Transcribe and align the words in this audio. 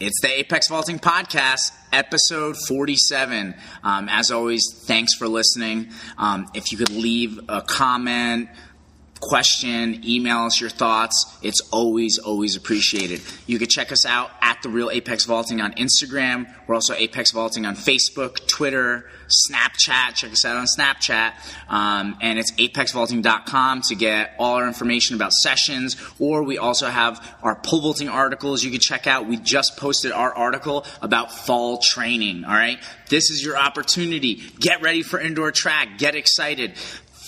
It's 0.00 0.18
the 0.22 0.30
Apex 0.38 0.68
Vaulting 0.68 0.98
Podcast, 0.98 1.72
episode 1.92 2.56
47. 2.68 3.54
Um, 3.84 4.08
as 4.08 4.30
always, 4.30 4.64
thanks 4.86 5.14
for 5.14 5.28
listening. 5.28 5.90
Um, 6.16 6.46
if 6.54 6.72
you 6.72 6.78
could 6.78 6.88
leave 6.88 7.38
a 7.50 7.60
comment, 7.60 8.48
question, 9.20 10.02
email 10.04 10.38
us 10.38 10.60
your 10.60 10.70
thoughts. 10.70 11.36
It's 11.42 11.60
always, 11.70 12.18
always 12.18 12.56
appreciated. 12.56 13.20
You 13.46 13.58
can 13.58 13.68
check 13.68 13.92
us 13.92 14.06
out 14.06 14.30
at 14.40 14.62
The 14.62 14.68
Real 14.68 14.90
Apex 14.90 15.26
Vaulting 15.26 15.60
on 15.60 15.72
Instagram. 15.74 16.52
We're 16.66 16.74
also 16.74 16.94
Apex 16.94 17.30
Vaulting 17.30 17.66
on 17.66 17.76
Facebook, 17.76 18.46
Twitter, 18.46 19.10
Snapchat. 19.28 20.14
Check 20.14 20.32
us 20.32 20.44
out 20.44 20.56
on 20.56 20.66
Snapchat. 20.66 21.32
Um, 21.68 22.16
and 22.20 22.38
it's 22.38 22.52
apexvaulting.com 22.52 23.82
to 23.82 23.94
get 23.94 24.34
all 24.38 24.56
our 24.56 24.66
information 24.66 25.16
about 25.16 25.32
sessions. 25.32 25.96
Or 26.18 26.42
we 26.42 26.58
also 26.58 26.88
have 26.88 27.36
our 27.42 27.56
pole 27.56 27.80
vaulting 27.80 28.08
articles 28.08 28.64
you 28.64 28.70
can 28.70 28.80
check 28.80 29.06
out. 29.06 29.26
We 29.26 29.36
just 29.36 29.76
posted 29.76 30.12
our 30.12 30.34
article 30.34 30.86
about 31.02 31.32
fall 31.32 31.78
training. 31.78 32.44
All 32.44 32.52
right. 32.52 32.78
This 33.08 33.30
is 33.30 33.44
your 33.44 33.56
opportunity. 33.56 34.42
Get 34.58 34.82
ready 34.82 35.02
for 35.02 35.20
indoor 35.20 35.52
track. 35.52 35.98
Get 35.98 36.14
excited 36.14 36.74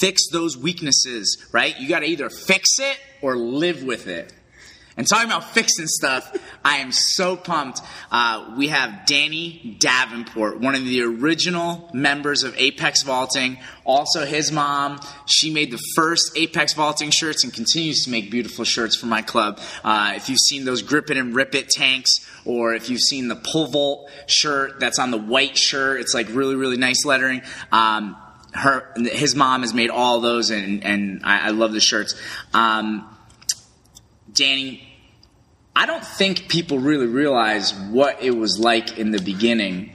fix 0.03 0.27
those 0.33 0.59
weaknesses, 0.59 1.47
right? 1.53 1.79
You 1.79 1.89
got 1.89 2.01
to 2.01 2.07
either 2.07 2.29
fix 2.29 2.81
it 2.81 2.99
or 3.23 3.37
live 3.37 3.85
with 3.85 4.09
it. 4.09 4.33
And 4.97 5.07
talking 5.07 5.27
about 5.27 5.55
fixing 5.55 5.87
stuff, 5.87 6.37
I 6.65 6.79
am 6.79 6.91
so 6.91 7.37
pumped. 7.37 7.81
Uh, 8.11 8.53
we 8.59 8.67
have 8.69 9.07
Danny 9.07 9.77
Davenport, 9.79 10.59
one 10.59 10.75
of 10.75 10.85
the 10.85 11.03
original 11.03 11.89
members 11.95 12.43
of 12.43 12.55
Apex 12.59 13.05
Vaulting. 13.05 13.59
Also, 13.85 14.27
his 14.27 14.51
mom, 14.51 14.99
she 15.27 15.53
made 15.53 15.71
the 15.71 15.81
first 15.95 16.37
Apex 16.37 16.75
Vaulting 16.75 17.11
shirts 17.11 17.45
and 17.45 17.55
continues 17.55 18.05
to 18.05 18.11
make 18.11 18.29
beautiful 18.29 18.65
shirts 18.65 18.97
for 18.97 19.07
my 19.07 19.23
club. 19.23 19.61
Uh, 19.85 20.15
if 20.17 20.29
you've 20.29 20.41
seen 20.41 20.65
those 20.65 20.83
Grip 20.83 21.11
It 21.11 21.17
and 21.17 21.33
Rip 21.33 21.55
It 21.55 21.69
tanks, 21.69 22.11
or 22.45 22.75
if 22.75 22.91
you've 22.91 23.01
seen 23.01 23.29
the 23.29 23.37
Pull 23.37 23.69
Vault 23.69 24.11
shirt 24.27 24.81
that's 24.81 24.99
on 24.99 25.13
the 25.13 25.19
white 25.19 25.57
shirt, 25.57 26.01
it's 26.01 26.13
like 26.13 26.27
really, 26.31 26.57
really 26.57 26.77
nice 26.77 27.05
lettering. 27.05 27.43
Um, 27.71 28.17
her 28.53 28.93
his 28.97 29.35
mom 29.35 29.63
has 29.63 29.73
made 29.73 29.91
all 29.91 30.21
those 30.21 30.51
and 30.51 30.85
and 30.85 31.21
I, 31.25 31.49
I 31.49 31.51
love 31.51 31.73
the 31.73 31.81
shirts. 31.81 32.15
Um, 32.53 33.09
Danny, 34.33 34.83
I 35.75 35.87
don't 35.87 36.05
think 36.05 36.49
people 36.49 36.79
really 36.79 37.07
realize 37.07 37.75
what 37.75 38.23
it 38.23 38.33
was 38.37 38.59
like 38.59 38.99
in 38.99 39.11
the 39.11 39.21
beginning 39.21 39.93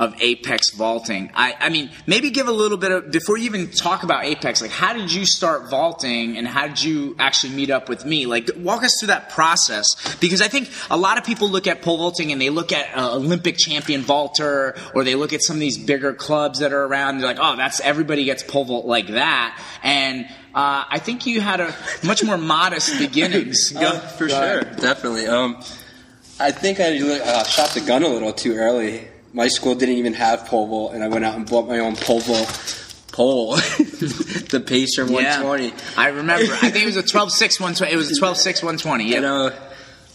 of 0.00 0.14
Apex 0.18 0.70
vaulting. 0.70 1.30
I, 1.34 1.54
I 1.60 1.68
mean, 1.68 1.90
maybe 2.06 2.30
give 2.30 2.48
a 2.48 2.52
little 2.52 2.78
bit 2.78 2.90
of 2.90 3.10
before 3.12 3.36
you 3.36 3.44
even 3.44 3.70
talk 3.70 4.02
about 4.02 4.24
Apex. 4.24 4.62
Like, 4.62 4.70
how 4.70 4.94
did 4.94 5.12
you 5.12 5.26
start 5.26 5.68
vaulting, 5.68 6.38
and 6.38 6.48
how 6.48 6.66
did 6.66 6.82
you 6.82 7.14
actually 7.18 7.54
meet 7.54 7.68
up 7.70 7.90
with 7.90 8.06
me? 8.06 8.24
Like, 8.24 8.48
walk 8.56 8.82
us 8.82 8.96
through 8.98 9.08
that 9.08 9.28
process 9.28 10.16
because 10.16 10.40
I 10.40 10.48
think 10.48 10.70
a 10.90 10.96
lot 10.96 11.18
of 11.18 11.24
people 11.24 11.50
look 11.50 11.66
at 11.66 11.82
pole 11.82 11.98
vaulting 11.98 12.32
and 12.32 12.40
they 12.40 12.48
look 12.48 12.72
at 12.72 12.96
uh, 12.96 13.14
Olympic 13.14 13.58
champion 13.58 14.00
vaulter, 14.00 14.74
or 14.94 15.04
they 15.04 15.14
look 15.16 15.34
at 15.34 15.42
some 15.42 15.56
of 15.56 15.60
these 15.60 15.76
bigger 15.76 16.14
clubs 16.14 16.60
that 16.60 16.72
are 16.72 16.84
around. 16.84 17.16
And 17.16 17.20
they're 17.20 17.34
like, 17.34 17.38
oh, 17.38 17.56
that's 17.56 17.80
everybody 17.80 18.24
gets 18.24 18.42
pole 18.42 18.64
vault 18.64 18.86
like 18.86 19.08
that, 19.08 19.62
and 19.82 20.24
uh, 20.54 20.84
I 20.88 20.98
think 20.98 21.26
you 21.26 21.42
had 21.42 21.60
a 21.60 21.74
much 22.02 22.24
more 22.24 22.38
modest 22.38 22.98
beginnings. 22.98 23.70
Go, 23.74 23.80
uh, 23.80 24.00
for 24.00 24.30
sure, 24.30 24.62
definitely. 24.62 25.26
Um, 25.26 25.62
I 26.40 26.52
think 26.52 26.80
I 26.80 26.98
uh, 26.98 27.44
shot 27.44 27.68
the 27.74 27.82
gun 27.82 28.02
a 28.02 28.08
little 28.08 28.32
too 28.32 28.54
early 28.54 29.06
my 29.32 29.48
school 29.48 29.74
didn't 29.74 29.96
even 29.96 30.14
have 30.14 30.46
pole 30.46 30.66
vault, 30.66 30.94
and 30.94 31.04
I 31.04 31.08
went 31.08 31.24
out 31.24 31.34
and 31.34 31.48
bought 31.48 31.68
my 31.68 31.78
own 31.78 31.96
pole 31.96 32.20
vault 32.20 32.80
pole, 33.12 33.56
the 33.56 34.62
Pacer 34.64 35.04
120. 35.04 35.66
Yeah, 35.66 35.74
I 35.96 36.08
remember. 36.08 36.52
I 36.52 36.70
think 36.70 36.84
it 36.84 36.86
was 36.86 36.96
a 36.96 37.02
12.6 37.02 37.60
120. 37.60 37.92
It 37.92 37.96
was 37.96 38.10
a 38.10 38.20
12.6 38.20 38.46
120. 38.62 39.04
Yeah. 39.04 39.14
You 39.14 39.20
know, 39.20 39.52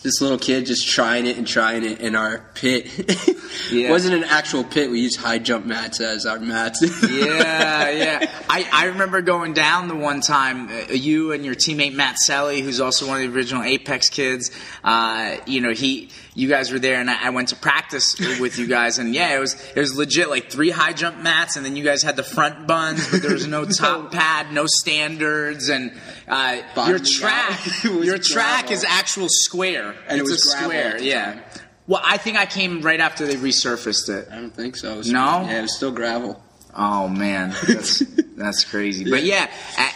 this 0.05 0.22
little 0.22 0.38
kid 0.38 0.66
just 0.67 0.88
trying 0.88 1.25
it 1.25 1.38
and 1.38 1.47
trying 1.47 1.83
it 1.83 1.99
in 1.99 2.16
our 2.16 2.45
pit. 2.53 2.85
yeah. 3.72 3.88
It 3.88 3.89
wasn't 3.89 4.16
an 4.16 4.23
actual 4.23 4.63
pit. 4.63 4.89
We 4.89 5.02
used 5.02 5.19
high 5.19 5.39
jump 5.39 5.66
mats 5.66 6.00
as 6.00 6.25
our 6.25 6.39
mats. 6.39 6.81
yeah, 6.81 7.89
yeah. 7.89 8.31
I, 8.50 8.69
I 8.72 8.85
remember 8.85 9.22
going 9.22 9.53
down 9.53 9.88
the 9.88 9.95
one 9.95 10.22
time, 10.22 10.69
uh, 10.69 10.94
you 10.94 11.31
and 11.31 11.44
your 11.44 11.56
teammate 11.56 11.94
Matt 11.94 12.17
Selly, 12.28 12.61
who's 12.61 12.79
also 12.79 13.07
one 13.07 13.22
of 13.22 13.31
the 13.31 13.38
original 13.38 13.63
Apex 13.63 14.09
kids. 14.09 14.51
Uh, 14.84 15.38
you 15.47 15.59
know, 15.59 15.72
he, 15.72 16.09
you 16.35 16.50
guys 16.50 16.72
were 16.72 16.79
there, 16.79 17.00
and 17.00 17.09
I, 17.09 17.28
I 17.28 17.29
went 17.29 17.50
to 17.50 17.56
practice 17.56 18.19
with 18.40 18.59
you 18.59 18.68
guys, 18.68 19.00
and 19.00 19.16
yeah, 19.16 19.35
it 19.35 19.40
was 19.40 19.56
it 19.75 19.79
was 19.79 19.96
legit 19.96 20.29
like 20.29 20.51
three 20.51 20.69
high 20.69 20.91
jump 20.94 21.18
mats, 21.18 21.56
and 21.56 21.66
then 21.66 21.75
you 21.78 21.84
guys 21.84 22.03
had 22.03 22.18
the 22.18 22.23
front 22.23 22.68
buns, 22.68 23.09
but 23.09 23.22
there 23.22 23.31
was 23.34 23.47
no 23.47 23.66
top 23.66 24.12
pad, 24.12 24.51
no 24.51 24.66
standards, 24.68 25.69
and 25.69 25.94
uh, 26.28 26.62
your 26.88 27.00
track, 27.00 27.59
your 27.84 28.18
track 28.18 28.69
is 28.69 28.84
actual 28.84 29.28
square. 29.29 29.96
And 30.07 30.19
it's 30.19 30.29
it 30.29 30.34
was 30.34 30.46
a 30.46 30.57
square, 30.57 31.01
yeah. 31.01 31.40
Well, 31.88 32.01
I 32.03 32.18
think 32.18 32.38
I 32.38 32.46
came 32.46 32.81
right 32.81 33.00
after 33.00 33.25
they 33.25 33.35
resurfaced 33.35 34.09
it. 34.09 34.28
I 34.31 34.35
don't 34.35 34.53
think 34.53 34.75
so. 34.75 35.00
It 35.00 35.07
no, 35.07 35.41
yeah, 35.41 35.59
it 35.59 35.62
was 35.62 35.75
still 35.75 35.91
gravel. 35.91 36.41
Oh 36.75 37.08
man, 37.08 37.56
that's 37.68 38.00
that's 38.36 38.66
crazy. 38.66 39.09
But 39.09 39.24
yeah, 39.24 39.50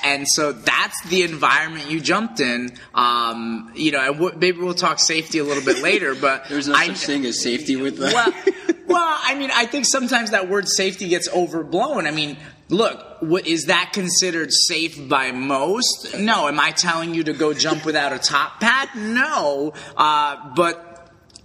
and 0.03 0.25
so 0.27 0.53
that's 0.53 1.01
the 1.09 1.23
environment 1.23 1.89
you 1.89 1.99
jumped 1.99 2.39
in. 2.39 2.71
Um, 2.93 3.71
you 3.75 3.91
know, 3.91 3.99
and 3.99 4.39
maybe 4.39 4.59
we'll 4.59 4.73
talk 4.73 4.99
safety 4.99 5.39
a 5.39 5.43
little 5.43 5.63
bit 5.63 5.79
later. 5.83 6.15
But 6.15 6.47
there's 6.47 6.67
no 6.67 6.75
I, 6.75 6.87
such 6.87 7.05
thing 7.05 7.25
as 7.25 7.41
safety 7.41 7.75
with 7.75 7.97
that. 7.97 8.13
Well, 8.13 8.75
well, 8.87 9.19
I 9.21 9.35
mean, 9.35 9.51
I 9.53 9.65
think 9.65 9.85
sometimes 9.85 10.31
that 10.31 10.47
word 10.47 10.69
safety 10.69 11.09
gets 11.09 11.27
overblown. 11.29 12.07
I 12.07 12.11
mean, 12.11 12.37
look, 12.69 13.21
what, 13.21 13.45
is 13.45 13.65
that 13.65 13.91
considered 13.91 14.53
safe 14.53 15.09
by 15.09 15.33
most? 15.33 16.17
No. 16.17 16.47
Am 16.47 16.59
I 16.59 16.71
telling 16.71 17.13
you 17.13 17.25
to 17.25 17.33
go 17.33 17.53
jump 17.53 17.85
without 17.85 18.13
a 18.13 18.19
top 18.19 18.61
pad? 18.61 18.89
No. 18.95 19.73
Uh, 19.97 20.53
but 20.55 20.89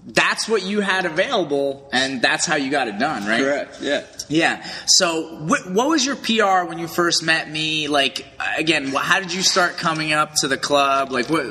that's 0.07 0.49
what 0.49 0.63
you 0.63 0.81
had 0.81 1.07
available, 1.07 1.89
and 1.93 2.21
that's 2.21 2.45
how 2.45 2.57
you 2.57 2.71
got 2.71 2.89
it 2.89 2.99
done, 2.99 3.27
right? 3.27 3.41
Correct. 3.41 3.79
Yeah. 3.81 4.05
Yeah. 4.29 4.67
So, 4.87 5.37
what, 5.37 5.71
what 5.71 5.89
was 5.89 6.05
your 6.05 6.17
PR 6.17 6.69
when 6.69 6.79
you 6.79 6.89
first 6.89 7.23
met 7.23 7.51
me? 7.51 7.89
Like, 7.89 8.25
again, 8.57 8.89
how 8.89 9.21
did 9.21 9.33
you 9.33 9.43
start 9.43 9.77
coming 9.77 10.13
up 10.13 10.35
to 10.37 10.49
the 10.49 10.57
club? 10.57 11.11
Like, 11.13 11.29
what? 11.29 11.47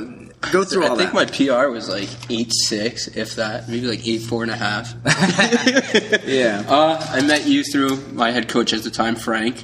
Go 0.51 0.65
through 0.65 0.85
all 0.85 0.93
I 0.93 0.97
think 0.97 1.13
my 1.13 1.25
PR 1.25 1.69
was 1.69 1.87
like 1.87 2.09
eight 2.29 2.51
six, 2.51 3.07
if 3.07 3.37
that, 3.37 3.69
maybe 3.69 3.87
like 3.87 4.05
eight 4.05 4.23
four 4.23 4.43
and 4.43 4.51
a 4.51 4.57
half. 4.57 4.93
yeah. 6.25 6.65
Uh, 6.67 7.05
I 7.09 7.21
met 7.21 7.47
you 7.47 7.63
through 7.63 7.95
my 8.11 8.31
head 8.31 8.49
coach 8.49 8.73
at 8.73 8.83
the 8.83 8.91
time, 8.91 9.15
Frank, 9.15 9.63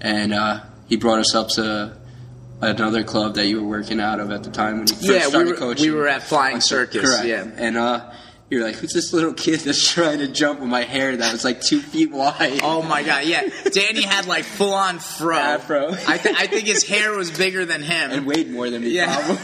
and 0.00 0.34
uh, 0.34 0.62
he 0.88 0.96
brought 0.96 1.20
us 1.20 1.36
up 1.36 1.50
to 1.50 1.96
another 2.60 3.04
club 3.04 3.36
that 3.36 3.46
you 3.46 3.62
were 3.62 3.68
working 3.68 4.00
out 4.00 4.20
of 4.20 4.30
at 4.30 4.42
the 4.42 4.50
time 4.50 4.78
when 4.78 4.88
you 4.88 4.94
first 4.94 5.08
yeah, 5.08 5.20
started 5.20 5.46
we 5.46 5.52
were, 5.52 5.58
coaching. 5.58 5.86
we 5.86 5.96
were 5.96 6.08
at 6.08 6.22
Flying 6.22 6.60
Circus. 6.60 7.02
Correct. 7.02 7.26
Yeah, 7.26 7.48
and 7.56 7.76
uh, 7.76 8.12
you're 8.50 8.64
like, 8.64 8.74
who's 8.74 8.92
this 8.92 9.12
little 9.12 9.32
kid 9.32 9.60
that's 9.60 9.92
trying 9.92 10.18
to 10.18 10.26
jump 10.26 10.58
with 10.58 10.68
my 10.68 10.82
hair 10.82 11.16
that 11.16 11.32
was 11.32 11.44
like 11.44 11.60
two 11.60 11.80
feet 11.80 12.10
wide? 12.10 12.60
Oh 12.64 12.82
my 12.82 13.04
god, 13.04 13.24
yeah. 13.24 13.48
Danny 13.72 14.02
had 14.02 14.26
like 14.26 14.44
full 14.44 14.74
on 14.74 14.98
fro. 14.98 15.36
Afro. 15.36 15.92
I, 16.08 16.18
th- 16.18 16.34
I 16.36 16.48
think 16.48 16.66
his 16.66 16.84
hair 16.84 17.16
was 17.16 17.30
bigger 17.30 17.64
than 17.64 17.80
him 17.82 18.10
and 18.10 18.26
weighed 18.26 18.50
more 18.50 18.68
than 18.68 18.82
me. 18.82 18.90
Yeah. 18.90 19.38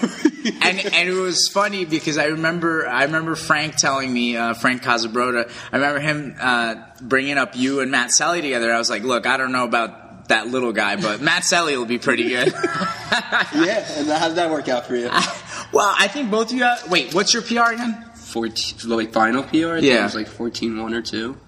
and 0.60 0.78
and 0.78 1.08
it 1.08 1.14
was 1.14 1.48
funny 1.52 1.84
because 1.84 2.18
I 2.18 2.26
remember 2.26 2.88
I 2.88 3.04
remember 3.04 3.36
Frank 3.36 3.76
telling 3.76 4.12
me 4.12 4.36
uh, 4.36 4.54
Frank 4.54 4.82
Casabroda. 4.82 5.50
I 5.72 5.76
remember 5.76 6.00
him 6.00 6.34
uh, 6.40 6.74
bringing 7.00 7.38
up 7.38 7.54
you 7.54 7.80
and 7.80 7.92
Matt 7.92 8.10
Selly 8.10 8.42
together. 8.42 8.72
I 8.72 8.78
was 8.78 8.90
like, 8.90 9.04
look, 9.04 9.24
I 9.26 9.36
don't 9.36 9.52
know 9.52 9.64
about 9.64 10.28
that 10.28 10.48
little 10.48 10.72
guy, 10.72 10.96
but 10.96 11.20
Matt 11.20 11.44
Selly 11.44 11.76
will 11.76 11.86
be 11.86 11.98
pretty 11.98 12.28
good. 12.28 12.48
yeah, 12.52 13.86
and 13.96 14.08
how 14.08 14.26
did 14.26 14.36
that 14.38 14.50
work 14.50 14.68
out 14.68 14.86
for 14.86 14.96
you? 14.96 15.04
well, 15.72 15.94
I 15.96 16.08
think 16.08 16.28
both 16.28 16.50
of 16.50 16.56
you. 16.56 16.64
Have, 16.64 16.90
wait, 16.90 17.14
what's 17.14 17.32
your 17.32 17.42
PR 17.42 17.72
again? 17.74 18.04
14, 18.36 18.90
like 18.90 19.12
final 19.14 19.42
PR. 19.42 19.56
I 19.56 19.78
yeah, 19.78 20.00
it 20.00 20.02
was 20.02 20.14
like 20.14 20.28
14 20.28 20.82
one 20.82 20.92
or 20.92 21.00
two, 21.00 21.38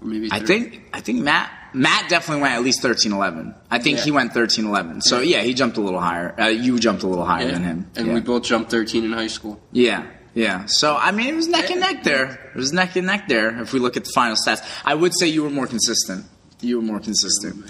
or 0.00 0.06
maybe. 0.06 0.30
30. 0.30 0.42
I 0.42 0.46
think 0.46 0.82
I 0.94 1.00
think 1.00 1.20
Matt 1.20 1.52
Matt 1.74 2.08
definitely 2.08 2.40
went 2.40 2.54
at 2.54 2.62
least 2.62 2.80
13 2.80 3.12
11. 3.12 3.54
I 3.70 3.78
think 3.78 3.98
yeah. 3.98 4.04
he 4.04 4.10
went 4.10 4.32
13 4.32 4.64
11. 4.64 5.02
So 5.02 5.20
yeah, 5.20 5.42
he 5.42 5.52
jumped 5.52 5.76
a 5.76 5.82
little 5.82 6.00
higher. 6.00 6.34
Uh, 6.40 6.46
you 6.46 6.78
jumped 6.78 7.02
a 7.02 7.06
little 7.06 7.26
higher 7.26 7.44
yeah. 7.44 7.52
than 7.52 7.64
him, 7.64 7.90
and 7.94 8.06
yeah. 8.06 8.14
we 8.14 8.20
both 8.20 8.44
jumped 8.44 8.70
13 8.70 9.04
in 9.04 9.12
high 9.12 9.26
school. 9.26 9.60
Yeah. 9.70 10.06
Yeah, 10.36 10.66
so 10.66 10.96
I 10.96 11.12
mean, 11.12 11.28
it 11.28 11.36
was 11.36 11.46
neck 11.46 11.70
and 11.70 11.78
neck 11.78 12.02
there. 12.02 12.50
It 12.52 12.56
was 12.56 12.72
neck 12.72 12.96
and 12.96 13.06
neck 13.06 13.28
there. 13.28 13.60
If 13.60 13.72
we 13.72 13.78
look 13.78 13.96
at 13.96 14.02
the 14.02 14.10
final 14.12 14.34
stats, 14.34 14.68
I 14.84 14.92
would 14.92 15.16
say 15.16 15.28
you 15.28 15.44
were 15.44 15.50
more 15.50 15.68
consistent 15.68 16.26
you 16.60 16.76
were 16.76 16.82
more 16.82 17.00
consistent. 17.00 17.64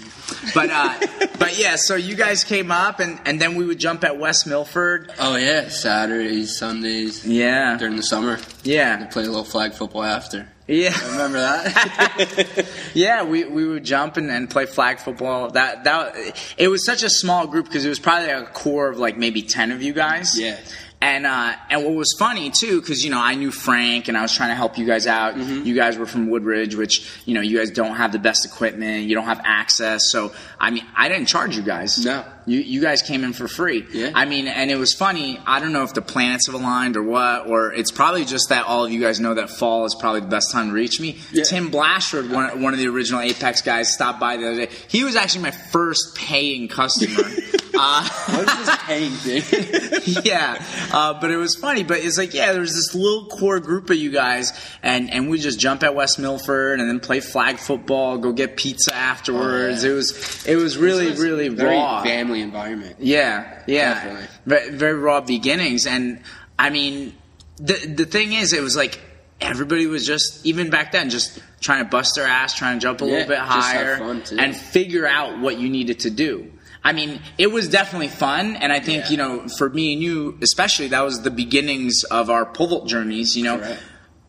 But 0.53 0.69
uh, 0.71 1.27
but 1.37 1.57
yeah, 1.59 1.75
so 1.75 1.95
you 1.95 2.15
guys 2.15 2.43
came 2.43 2.71
up, 2.71 2.99
and, 2.99 3.19
and 3.25 3.39
then 3.39 3.55
we 3.55 3.65
would 3.65 3.79
jump 3.79 4.03
at 4.03 4.17
West 4.17 4.47
Milford. 4.47 5.11
Oh 5.19 5.35
yeah, 5.35 5.69
Saturdays, 5.69 6.57
Sundays. 6.57 7.25
Yeah, 7.25 7.77
during 7.77 7.95
the 7.95 8.03
summer. 8.03 8.39
Yeah, 8.63 9.01
we 9.01 9.05
play 9.07 9.23
a 9.23 9.27
little 9.27 9.43
flag 9.43 9.73
football 9.73 10.03
after. 10.03 10.49
Yeah, 10.67 10.93
I 10.95 11.11
remember 11.11 11.39
that. 11.39 12.67
yeah, 12.95 13.23
we, 13.23 13.43
we 13.43 13.67
would 13.67 13.83
jump 13.83 14.17
and, 14.17 14.31
and 14.31 14.49
play 14.49 14.65
flag 14.65 14.97
football. 14.97 15.51
That 15.51 15.83
that 15.83 16.15
it 16.57 16.69
was 16.69 16.83
such 16.83 17.03
a 17.03 17.09
small 17.09 17.45
group 17.45 17.65
because 17.65 17.85
it 17.85 17.89
was 17.89 17.99
probably 17.99 18.31
a 18.31 18.45
core 18.45 18.89
of 18.89 18.97
like 18.97 19.15
maybe 19.15 19.43
ten 19.43 19.71
of 19.71 19.83
you 19.83 19.93
guys. 19.93 20.39
Yeah, 20.39 20.59
And 21.05 21.27
uh, 21.27 21.53
and 21.69 21.83
what 21.85 21.93
was 21.93 22.15
funny 22.17 22.49
too, 22.49 22.81
because 22.81 23.05
you 23.05 23.11
know 23.11 23.21
I 23.21 23.35
knew 23.35 23.51
Frank 23.51 24.07
and 24.07 24.17
I 24.17 24.23
was 24.23 24.33
trying 24.33 24.49
to 24.49 24.55
help 24.55 24.79
you 24.79 24.87
guys 24.87 25.05
out. 25.05 25.35
Mm-hmm. 25.35 25.63
You 25.63 25.75
guys 25.75 25.99
were 25.99 26.07
from 26.07 26.31
Woodridge, 26.31 26.73
which 26.73 27.07
you 27.25 27.35
know 27.35 27.41
you 27.41 27.59
guys 27.59 27.69
don't 27.69 27.95
have 27.95 28.11
the 28.11 28.17
best 28.17 28.43
equipment, 28.43 29.03
you 29.05 29.13
don't 29.13 29.25
have 29.25 29.39
access. 29.43 30.09
So 30.09 30.33
I 30.59 30.71
mean, 30.71 30.83
I 30.95 31.07
didn't 31.07 31.27
charge 31.27 31.55
you 31.55 31.61
guys. 31.61 32.03
No. 32.03 32.25
you 32.47 32.59
you 32.59 32.81
guys 32.81 33.03
came 33.03 33.23
in 33.23 33.33
for 33.33 33.47
free. 33.47 33.85
Yeah. 33.93 34.13
I 34.15 34.25
mean, 34.25 34.47
and 34.47 34.71
it 34.71 34.77
was 34.77 34.93
funny. 34.93 35.39
I 35.45 35.59
don't 35.59 35.73
know 35.73 35.83
if 35.83 35.93
the 35.93 36.01
planets 36.01 36.47
have 36.47 36.55
aligned 36.55 36.97
or 36.97 37.03
what, 37.03 37.45
or 37.45 37.71
it's 37.71 37.91
probably 37.91 38.25
just 38.25 38.49
that 38.49 38.65
all 38.65 38.83
of 38.85 38.91
you 38.91 38.99
guys 38.99 39.19
know 39.19 39.35
that 39.35 39.51
fall 39.51 39.85
is 39.85 39.93
probably 39.93 40.21
the 40.21 40.27
best 40.27 40.51
time 40.51 40.69
to 40.69 40.73
reach 40.73 40.99
me. 40.99 41.19
Yeah. 41.31 41.43
Tim 41.43 41.69
Blashford, 41.69 42.31
one, 42.31 42.63
one 42.63 42.73
of 42.73 42.79
the 42.79 42.87
original 42.87 43.21
Apex 43.21 43.61
guys, 43.61 43.93
stopped 43.93 44.19
by 44.19 44.37
the 44.37 44.47
other 44.47 44.65
day. 44.65 44.71
He 44.87 45.03
was 45.03 45.15
actually 45.15 45.43
my 45.43 45.51
first 45.51 46.15
paying 46.15 46.67
customer. 46.67 47.29
uh, 47.77 48.07
What 48.35 48.47
is 48.47 48.65
this 48.65 48.77
paying 48.83 49.11
thing? 49.11 50.21
yeah, 50.25 50.63
uh, 50.93 51.19
but 51.19 51.31
it 51.31 51.37
was 51.37 51.55
funny. 51.55 51.83
But 51.83 51.99
it's 51.99 52.17
like, 52.17 52.33
yeah, 52.33 52.53
there's 52.53 52.73
this 52.73 52.93
little 52.95 53.25
core 53.27 53.59
group 53.59 53.89
of 53.89 53.97
you 53.97 54.11
guys, 54.11 54.51
and 54.83 55.11
and 55.11 55.29
we 55.29 55.39
just 55.39 55.59
jump 55.59 55.83
at 55.83 55.95
West 55.95 56.19
Milford 56.19 56.79
and 56.79 56.87
then 56.89 56.99
play 56.99 57.19
flag 57.19 57.57
football, 57.57 58.17
go 58.17 58.31
get 58.31 58.57
pizza 58.57 58.93
afterwards. 58.95 59.83
Oh, 59.83 59.87
yeah. 59.87 59.93
It 59.93 59.95
was 59.95 60.45
it 60.47 60.55
was 60.55 60.77
really 60.77 61.07
It's 61.07 61.19
really 61.19 61.49
very 61.49 61.75
raw. 61.75 62.03
family 62.03 62.41
environment. 62.41 62.97
Yeah, 62.99 63.61
yeah, 63.67 63.93
Definitely. 63.93 64.27
very, 64.45 64.69
very 64.71 64.93
raw 64.99 65.21
beginnings, 65.21 65.85
and 65.87 66.21
I 66.57 66.69
mean, 66.69 67.13
the 67.57 67.73
the 67.95 68.05
thing 68.05 68.33
is, 68.33 68.53
it 68.53 68.61
was 68.61 68.75
like 68.75 68.99
everybody 69.41 69.85
was 69.85 70.05
just 70.07 70.45
even 70.45 70.69
back 70.69 70.91
then 70.93 71.09
just 71.09 71.39
trying 71.59 71.83
to 71.83 71.89
bust 71.89 72.15
their 72.15 72.25
ass, 72.27 72.53
trying 72.55 72.79
to 72.79 72.83
jump 72.83 73.01
a 73.01 73.05
Yeah, 73.05 73.11
little 73.11 73.27
bit 73.27 73.37
higher, 73.39 73.95
and 74.37 74.55
figure 74.55 75.05
out 75.07 75.39
what 75.39 75.57
you 75.59 75.69
needed 75.69 75.99
to 76.01 76.09
do. 76.09 76.51
I 76.85 76.93
mean, 76.93 77.19
it 77.39 77.47
was 77.51 77.67
definitely 77.67 78.09
fun, 78.09 78.55
and 78.55 78.71
I 78.71 78.79
think 78.79 79.05
Yeah. 79.05 79.09
you 79.09 79.17
know, 79.17 79.47
for 79.57 79.69
me 79.69 79.93
and 79.93 80.01
you 80.03 80.37
especially, 80.41 80.87
that 80.89 81.03
was 81.03 81.21
the 81.23 81.31
beginnings 81.31 82.03
of 82.05 82.29
our 82.29 82.45
pole 82.45 82.67
vault 82.67 82.87
journeys. 82.87 83.35
You 83.35 83.43
know, 83.45 83.75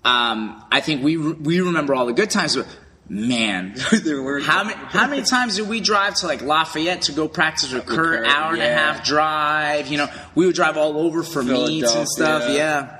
um, 0.04 0.64
I 0.72 0.80
think 0.80 1.04
we 1.04 1.16
re- 1.16 1.34
we 1.34 1.60
remember 1.60 1.94
all 1.94 2.06
the 2.06 2.12
good 2.14 2.30
times, 2.30 2.56
but 2.56 2.66
man, 3.08 3.74
there 4.04 4.22
were 4.22 4.40
how 4.40 4.64
many 4.64 4.74
how 4.88 5.06
many 5.10 5.22
times 5.22 5.56
did 5.56 5.68
we 5.68 5.80
drive 5.80 6.14
to 6.16 6.26
like 6.26 6.40
Lafayette 6.42 7.02
to 7.02 7.12
go 7.12 7.28
practice 7.28 7.72
with 7.72 7.84
Kurt? 7.86 8.26
Hour 8.26 8.54
and 8.54 8.62
a 8.62 8.68
half 8.74 9.04
drive. 9.04 9.88
You 9.88 9.98
know, 9.98 10.08
we 10.34 10.46
would 10.46 10.54
drive 10.54 10.76
all 10.78 10.96
over 10.98 11.22
for 11.22 11.42
meets 11.42 11.94
and 11.94 12.08
stuff. 12.08 12.42
Philadelphia. 12.44 12.56
Yeah. 12.56 12.95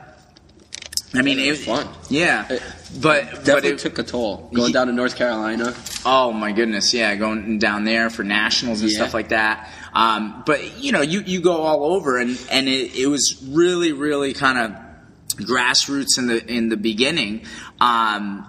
I 1.17 1.23
mean, 1.23 1.39
It 1.39 1.47
it 1.47 1.51
was 1.51 1.65
fun. 1.65 1.89
Yeah, 2.09 2.47
It 2.51 2.63
but 3.01 3.25
but 3.31 3.45
Definitely 3.45 3.71
it, 3.71 3.79
took 3.79 3.99
a 3.99 4.03
toll. 4.03 4.49
Going 4.55 4.73
down 4.73 4.87
to 4.87 4.93
North 4.93 5.17
Carolina. 5.17 5.75
Oh 6.05 6.33
my 6.33 6.53
goodness, 6.53 6.93
yeah, 6.95 7.15
going 7.17 7.59
down 7.59 7.85
there 7.85 8.11
for 8.11 8.23
nationals 8.25 8.81
and 8.83 8.91
Yeah. 8.91 8.97
stuff 8.99 9.13
like 9.15 9.31
that. 9.31 9.71
Um, 9.93 10.43
but 10.47 10.79
you 10.83 10.93
know, 10.93 11.01
you, 11.03 11.21
you 11.21 11.41
go 11.41 11.53
all 11.63 11.85
over, 11.95 12.19
and 12.19 12.39
and 12.51 12.69
it, 12.69 12.95
it 12.97 13.07
was 13.07 13.43
really 13.49 13.93
really 13.93 14.33
kind 14.35 14.59
of 14.59 14.73
grassroots 15.47 16.19
in 16.19 16.27
the 16.27 16.45
in 16.47 16.69
the 16.69 16.77
beginning. 16.77 17.45
Um, 17.81 18.49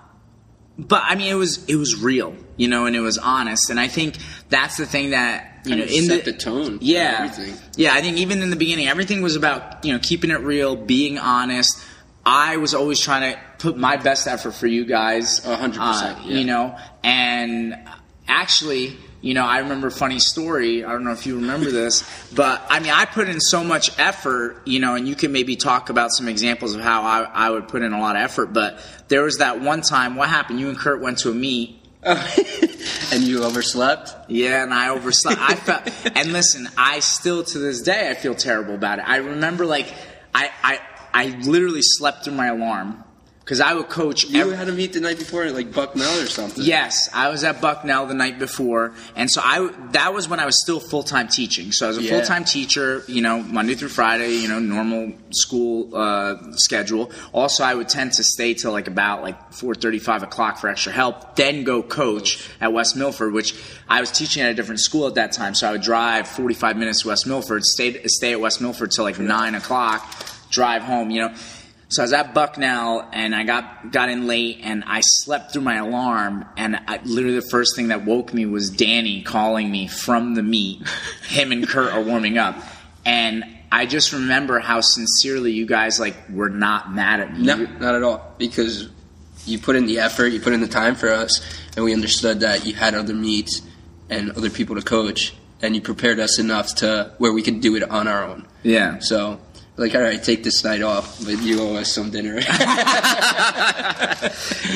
but 0.78 1.02
I 1.06 1.16
mean, 1.16 1.32
it 1.32 1.36
was 1.36 1.66
it 1.66 1.76
was 1.76 1.96
real, 1.96 2.36
you 2.56 2.68
know, 2.68 2.86
and 2.86 2.96
it 2.96 3.00
was 3.02 3.18
honest, 3.18 3.70
and 3.70 3.80
I 3.80 3.88
think 3.88 4.18
that's 4.50 4.78
the 4.78 4.86
thing 4.86 5.10
that 5.12 5.62
you 5.66 5.76
know 5.76 5.84
in 5.84 6.06
set 6.06 6.24
the, 6.26 6.32
the 6.32 6.38
tone 6.38 6.78
for 6.78 6.84
yeah, 6.84 7.28
everything. 7.32 7.58
yeah. 7.76 7.94
I 7.94 8.02
think 8.02 8.18
even 8.18 8.42
in 8.42 8.50
the 8.52 8.56
beginning, 8.56 8.88
everything 8.88 9.22
was 9.22 9.36
about 9.36 9.84
you 9.84 9.92
know 9.94 10.00
keeping 10.00 10.30
it 10.32 10.40
real, 10.42 10.76
being 10.76 11.18
honest. 11.18 11.82
I 12.30 12.58
was 12.58 12.74
always 12.74 13.00
trying 13.00 13.34
to 13.34 13.40
put 13.58 13.78
my 13.78 13.96
best 13.96 14.28
effort 14.28 14.52
for 14.52 14.68
you 14.68 14.84
guys. 14.84 15.46
A 15.46 15.56
hundred 15.56 15.80
percent, 15.80 16.20
uh, 16.20 16.24
yeah. 16.26 16.38
You 16.38 16.44
know, 16.44 16.78
and 17.02 17.88
actually, 18.28 18.98
you 19.22 19.34
know, 19.34 19.46
I 19.46 19.60
remember 19.60 19.88
a 19.88 19.92
funny 19.92 20.20
story. 20.20 20.84
I 20.84 20.92
don't 20.92 21.06
know 21.06 21.14
if 21.14 21.26
you 21.26 21.36
remember 21.38 21.72
this, 21.82 22.04
but 22.36 22.62
I 22.70 22.82
mean, 22.82 22.92
I 22.92 23.06
put 23.06 23.30
in 23.30 23.40
so 23.40 23.64
much 23.64 23.98
effort, 23.98 24.62
you 24.66 24.82
know, 24.82 24.96
and 24.96 25.08
you 25.08 25.16
can 25.16 25.32
maybe 25.32 25.56
talk 25.56 25.90
about 25.90 26.12
some 26.12 26.28
examples 26.28 26.76
of 26.76 26.82
how 26.82 27.04
I, 27.04 27.22
I 27.22 27.50
would 27.50 27.70
put 27.70 27.82
in 27.82 27.94
a 27.94 28.00
lot 28.02 28.18
of 28.18 28.24
effort. 28.24 28.48
But 28.52 28.82
there 29.08 29.24
was 29.24 29.38
that 29.38 29.62
one 29.62 29.80
time, 29.80 30.18
what 30.18 30.28
happened? 30.28 30.60
You 30.60 30.68
and 30.68 30.78
Kurt 30.78 31.00
went 31.00 31.20
to 31.20 31.32
a 31.32 31.34
meet. 31.34 31.80
and 32.04 33.24
you 33.24 33.44
overslept. 33.46 34.30
Yeah, 34.30 34.64
and 34.64 34.74
I 34.74 34.90
overslept. 34.98 35.40
I 35.40 35.56
felt, 35.56 35.90
and 36.14 36.34
listen, 36.34 36.68
I 36.78 37.00
still 37.00 37.46
to 37.46 37.60
this 37.60 37.82
day 37.82 38.10
I 38.10 38.16
feel 38.16 38.36
terrible 38.36 38.76
about 38.76 39.00
it. 39.00 39.08
I 39.08 39.18
remember 39.18 39.66
like 39.66 39.94
I 40.36 40.52
I 40.62 40.80
I 41.18 41.26
literally 41.44 41.82
slept 41.82 42.24
through 42.24 42.36
my 42.36 42.48
alarm 42.48 43.04
because 43.40 43.62
I 43.62 43.74
would 43.74 43.88
coach. 43.88 44.26
You 44.26 44.42
every- 44.42 44.58
had 44.58 44.68
a 44.68 44.74
meet 44.74 44.92
the 44.92 45.00
night 45.00 45.18
before, 45.20 45.46
at, 45.46 45.54
like 45.54 45.72
Bucknell 45.74 46.20
or 46.20 46.26
something. 46.28 46.66
Yes, 46.66 47.10
I 47.14 47.30
was 47.30 47.46
at 47.46 47.62
Bucknell 47.62 48.06
the 48.06 48.14
night 48.14 48.40
before, 48.40 48.92
and 49.16 49.32
so 49.32 49.40
I 49.42 49.70
that 49.94 50.14
was 50.14 50.28
when 50.28 50.42
I 50.42 50.46
was 50.46 50.62
still 50.62 50.82
full 50.82 51.04
time 51.04 51.30
teaching. 51.30 51.72
So 51.72 51.86
I 51.86 51.90
was 51.92 51.98
a 51.98 52.04
Yeah. 52.04 52.12
full 52.18 52.26
time 52.26 52.44
teacher, 52.44 53.04
you 53.08 53.22
know, 53.22 53.40
Monday 53.40 53.76
through 53.76 53.88
Friday, 54.02 54.34
you 54.44 54.50
know, 54.50 54.60
normal 54.60 55.14
school 55.32 55.96
uh, 55.96 56.36
schedule. 56.68 57.10
Also, 57.34 57.64
I 57.64 57.74
would 57.74 57.88
tend 57.88 58.12
to 58.20 58.24
stay 58.36 58.54
till 58.54 58.74
like 58.74 58.88
about 58.90 59.22
like 59.24 59.38
four 59.54 59.74
thirty, 59.76 60.00
five 60.00 60.24
o'clock 60.24 60.58
for 60.60 60.68
extra 60.68 60.92
help, 60.92 61.38
then 61.38 61.64
go 61.64 61.82
coach 61.82 62.28
at 62.60 62.74
West 62.74 62.98
Milford, 62.98 63.32
which 63.32 63.56
I 63.88 64.02
was 64.02 64.12
teaching 64.12 64.44
at 64.44 64.52
a 64.52 64.56
different 64.60 64.82
school 64.82 65.08
at 65.08 65.16
that 65.16 65.32
time. 65.32 65.56
So 65.56 65.70
I 65.70 65.72
would 65.72 65.82
drive 65.94 66.28
forty 66.28 66.54
five 66.64 66.76
minutes 66.76 67.04
to 67.04 67.08
West 67.08 67.26
Milford, 67.26 67.64
stay 67.64 67.90
stay 68.08 68.34
at 68.34 68.42
West 68.42 68.60
Milford 68.60 68.92
till 68.92 69.06
like 69.06 69.20
nine 69.20 69.56
o'clock, 69.56 70.02
drive 70.50 70.84
home, 70.84 71.10
you 71.10 71.22
know. 71.22 71.36
So 71.90 72.02
I 72.02 72.06
was 72.06 72.14
at 72.14 72.34
Bucknell 72.34 73.08
and 73.14 73.34
I 73.34 73.44
got 73.44 73.92
got 73.92 74.10
in 74.10 74.28
late 74.28 74.60
and 74.62 74.84
I 74.86 75.00
slept 75.02 75.54
through 75.54 75.62
my 75.62 75.78
alarm 75.78 76.46
and 76.58 76.76
I, 76.88 77.00
literally 77.06 77.40
the 77.40 77.48
first 77.50 77.78
thing 77.78 77.90
that 77.90 78.04
woke 78.04 78.34
me 78.34 78.46
was 78.46 78.70
Danny 78.70 79.22
calling 79.22 79.72
me 79.72 79.88
from 79.88 80.36
the 80.36 80.44
meet. 80.44 80.86
Him 81.28 81.54
and 81.54 81.66
Kurt 81.66 81.94
are 81.94 82.02
warming 82.02 82.38
up 82.38 82.62
and 83.06 83.46
I 83.72 83.86
just 83.86 84.14
remember 84.14 84.60
how 84.60 84.82
sincerely 84.82 85.52
you 85.52 85.66
guys 85.66 86.00
like 86.00 86.16
were 86.30 86.50
not 86.50 86.94
mad 86.94 87.20
at 87.20 87.34
me. 87.34 87.46
No, 87.46 87.56
not 87.56 87.96
at 87.96 88.04
all. 88.04 88.36
Because 88.38 88.90
you 89.46 89.60
put 89.60 89.76
in 89.76 89.86
the 89.86 90.00
effort, 90.00 90.28
you 90.28 90.40
put 90.40 90.54
in 90.54 90.62
the 90.62 90.68
time 90.68 90.96
for 90.96 91.10
us, 91.10 91.42
and 91.76 91.84
we 91.84 91.94
understood 91.94 92.42
that 92.42 92.66
you 92.66 92.74
had 92.74 92.96
other 92.96 93.14
meets 93.14 93.62
and 94.10 94.32
other 94.32 94.50
people 94.50 94.76
to 94.76 94.82
coach, 94.82 95.34
and 95.62 95.76
you 95.76 95.82
prepared 95.82 96.20
us 96.20 96.40
enough 96.40 96.76
to 96.76 97.14
where 97.18 97.32
we 97.32 97.42
could 97.42 97.62
do 97.62 97.76
it 97.76 97.84
on 97.84 98.08
our 98.08 98.24
own. 98.24 98.46
Yeah. 98.64 99.00
So, 99.00 99.40
like, 99.78 99.94
all 99.94 100.02
right, 100.02 100.22
take 100.22 100.44
this 100.44 100.64
night 100.64 100.82
off, 100.82 101.24
but 101.24 101.40
you 101.42 101.62
owe 101.62 101.76
us 101.76 101.94
some 101.94 102.10
dinner. 102.10 102.36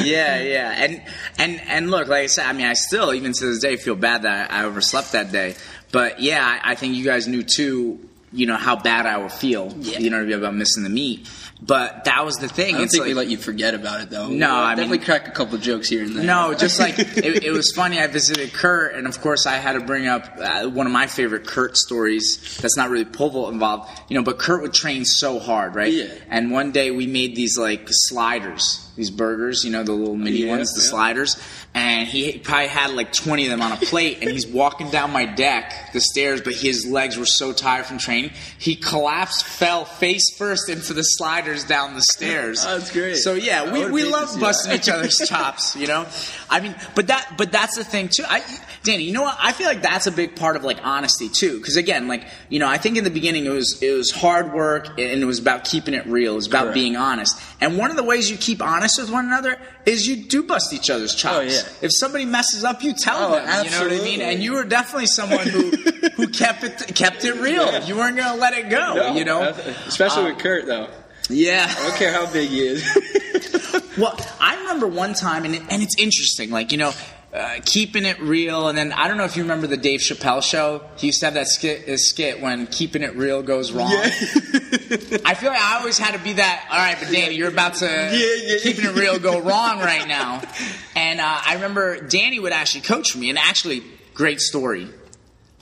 yeah, 0.04 0.40
yeah, 0.40 0.74
and 0.78 1.02
and 1.40 1.60
and 1.62 1.90
look, 1.90 2.08
like 2.08 2.24
I 2.24 2.28
said, 2.28 2.46
I 2.46 2.54
mean, 2.54 2.68
I 2.68 2.74
still 2.74 3.12
even 3.14 3.34
to 3.34 3.46
this 3.46 3.60
day 3.60 3.78
feel 3.78 3.96
bad 3.96 4.22
that 4.24 4.52
I 4.52 4.66
overslept 4.66 5.14
that 5.14 5.32
day. 5.32 5.56
But 5.92 6.20
yeah, 6.20 6.46
I, 6.46 6.72
I 6.72 6.76
think 6.76 6.96
you 6.96 7.04
guys 7.04 7.28
knew 7.28 7.44
too. 7.44 8.08
You 8.34 8.46
know 8.46 8.56
how 8.56 8.76
bad 8.78 9.06
I 9.06 9.18
would 9.18 9.32
feel. 9.32 9.74
Yeah. 9.78 10.00
You 10.00 10.10
know 10.10 10.26
about 10.38 10.56
missing 10.56 10.84
the 10.84 10.90
meet. 10.90 11.28
But 11.64 12.06
that 12.06 12.26
was 12.26 12.38
the 12.38 12.48
thing. 12.48 12.74
I 12.74 12.78
don't 12.80 12.86
it's 12.86 12.94
think 12.94 13.02
like, 13.04 13.10
we 13.10 13.14
let 13.14 13.28
you 13.28 13.38
forget 13.38 13.76
about 13.76 14.02
it, 14.02 14.10
though. 14.10 14.28
No, 14.30 14.48
We'll 14.48 14.56
I 14.56 14.70
mean- 14.70 14.78
definitely 14.78 15.06
crack 15.06 15.28
a 15.28 15.32
couple 15.32 15.60
jokes 15.60 15.90
here 15.90 16.04
and 16.04 16.16
there. 16.16 16.24
No, 16.24 16.56
just 16.56 16.80
like 16.80 16.98
it, 17.00 17.44
it 17.44 17.52
was 17.52 17.72
funny. 17.76 18.00
I 18.00 18.08
visited 18.08 18.52
Kurt, 18.52 18.96
and 18.96 19.06
of 19.06 19.22
course, 19.22 19.46
I 19.46 19.58
had 19.58 19.74
to 19.74 19.82
bring 19.82 20.08
up 20.08 20.28
uh, 20.40 20.68
one 20.70 20.88
of 20.88 20.92
my 20.92 21.06
favorite 21.06 21.46
Kurt 21.46 21.78
stories. 21.78 22.58
That's 22.62 22.78
not 22.78 22.90
really 22.90 23.06
pole 23.06 23.30
vault 23.30 23.54
involved, 23.54 23.92
you 24.10 24.16
know. 24.18 24.24
But 24.24 24.40
Kurt 24.40 24.64
would 24.64 24.74
train 24.74 25.06
so 25.06 25.38
hard, 25.38 25.76
right? 25.76 25.94
Yeah. 25.94 26.08
And 26.32 26.50
one 26.52 26.72
day 26.72 26.90
we 26.90 27.06
made 27.06 27.36
these 27.36 27.60
like 27.60 27.86
sliders, 27.92 28.90
these 28.96 29.10
burgers, 29.10 29.64
you 29.64 29.72
know, 29.72 29.84
the 29.84 29.92
little 29.94 30.16
mini 30.16 30.38
Yeah, 30.44 30.52
ones, 30.52 30.74
the 30.74 30.82
yeah. 30.82 30.90
sliders. 30.90 31.38
And 31.74 32.08
he 32.08 32.38
probably 32.40 32.68
had 32.68 32.92
like 32.92 33.14
twenty 33.14 33.46
of 33.46 33.52
them 33.52 33.62
on 33.62 33.72
a 33.72 33.78
plate, 33.78 34.18
and 34.22 34.30
he's 34.30 34.46
walking 34.46 34.90
down 34.90 35.12
my 35.12 35.26
deck, 35.26 35.92
the 35.94 36.02
stairs, 36.02 36.42
but 36.42 36.54
his 36.54 36.86
legs 36.86 37.18
were 37.18 37.26
so 37.26 37.54
tired 37.54 37.86
from 37.86 37.98
training, 37.98 38.32
he 38.58 38.76
collapsed, 38.76 39.46
fell 39.46 39.86
face 39.86 40.36
first 40.38 40.68
into 40.70 40.94
the 40.94 41.04
sliders 41.04 41.64
down 41.64 41.94
the 41.96 42.02
stairs. 42.02 42.66
Oh, 42.68 42.78
that's 42.78 42.92
great. 42.92 43.16
So 43.16 43.34
yeah, 43.36 43.72
we, 43.72 43.90
we 43.90 44.04
love 44.04 44.38
busting 44.40 44.74
each 44.74 44.90
other's 44.90 45.18
chops, 45.30 45.76
you 45.78 45.88
know. 45.88 46.06
I 46.50 46.60
mean, 46.60 46.76
but 46.96 47.08
that 47.08 47.36
but 47.38 47.52
that's 47.54 47.78
the 47.78 47.86
thing 47.86 48.10
too. 48.10 48.24
I, 48.28 48.44
Danny, 48.84 49.04
you 49.04 49.14
know 49.14 49.22
what? 49.22 49.38
I 49.40 49.54
feel 49.54 49.68
like 49.68 49.82
that's 49.82 50.08
a 50.08 50.12
big 50.12 50.36
part 50.36 50.58
of 50.58 50.66
like 50.66 50.80
honesty 50.86 51.30
too, 51.30 51.58
because 51.60 51.78
again, 51.78 52.10
like 52.10 52.26
you 52.50 52.60
know, 52.60 52.68
I 52.68 52.78
think 52.78 52.98
in 52.98 53.06
the 53.06 53.10
beginning 53.10 53.46
it 53.46 53.50
was 53.50 53.82
it 53.82 53.92
was 53.96 54.12
hard 54.12 54.52
work 54.54 54.88
and 55.00 55.22
it 55.22 55.26
was 55.26 55.40
about 55.40 55.64
keeping 55.64 55.94
it 55.94 56.06
real. 56.08 56.34
It 56.34 56.36
was 56.36 56.48
about 56.48 56.64
Correct. 56.64 56.74
being 56.76 56.98
honest. 56.98 57.42
And 57.62 57.78
one 57.78 57.92
of 57.92 57.96
the 57.96 58.04
ways 58.04 58.30
you 58.30 58.36
keep 58.36 58.62
honest 58.62 58.81
with 58.98 59.10
one 59.12 59.26
another 59.26 59.58
is 59.86 60.08
you 60.08 60.16
do 60.28 60.44
bust 60.44 60.74
each 60.74 60.90
other's 60.90 61.14
chops. 61.16 61.36
Oh, 61.38 61.42
yeah. 61.42 61.62
If 61.82 61.92
somebody 61.94 62.26
messes 62.26 62.64
up, 62.64 62.84
you 62.84 62.94
tell 62.94 63.28
Oh, 63.28 63.32
them. 63.36 63.66
You 63.66 63.72
know 63.72 63.84
what 63.84 63.94
I 63.94 64.04
mean? 64.04 64.22
And 64.22 64.42
you 64.44 64.54
were 64.54 64.64
definitely 64.64 65.08
someone 65.08 65.48
who 65.48 65.70
who 66.16 66.28
kept 66.28 66.64
it 66.64 66.96
kept 66.96 67.24
it 67.26 67.36
real. 67.36 67.82
You 67.84 67.96
weren't 67.96 68.18
gonna 68.18 68.40
let 68.40 68.54
it 68.54 68.70
go. 68.70 68.94
No, 68.96 69.14
you 69.16 69.26
know. 69.26 69.44
especially 69.88 70.24
Uh, 70.26 70.30
with 70.34 70.40
Kurt, 70.40 70.66
though. 70.66 70.88
Yeah. 71.30 71.66
I 71.70 71.88
don't 71.88 71.98
care 71.98 72.12
how 72.12 72.32
big 72.32 72.50
he 72.50 72.62
is. 72.62 72.84
Well, 73.98 74.18
I 74.40 74.56
remember 74.56 74.88
one 74.88 75.14
time, 75.14 75.44
and, 75.44 75.54
and 75.54 75.84
it's 75.84 75.96
interesting, 76.00 76.50
like, 76.50 76.72
you 76.72 76.78
know, 76.78 76.94
uh, 77.34 77.60
keeping 77.64 78.06
it 78.06 78.20
real. 78.20 78.68
And 78.68 78.78
then 78.78 78.92
I 78.92 79.08
don't 79.08 79.18
know 79.18 79.24
if 79.24 79.38
you 79.38 79.44
remember 79.44 79.68
the 79.68 79.78
Dave 79.78 80.02
Chappelle 80.02 80.44
show. 80.44 80.82
He 80.98 81.08
used 81.08 81.20
to 81.22 81.28
have 81.28 81.36
that 81.36 81.48
skit, 81.48 81.88
uh, 81.88 81.98
skit 81.98 82.42
when 82.42 82.68
keeping 82.68 83.04
it 83.04 83.16
real 83.16 83.42
goes 83.42 83.72
wrong. 83.72 83.92
I 83.94 85.34
feel 85.36 85.50
like 85.50 85.62
I 85.62 85.78
always 85.80 85.98
had 85.98 86.14
to 86.14 86.24
be 86.24 86.34
that. 86.34 86.68
All 86.70 86.78
right, 86.78 86.98
but 87.00 87.12
Danny, 87.12 87.36
you're 87.36 87.50
about 87.50 87.76
to 87.76 87.86
yeah. 87.86 88.58
keeping 88.62 88.86
it 88.86 88.96
real 88.96 89.18
go 89.20 89.40
wrong 89.40 89.80
right 89.80 90.08
now. 90.08 90.42
And 90.94 91.22
uh, 91.22 91.24
I 91.46 91.56
remember 91.56 92.06
Danny 92.06 92.38
would 92.38 92.52
actually 92.52 92.82
coach 92.82 93.16
me, 93.16 93.30
and 93.30 93.40
actually, 93.40 93.82
great 94.14 94.42
story. 94.42 94.88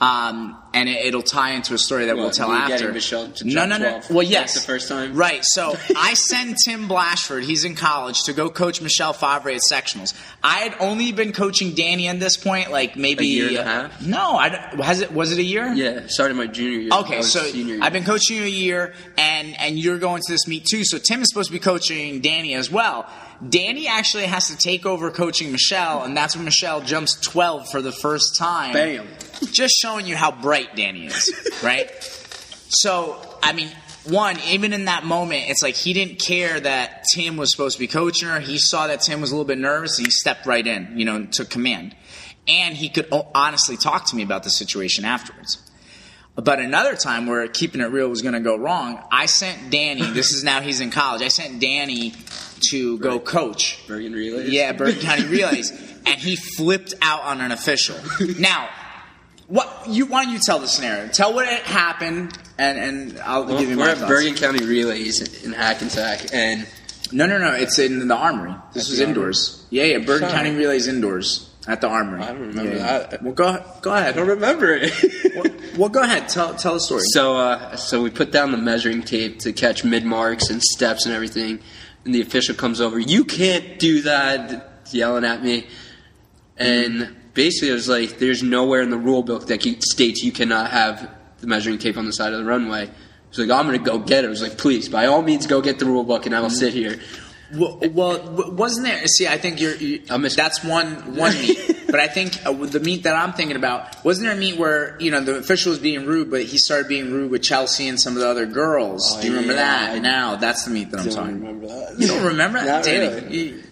Um, 0.00 0.56
and 0.72 0.88
it, 0.88 1.06
it'll 1.06 1.22
tie 1.22 1.50
into 1.50 1.74
a 1.74 1.78
story 1.78 2.06
that 2.06 2.16
we'll 2.16 2.30
tell 2.30 2.50
after. 2.50 2.78
getting 2.78 2.94
Michelle 2.94 3.28
to 3.32 3.46
no, 3.46 3.66
no, 3.66 3.76
no. 3.76 3.90
12? 3.90 4.10
Well, 4.10 4.22
yes, 4.22 4.54
the 4.54 4.60
first 4.60 4.88
time? 4.88 5.14
Right. 5.14 5.44
So 5.44 5.76
I 5.96 6.14
send 6.14 6.56
Tim 6.64 6.88
Blashford. 6.88 7.44
He's 7.44 7.64
in 7.64 7.74
college 7.74 8.22
to 8.24 8.32
go 8.32 8.48
coach 8.48 8.80
Michelle 8.80 9.12
Favre 9.12 9.50
at 9.50 9.60
sectionals. 9.70 10.14
I 10.42 10.60
had 10.60 10.74
only 10.80 11.12
been 11.12 11.32
coaching 11.32 11.74
Danny 11.74 12.08
at 12.08 12.18
this 12.18 12.38
point, 12.38 12.70
like 12.70 12.96
maybe 12.96 13.24
A 13.24 13.26
year 13.26 13.48
and 13.48 13.56
a 13.58 13.64
half? 13.64 14.06
No, 14.06 14.36
I 14.36 14.48
has 14.82 15.02
it. 15.02 15.12
Was 15.12 15.32
it 15.32 15.38
a 15.38 15.44
year? 15.44 15.70
Yeah, 15.74 16.06
started 16.06 16.34
my 16.34 16.46
junior 16.46 16.78
year. 16.78 16.90
Okay, 17.00 17.20
so. 17.20 17.40
I've 17.82 17.92
been 17.92 18.04
coaching 18.04 18.36
you 18.36 18.44
a 18.44 18.46
year, 18.46 18.94
and 19.18 19.54
and 19.60 19.78
you're 19.78 19.98
going 19.98 20.22
to 20.26 20.32
this 20.32 20.46
meet 20.48 20.64
too. 20.64 20.84
So 20.84 20.98
Tim 20.98 21.20
is 21.20 21.28
supposed 21.28 21.48
to 21.48 21.52
be 21.52 21.58
coaching 21.58 22.20
Danny 22.20 22.54
as 22.54 22.70
well. 22.70 23.06
Danny 23.48 23.88
actually 23.88 24.24
has 24.24 24.48
to 24.48 24.56
take 24.56 24.84
over 24.84 25.10
coaching 25.10 25.50
Michelle, 25.50 26.02
and 26.02 26.16
that's 26.16 26.36
when 26.36 26.44
Michelle 26.44 26.80
jumps 26.80 27.14
12 27.20 27.70
for 27.70 27.80
the 27.80 27.92
first 27.92 28.36
time. 28.36 28.72
Bam. 28.72 29.08
Just 29.50 29.74
showing 29.80 30.06
you 30.06 30.16
how 30.16 30.30
bright 30.30 30.76
Danny 30.76 31.06
is, 31.06 31.32
right? 31.62 31.90
So, 32.68 33.18
I 33.42 33.52
mean, 33.54 33.70
one, 34.04 34.38
even 34.48 34.72
in 34.72 34.86
that 34.86 35.04
moment, 35.04 35.44
it's 35.48 35.62
like 35.62 35.74
he 35.74 35.92
didn't 35.92 36.18
care 36.18 36.60
that 36.60 37.04
Tim 37.14 37.36
was 37.36 37.50
supposed 37.50 37.76
to 37.76 37.80
be 37.80 37.86
coaching 37.86 38.28
her. 38.28 38.40
He 38.40 38.58
saw 38.58 38.86
that 38.86 39.00
Tim 39.00 39.20
was 39.20 39.30
a 39.30 39.34
little 39.34 39.46
bit 39.46 39.58
nervous, 39.58 39.98
and 39.98 40.06
he 40.06 40.10
stepped 40.10 40.46
right 40.46 40.66
in, 40.66 40.98
you 40.98 41.04
know, 41.04 41.16
and 41.16 41.32
took 41.32 41.48
command. 41.48 41.96
And 42.46 42.76
he 42.76 42.88
could 42.88 43.08
honestly 43.34 43.76
talk 43.76 44.06
to 44.06 44.16
me 44.16 44.22
about 44.22 44.42
the 44.42 44.50
situation 44.50 45.04
afterwards. 45.04 45.58
But 46.36 46.58
another 46.58 46.96
time 46.96 47.26
where 47.26 47.46
keeping 47.48 47.80
it 47.80 47.90
real 47.90 48.08
was 48.08 48.22
going 48.22 48.34
to 48.34 48.40
go 48.40 48.56
wrong, 48.56 49.02
I 49.10 49.26
sent 49.26 49.70
Danny. 49.70 50.02
this 50.02 50.32
is 50.32 50.44
now 50.44 50.60
he's 50.60 50.80
in 50.80 50.90
college. 50.90 51.22
I 51.22 51.28
sent 51.28 51.60
Danny 51.60 52.14
to 52.70 52.98
go 52.98 53.18
coach. 53.18 53.86
Bergen 53.88 54.12
Relays. 54.12 54.50
Yeah, 54.50 54.72
Bergen 54.72 55.00
County 55.00 55.24
Relays, 55.26 55.70
and 56.06 56.18
he 56.20 56.36
flipped 56.36 56.94
out 57.02 57.22
on 57.22 57.40
an 57.40 57.52
official. 57.52 57.96
Now, 58.38 58.68
what 59.48 59.84
you 59.88 60.06
why 60.06 60.24
don't 60.24 60.32
you 60.32 60.38
tell 60.44 60.58
the 60.60 60.68
scenario? 60.68 61.08
Tell 61.08 61.34
what 61.34 61.46
happened, 61.48 62.36
and 62.58 62.78
and 62.78 63.20
I'll 63.20 63.44
Well, 63.44 63.58
give 63.58 63.68
you 63.70 63.76
we're 63.78 63.88
at 63.88 63.98
thoughts. 63.98 64.10
Bergen 64.10 64.34
County 64.34 64.64
Relays 64.64 65.44
in 65.44 65.52
Hackensack, 65.52 66.32
and 66.32 66.66
No, 67.12 67.26
no, 67.26 67.38
no. 67.38 67.52
It's 67.52 67.78
in 67.78 68.06
the 68.06 68.14
Armory. 68.14 68.54
This 68.74 68.88
was 68.88 69.00
indoors. 69.00 69.66
Yeah, 69.70 69.84
yeah. 69.84 69.98
Bergen 69.98 70.28
Sorry. 70.28 70.32
County 70.32 70.54
Relays 70.56 70.86
indoors 70.86 71.50
at 71.66 71.80
the 71.80 71.88
Armory. 71.88 72.22
I 72.22 72.26
don't 72.28 72.40
remember 72.48 72.76
Yeah, 72.76 72.98
that. 72.98 73.22
Well, 73.22 73.32
go 73.34 73.64
go 73.82 73.92
ahead. 73.92 74.14
I 74.14 74.16
don't 74.16 74.28
remember 74.28 74.72
it. 74.72 74.92
well, 75.34 75.44
well, 75.76 75.88
go 75.88 76.02
ahead. 76.02 76.28
Tell 76.28 76.54
tell 76.54 76.74
the 76.74 76.80
story. 76.80 77.02
So, 77.12 77.36
uh, 77.36 77.74
so 77.76 78.00
we 78.02 78.10
put 78.10 78.30
down 78.30 78.52
the 78.52 78.58
measuring 78.58 79.02
tape 79.02 79.40
to 79.40 79.52
catch 79.52 79.82
mid 79.84 80.04
marks 80.04 80.48
and 80.50 80.62
steps 80.62 81.06
and 81.06 81.14
everything, 81.14 81.58
and 82.04 82.14
the 82.14 82.20
official 82.20 82.54
comes 82.54 82.80
over. 82.80 82.98
You 82.98 83.24
can't 83.24 83.78
do 83.78 84.02
that, 84.02 84.84
yelling 84.90 85.24
at 85.24 85.42
me, 85.42 85.66
and 86.56 87.14
basically 87.34 87.70
it 87.70 87.74
was 87.74 87.88
like, 87.88 88.18
"There's 88.18 88.42
nowhere 88.42 88.82
in 88.82 88.90
the 88.90 88.98
rule 88.98 89.22
book 89.22 89.46
that 89.46 89.62
states 89.82 90.22
you 90.22 90.32
cannot 90.32 90.70
have 90.70 91.08
the 91.40 91.46
measuring 91.46 91.78
tape 91.78 91.96
on 91.96 92.06
the 92.06 92.12
side 92.12 92.32
of 92.32 92.38
the 92.38 92.44
runway." 92.44 92.90
He's 93.30 93.38
like, 93.38 93.50
"I'm 93.50 93.66
gonna 93.66 93.78
go 93.78 93.98
get 93.98 94.24
it." 94.24 94.26
I 94.26 94.30
was 94.30 94.42
like, 94.42 94.58
"Please, 94.58 94.88
by 94.88 95.06
all 95.06 95.22
means, 95.22 95.46
go 95.46 95.60
get 95.60 95.78
the 95.78 95.86
rule 95.86 96.04
book, 96.04 96.26
and 96.26 96.34
I 96.34 96.40
will 96.40 96.50
sit 96.50 96.74
here." 96.74 96.98
Well, 97.54 97.80
well, 97.90 98.52
wasn't 98.52 98.86
there? 98.86 99.04
See, 99.06 99.26
I 99.26 99.36
think 99.38 99.60
you're. 99.60 99.74
You, 99.74 99.98
that's 100.00 100.62
one 100.62 101.16
one 101.16 101.32
meet, 101.40 101.58
but 101.86 101.98
I 101.98 102.06
think 102.06 102.44
uh, 102.46 102.52
the 102.52 102.80
meet 102.80 103.02
that 103.04 103.16
I'm 103.16 103.32
thinking 103.32 103.56
about 103.56 104.04
wasn't 104.04 104.26
there 104.28 104.36
a 104.36 104.38
meet 104.38 104.56
where 104.58 104.96
you 105.00 105.10
know 105.10 105.20
the 105.20 105.36
official 105.36 105.70
was 105.70 105.78
being 105.80 106.06
rude, 106.06 106.30
but 106.30 106.42
he 106.44 106.58
started 106.58 106.86
being 106.88 107.12
rude 107.12 107.30
with 107.30 107.42
Chelsea 107.42 107.88
and 107.88 108.00
some 108.00 108.14
of 108.14 108.20
the 108.20 108.28
other 108.28 108.46
girls. 108.46 109.14
Oh, 109.16 109.20
Do 109.20 109.26
you 109.26 109.32
remember 109.34 109.54
yeah, 109.54 109.86
that? 109.86 109.96
I 109.96 109.98
now 109.98 110.36
that's 110.36 110.64
the 110.64 110.70
meet 110.70 110.90
that 110.92 111.00
I'm 111.00 111.08
talking. 111.10 111.40
remember 111.40 111.66
that. 111.68 111.98
You 111.98 112.06
don't 112.06 112.24
remember 112.26 112.62
that, 112.64 112.84
Danny? 112.84 113.14
really. 113.26 113.36
You- 113.36 113.62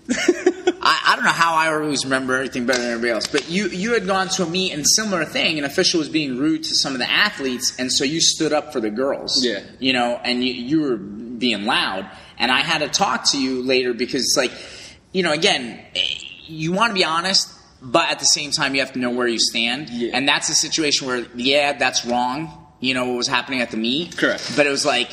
I, 0.80 1.00
I 1.08 1.16
don't 1.16 1.24
know 1.24 1.30
how 1.32 1.54
I 1.54 1.72
always 1.72 2.04
remember 2.04 2.34
everything 2.34 2.64
better 2.66 2.78
than 2.80 2.90
everybody 2.92 3.12
else, 3.12 3.26
but 3.26 3.48
you 3.50 3.68
you 3.68 3.92
had 3.92 4.06
gone 4.06 4.28
to 4.30 4.44
a 4.44 4.46
meet 4.48 4.72
and 4.72 4.84
similar 4.88 5.24
thing. 5.24 5.58
An 5.58 5.64
official 5.64 5.98
was 5.98 6.08
being 6.08 6.38
rude 6.38 6.62
to 6.64 6.74
some 6.74 6.92
of 6.94 6.98
the 6.98 7.10
athletes, 7.10 7.74
and 7.78 7.92
so 7.92 8.04
you 8.04 8.20
stood 8.20 8.52
up 8.52 8.72
for 8.72 8.80
the 8.80 8.90
girls. 8.90 9.44
Yeah. 9.44 9.60
you 9.78 9.92
know, 9.92 10.18
and 10.24 10.42
you 10.42 10.52
you 10.54 10.80
were 10.80 10.96
being 10.96 11.64
loud, 11.64 12.10
and 12.38 12.50
I 12.50 12.60
had 12.60 12.78
to 12.78 12.88
talk 12.88 13.24
to 13.32 13.40
you 13.40 13.62
later 13.62 13.92
because 13.94 14.22
it's 14.22 14.36
like, 14.36 14.52
you 15.12 15.22
know, 15.22 15.32
again, 15.32 15.80
you 16.46 16.72
want 16.72 16.90
to 16.90 16.94
be 16.94 17.04
honest. 17.04 17.54
But 17.80 18.10
at 18.10 18.18
the 18.18 18.24
same 18.24 18.50
time, 18.50 18.74
you 18.74 18.80
have 18.80 18.92
to 18.94 18.98
know 18.98 19.10
where 19.10 19.28
you 19.28 19.38
stand, 19.38 19.88
Yeah. 19.90 20.10
and 20.12 20.26
that's 20.28 20.48
a 20.48 20.54
situation 20.54 21.06
where, 21.06 21.24
yeah, 21.36 21.74
that's 21.78 22.04
wrong. 22.04 22.66
You 22.80 22.92
know 22.94 23.06
what 23.06 23.16
was 23.16 23.28
happening 23.28 23.60
at 23.60 23.70
the 23.70 23.76
meet, 23.76 24.16
Correct. 24.16 24.52
But 24.56 24.66
it 24.66 24.70
was 24.70 24.84
like, 24.84 25.10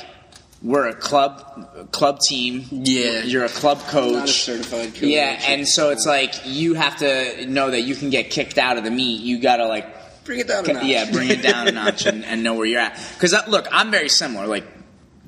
we're 0.63 0.87
a 0.87 0.95
club 0.95 1.91
club 1.91 2.19
team. 2.27 2.65
Yeah. 2.71 3.21
you're 3.21 3.45
a 3.45 3.49
club 3.49 3.79
coach. 3.81 4.13
Not 4.13 4.23
a 4.29 4.31
certified 4.31 4.93
coach. 4.95 5.03
Yeah, 5.03 5.39
and 5.47 5.67
so 5.67 5.91
it's 5.91 6.07
like 6.07 6.33
you 6.45 6.73
have 6.73 6.97
to 6.97 7.45
know 7.45 7.69
that 7.69 7.81
you 7.81 7.93
can 7.95 8.09
get 8.09 8.31
kicked 8.31 8.57
out 8.57 8.77
of 8.79 8.83
the 8.83 8.89
meet. 8.91 9.21
You 9.21 9.37
got 9.39 9.57
to 9.57 9.67
like, 9.67 9.85
Bring 10.25 10.39
it 10.39 10.47
down 10.47 10.67
a 10.67 10.73
notch. 10.73 10.85
yeah, 10.85 11.11
bring 11.11 11.29
it 11.29 11.43
down 11.43 11.67
a 11.67 11.71
notch 11.83 12.07
and, 12.07 12.25
and 12.25 12.41
know 12.41 12.55
where 12.55 12.65
you're 12.65 12.79
at. 12.81 12.99
Because 13.13 13.35
uh, 13.35 13.43
look, 13.47 13.67
I'm 13.71 13.91
very 13.91 14.09
similar. 14.09 14.47
Like, 14.47 14.65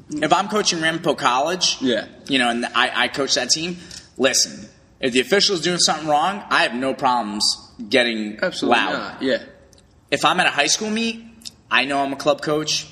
if 0.10 0.32
I'm 0.34 0.48
coaching 0.48 0.82
Ramapo 0.82 1.16
College, 1.16 1.78
Yeah. 1.82 2.08
you 2.28 2.40
know, 2.40 2.50
and 2.50 2.66
I, 2.66 3.04
I 3.04 3.08
coach 3.10 3.36
that 3.36 3.50
team. 3.50 3.78
Listen, 4.18 4.68
if 5.00 5.14
the 5.14 5.20
official's 5.20 5.62
doing 5.62 5.80
something 5.80 6.08
wrong, 6.08 6.44
I 6.50 6.64
have 6.64 6.74
no 6.74 6.94
problems 6.94 7.44
getting 7.90 8.40
Absolutely 8.42 8.80
loud. 8.80 8.94
not. 8.94 9.22
Yeah. 9.22 9.44
If 10.10 10.24
I'm 10.26 10.40
at 10.40 10.48
a 10.48 10.52
high 10.52 10.68
school 10.68 10.90
meet, 10.90 11.24
I 11.70 11.86
know 11.86 12.00
I'm 12.02 12.14
a 12.14 12.18
club 12.18 12.42
coach. 12.42 12.88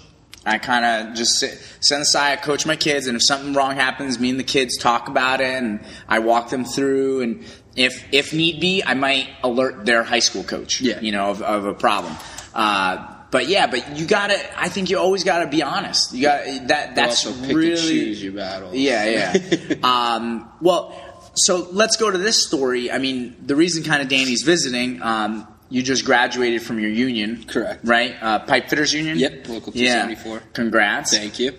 I 0.46 0.60
kind 0.60 0.86
of 1.10 1.16
just 1.16 1.40
sit, 1.40 1.58
sit 1.80 2.00
aside, 2.00 2.34
I 2.34 2.36
coach 2.36 2.68
my 2.68 2.76
kids, 2.76 3.08
and 3.08 3.16
if 3.16 3.24
something 3.24 3.54
wrong 3.54 3.76
happens, 3.76 4.20
me 4.20 4.30
and 4.30 4.40
the 4.40 4.44
kids 4.44 4.78
talk 4.78 5.08
about 5.08 5.42
it, 5.42 5.48
and 5.48 5.80
I 6.08 6.20
walk 6.20 6.50
them 6.50 6.66
through. 6.66 7.22
And 7.22 7.46
if 7.76 8.04
if 8.12 8.32
need 8.32 8.60
be, 8.60 8.84
I 8.84 8.94
might 8.94 9.28
alert 9.44 9.86
their 9.88 10.04
high 10.04 10.20
school 10.20 10.44
coach, 10.44 10.82
Yeah. 10.82 11.00
you 11.00 11.12
know, 11.12 11.32
of, 11.32 11.42
of 11.42 11.66
a 11.66 11.74
problem. 11.74 12.16
Uh, 12.54 13.15
but 13.32 13.48
yeah, 13.48 13.68
but 13.68 13.98
you 13.98 14.06
gotta. 14.06 14.38
I 14.60 14.70
think 14.70 14.90
you 14.90 14.98
always 15.00 15.24
gotta 15.24 15.48
be 15.48 15.64
honest. 15.64 16.14
You 16.14 16.24
got 16.24 16.68
that. 16.68 16.96
That's 16.96 17.26
also 17.26 17.46
pick 17.46 17.56
really 17.56 18.14
your 18.14 18.34
battles. 18.34 18.76
yeah, 18.76 19.34
yeah. 19.36 19.76
um, 19.84 20.50
well, 20.62 20.94
so 21.36 21.68
let's 21.72 21.98
go 21.98 22.10
to 22.10 22.18
this 22.18 22.46
story. 22.46 22.92
I 22.92 22.98
mean, 22.98 23.36
the 23.46 23.56
reason 23.56 23.84
kind 23.84 24.02
of 24.02 24.08
Danny's 24.08 24.44
visiting, 24.44 25.02
um, 25.02 25.48
you 25.70 25.84
just 25.84 26.06
graduated 26.06 26.62
from 26.62 26.80
your 26.80 26.90
union. 26.90 27.44
Correct. 27.46 27.82
Right? 27.84 28.16
Uh, 28.22 28.40
Pipe 28.40 28.70
Fitters 28.70 28.94
Union? 28.94 29.18
Yep, 29.20 29.50
local 29.50 29.74
Yeah. 29.74 30.04
274. 30.06 30.42
Congrats. 30.54 31.18
Thank 31.18 31.40
you. 31.40 31.54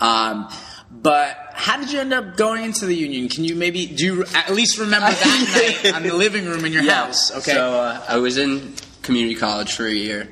Um, 0.00 0.48
but 0.90 1.36
how 1.52 1.76
did 1.78 1.90
you 1.92 2.00
end 2.00 2.12
up 2.12 2.36
going 2.36 2.64
into 2.64 2.86
the 2.86 2.94
union? 2.94 3.28
Can 3.28 3.44
you 3.44 3.56
maybe, 3.56 3.86
do 3.86 4.04
you 4.04 4.24
at 4.34 4.50
least 4.54 4.78
remember 4.78 5.10
that 5.10 5.80
night 5.82 5.94
on 5.94 6.02
the 6.04 6.14
living 6.14 6.46
room 6.46 6.64
in 6.64 6.72
your 6.72 6.88
house? 6.88 7.30
Okay. 7.32 7.52
So 7.52 7.80
uh, 7.80 8.04
I 8.08 8.18
was 8.18 8.38
in 8.38 8.74
community 9.02 9.34
college 9.34 9.72
for 9.72 9.86
a 9.86 9.92
year, 9.92 10.28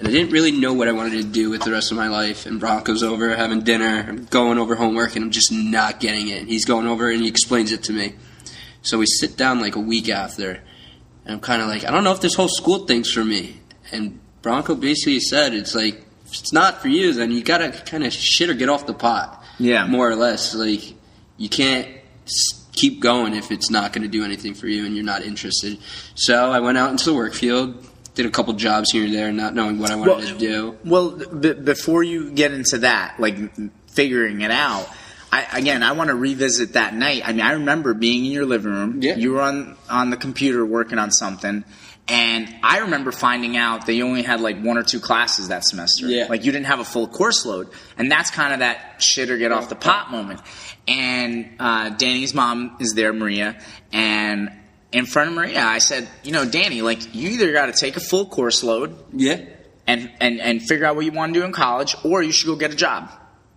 and 0.00 0.08
I 0.08 0.10
didn't 0.10 0.32
really 0.32 0.50
know 0.50 0.72
what 0.72 0.88
I 0.88 0.92
wanted 0.92 1.22
to 1.22 1.24
do 1.24 1.50
with 1.50 1.62
the 1.62 1.70
rest 1.70 1.90
of 1.90 1.98
my 1.98 2.08
life. 2.08 2.46
And 2.46 2.58
Bronco's 2.58 3.02
over 3.02 3.36
having 3.36 3.60
dinner, 3.60 4.06
I'm 4.08 4.24
going 4.24 4.56
over 4.58 4.74
homework, 4.74 5.14
and 5.14 5.22
I'm 5.22 5.30
just 5.30 5.52
not 5.52 6.00
getting 6.00 6.28
it. 6.28 6.48
He's 6.48 6.64
going 6.64 6.86
over 6.86 7.10
and 7.10 7.20
he 7.20 7.28
explains 7.28 7.70
it 7.70 7.82
to 7.84 7.92
me. 7.92 8.14
So 8.80 8.96
we 8.96 9.04
sit 9.04 9.36
down 9.36 9.60
like 9.60 9.76
a 9.76 9.80
week 9.80 10.08
after, 10.08 10.62
and 11.26 11.34
I'm 11.34 11.40
kind 11.40 11.60
of 11.60 11.68
like, 11.68 11.84
I 11.84 11.90
don't 11.90 12.02
know 12.02 12.12
if 12.12 12.22
this 12.22 12.34
whole 12.34 12.48
school 12.48 12.86
thing's 12.86 13.12
for 13.12 13.22
me. 13.22 13.60
And 13.92 14.18
Bronco 14.40 14.74
basically 14.74 15.20
said, 15.20 15.52
it's 15.52 15.74
like, 15.74 15.96
if 16.24 16.32
it's 16.32 16.52
not 16.52 16.80
for 16.80 16.88
you, 16.88 17.12
then 17.12 17.30
you 17.30 17.42
gotta 17.44 17.70
kind 17.70 18.02
of 18.04 18.12
shit 18.14 18.48
or 18.48 18.54
get 18.54 18.70
off 18.70 18.86
the 18.86 18.94
pot. 18.94 19.44
Yeah. 19.58 19.86
More 19.86 20.08
or 20.08 20.16
less. 20.16 20.54
Like, 20.54 20.94
you 21.36 21.50
can't 21.50 21.86
keep 22.72 23.00
going 23.00 23.34
if 23.34 23.50
it's 23.50 23.68
not 23.68 23.92
going 23.92 24.02
to 24.02 24.08
do 24.08 24.24
anything 24.24 24.54
for 24.54 24.66
you 24.66 24.86
and 24.86 24.94
you're 24.94 25.04
not 25.04 25.22
interested. 25.22 25.76
So 26.14 26.50
I 26.50 26.60
went 26.60 26.78
out 26.78 26.90
into 26.90 27.04
the 27.04 27.14
work 27.14 27.34
field, 27.34 27.86
did 28.22 28.28
a 28.28 28.30
couple 28.30 28.52
jobs 28.54 28.90
here 28.92 29.04
and 29.04 29.14
there, 29.14 29.32
not 29.32 29.54
knowing 29.54 29.78
what 29.78 29.90
I 29.90 29.96
wanted 29.96 30.28
to 30.28 30.38
do. 30.38 30.78
Well, 30.84 31.10
b- 31.10 31.54
before 31.54 32.02
you 32.02 32.30
get 32.32 32.52
into 32.52 32.78
that, 32.78 33.18
like 33.18 33.36
figuring 33.88 34.42
it 34.42 34.50
out, 34.50 34.88
I, 35.32 35.46
again, 35.58 35.82
I 35.82 35.92
want 35.92 36.08
to 36.08 36.16
revisit 36.16 36.74
that 36.74 36.92
night. 36.94 37.22
I 37.24 37.32
mean, 37.32 37.42
I 37.42 37.52
remember 37.52 37.94
being 37.94 38.24
in 38.24 38.32
your 38.32 38.46
living 38.46 38.72
room. 38.72 39.02
Yeah. 39.02 39.14
You 39.16 39.32
were 39.32 39.40
on 39.42 39.76
on 39.88 40.10
the 40.10 40.16
computer 40.16 40.66
working 40.66 40.98
on 40.98 41.10
something, 41.12 41.64
and 42.08 42.54
I 42.62 42.78
remember 42.78 43.12
finding 43.12 43.56
out 43.56 43.86
that 43.86 43.94
you 43.94 44.04
only 44.04 44.22
had 44.22 44.40
like 44.40 44.60
one 44.60 44.76
or 44.76 44.82
two 44.82 45.00
classes 45.00 45.48
that 45.48 45.64
semester. 45.64 46.06
Yeah. 46.08 46.26
Like 46.28 46.44
you 46.44 46.52
didn't 46.52 46.66
have 46.66 46.80
a 46.80 46.84
full 46.84 47.06
course 47.06 47.46
load, 47.46 47.68
and 47.96 48.10
that's 48.10 48.30
kind 48.30 48.52
of 48.52 48.58
that 48.58 49.02
shit 49.02 49.30
or 49.30 49.38
get 49.38 49.52
off 49.52 49.68
the 49.68 49.76
pot 49.76 50.10
moment. 50.10 50.40
And 50.88 51.48
uh, 51.60 51.90
Danny's 51.90 52.34
mom 52.34 52.76
is 52.80 52.92
there, 52.94 53.12
Maria, 53.12 53.60
and. 53.92 54.50
In 54.92 55.06
front 55.06 55.30
of 55.30 55.36
Maria, 55.36 55.62
I 55.62 55.78
said, 55.78 56.08
"You 56.24 56.32
know, 56.32 56.44
Danny, 56.44 56.82
like 56.82 57.14
you 57.14 57.30
either 57.30 57.52
got 57.52 57.66
to 57.66 57.72
take 57.72 57.96
a 57.96 58.00
full 58.00 58.26
course 58.26 58.62
load, 58.64 58.96
Yeah. 59.12 59.40
and, 59.86 60.10
and, 60.20 60.40
and 60.40 60.60
figure 60.62 60.84
out 60.86 60.96
what 60.96 61.04
you 61.04 61.12
want 61.12 61.32
to 61.34 61.40
do 61.40 61.44
in 61.46 61.52
college, 61.52 61.94
or 62.04 62.22
you 62.22 62.32
should 62.32 62.46
go 62.46 62.56
get 62.56 62.72
a 62.72 62.76
job. 62.76 63.08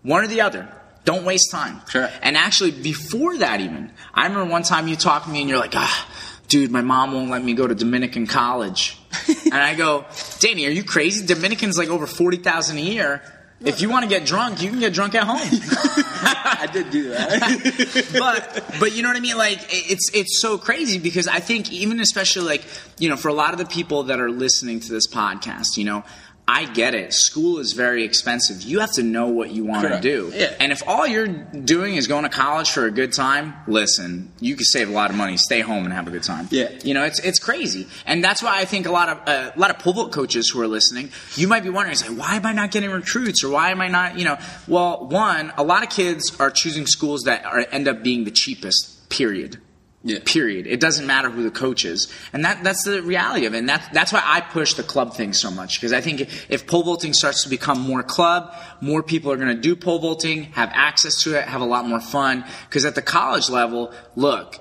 One 0.03 0.23
or 0.23 0.27
the 0.27 0.41
other. 0.41 0.67
Don't 1.05 1.25
waste 1.25 1.49
time. 1.51 1.81
Sure. 1.89 2.09
And 2.21 2.37
actually, 2.37 2.71
before 2.71 3.37
that, 3.39 3.59
even, 3.61 3.91
I 4.13 4.27
remember 4.27 4.45
one 4.51 4.63
time 4.63 4.87
you 4.87 4.95
talked 4.95 5.25
to 5.25 5.31
me 5.31 5.41
and 5.41 5.49
you're 5.49 5.59
like, 5.59 5.75
ah, 5.75 6.09
dude, 6.47 6.71
my 6.71 6.81
mom 6.81 7.11
won't 7.13 7.29
let 7.29 7.43
me 7.43 7.53
go 7.53 7.67
to 7.67 7.75
Dominican 7.75 8.25
college. 8.27 8.97
and 9.45 9.53
I 9.55 9.75
go, 9.75 10.05
Danny, 10.39 10.65
are 10.65 10.69
you 10.71 10.83
crazy? 10.83 11.25
Dominican's 11.25 11.77
like 11.77 11.89
over 11.89 12.07
40000 12.07 12.77
a 12.77 12.81
year. 12.81 13.21
If 13.65 13.81
you 13.81 13.89
want 13.89 14.03
to 14.03 14.09
get 14.09 14.25
drunk, 14.25 14.61
you 14.61 14.69
can 14.69 14.79
get 14.79 14.93
drunk 14.93 15.15
at 15.15 15.23
home. 15.23 15.37
I 15.41 16.69
did 16.71 16.89
do 16.89 17.09
that. 17.09 18.09
but 18.19 18.79
but 18.79 18.95
you 18.95 19.03
know 19.03 19.09
what 19.09 19.17
I 19.17 19.21
mean? 19.21 19.37
Like 19.37 19.59
it's 19.69 20.11
it's 20.13 20.41
so 20.41 20.57
crazy 20.57 20.99
because 20.99 21.27
I 21.27 21.39
think 21.39 21.71
even 21.71 21.99
especially 21.99 22.45
like 22.45 22.65
you 22.97 23.09
know 23.09 23.15
for 23.15 23.29
a 23.29 23.33
lot 23.33 23.53
of 23.53 23.59
the 23.59 23.65
people 23.65 24.03
that 24.03 24.19
are 24.19 24.29
listening 24.29 24.79
to 24.81 24.91
this 24.91 25.07
podcast, 25.07 25.77
you 25.77 25.85
know, 25.85 26.03
I 26.45 26.65
get 26.65 26.93
it. 26.93 27.13
School 27.13 27.59
is 27.59 27.71
very 27.71 28.03
expensive. 28.03 28.61
You 28.63 28.81
have 28.81 28.91
to 28.93 29.03
know 29.03 29.27
what 29.27 29.51
you 29.51 29.63
want 29.63 29.87
to 29.87 30.01
do. 30.01 30.29
Yeah. 30.35 30.53
And 30.59 30.73
if 30.73 30.85
all 30.85 31.07
you're 31.07 31.27
doing 31.27 31.95
is 31.95 32.07
going 32.07 32.23
to 32.23 32.29
college 32.29 32.69
for 32.71 32.85
a 32.85 32.91
good 32.91 33.13
time, 33.13 33.53
listen, 33.65 34.31
you 34.41 34.55
can 34.55 34.65
save 34.65 34.89
a 34.89 34.91
lot 34.91 35.09
of 35.09 35.15
money. 35.15 35.37
Stay 35.37 35.61
home 35.61 35.85
and 35.85 35.93
have 35.93 36.07
a 36.07 36.11
good 36.11 36.23
time. 36.23 36.49
Yeah. 36.51 36.69
You 36.83 36.93
know, 36.93 37.05
it's 37.05 37.19
it's 37.19 37.39
crazy, 37.39 37.87
and 38.05 38.21
that's 38.21 38.43
why 38.43 38.59
I 38.59 38.65
think 38.65 38.85
a 38.87 38.91
lot 38.91 39.07
of 39.07 39.17
uh, 39.25 39.51
a 39.55 39.59
lot 39.59 39.69
of 39.69 39.79
pole 39.79 39.93
vault 39.93 40.11
coaches 40.11 40.49
who 40.49 40.59
are 40.61 40.67
listening, 40.67 41.11
you 41.35 41.47
might 41.47 41.63
be 41.63 41.69
wondering, 41.69 41.95
say, 41.95 42.09
why 42.09 42.35
am 42.35 42.45
I 42.45 42.51
not 42.51 42.71
getting 42.71 42.91
recruits, 42.91 43.43
or 43.43 43.49
why 43.49 43.71
am 43.71 43.79
I 43.79 43.87
not, 43.87 44.19
you 44.19 44.25
know? 44.25 44.37
Well, 44.67 45.07
one, 45.07 45.53
a 45.55 45.63
lot 45.63 45.83
of 45.83 45.89
kids 45.89 46.37
are 46.41 46.51
choosing 46.51 46.87
schools 46.87 47.23
that 47.23 47.45
are 47.45 47.65
end 47.71 47.87
up 47.87 48.03
being 48.03 48.25
the 48.25 48.31
cheapest. 48.31 49.09
Period. 49.09 49.59
Yeah. 50.05 50.19
Period. 50.25 50.67
It 50.67 50.81
doesn't 50.81 51.07
matter 51.07 51.29
who 51.29 51.43
the 51.43 51.51
coach 51.51 51.85
is, 51.85 52.11
and 52.33 52.43
that 52.43 52.61
that's 52.61 52.83
the 52.83 53.01
reality 53.01 53.45
of 53.45 53.53
it. 53.53 53.59
And 53.59 53.69
that 53.69 53.87
that's 53.93 54.11
why 54.11 54.21
I 54.21 54.41
push 54.41 54.73
the 54.73 54.83
club 54.83 55.15
thing 55.15 55.31
so 55.31 55.49
much 55.49 55.79
because 55.79 55.93
I 55.93 56.01
think 56.01 56.21
if 56.49 56.67
pole 56.67 56.83
vaulting 56.83 57.13
starts 57.13 57.43
to 57.43 57.49
become 57.49 57.79
more 57.79 58.03
club, 58.03 58.53
more 58.81 59.01
people 59.01 59.31
are 59.31 59.37
going 59.37 59.55
to 59.55 59.61
do 59.61 59.77
pole 59.77 59.99
vaulting, 59.99 60.43
have 60.53 60.69
access 60.73 61.23
to 61.23 61.37
it, 61.39 61.45
have 61.45 61.61
a 61.61 61.65
lot 61.65 61.87
more 61.87 62.01
fun. 62.01 62.43
Because 62.67 62.83
at 62.83 62.95
the 62.95 63.01
college 63.01 63.49
level, 63.49 63.93
look, 64.17 64.59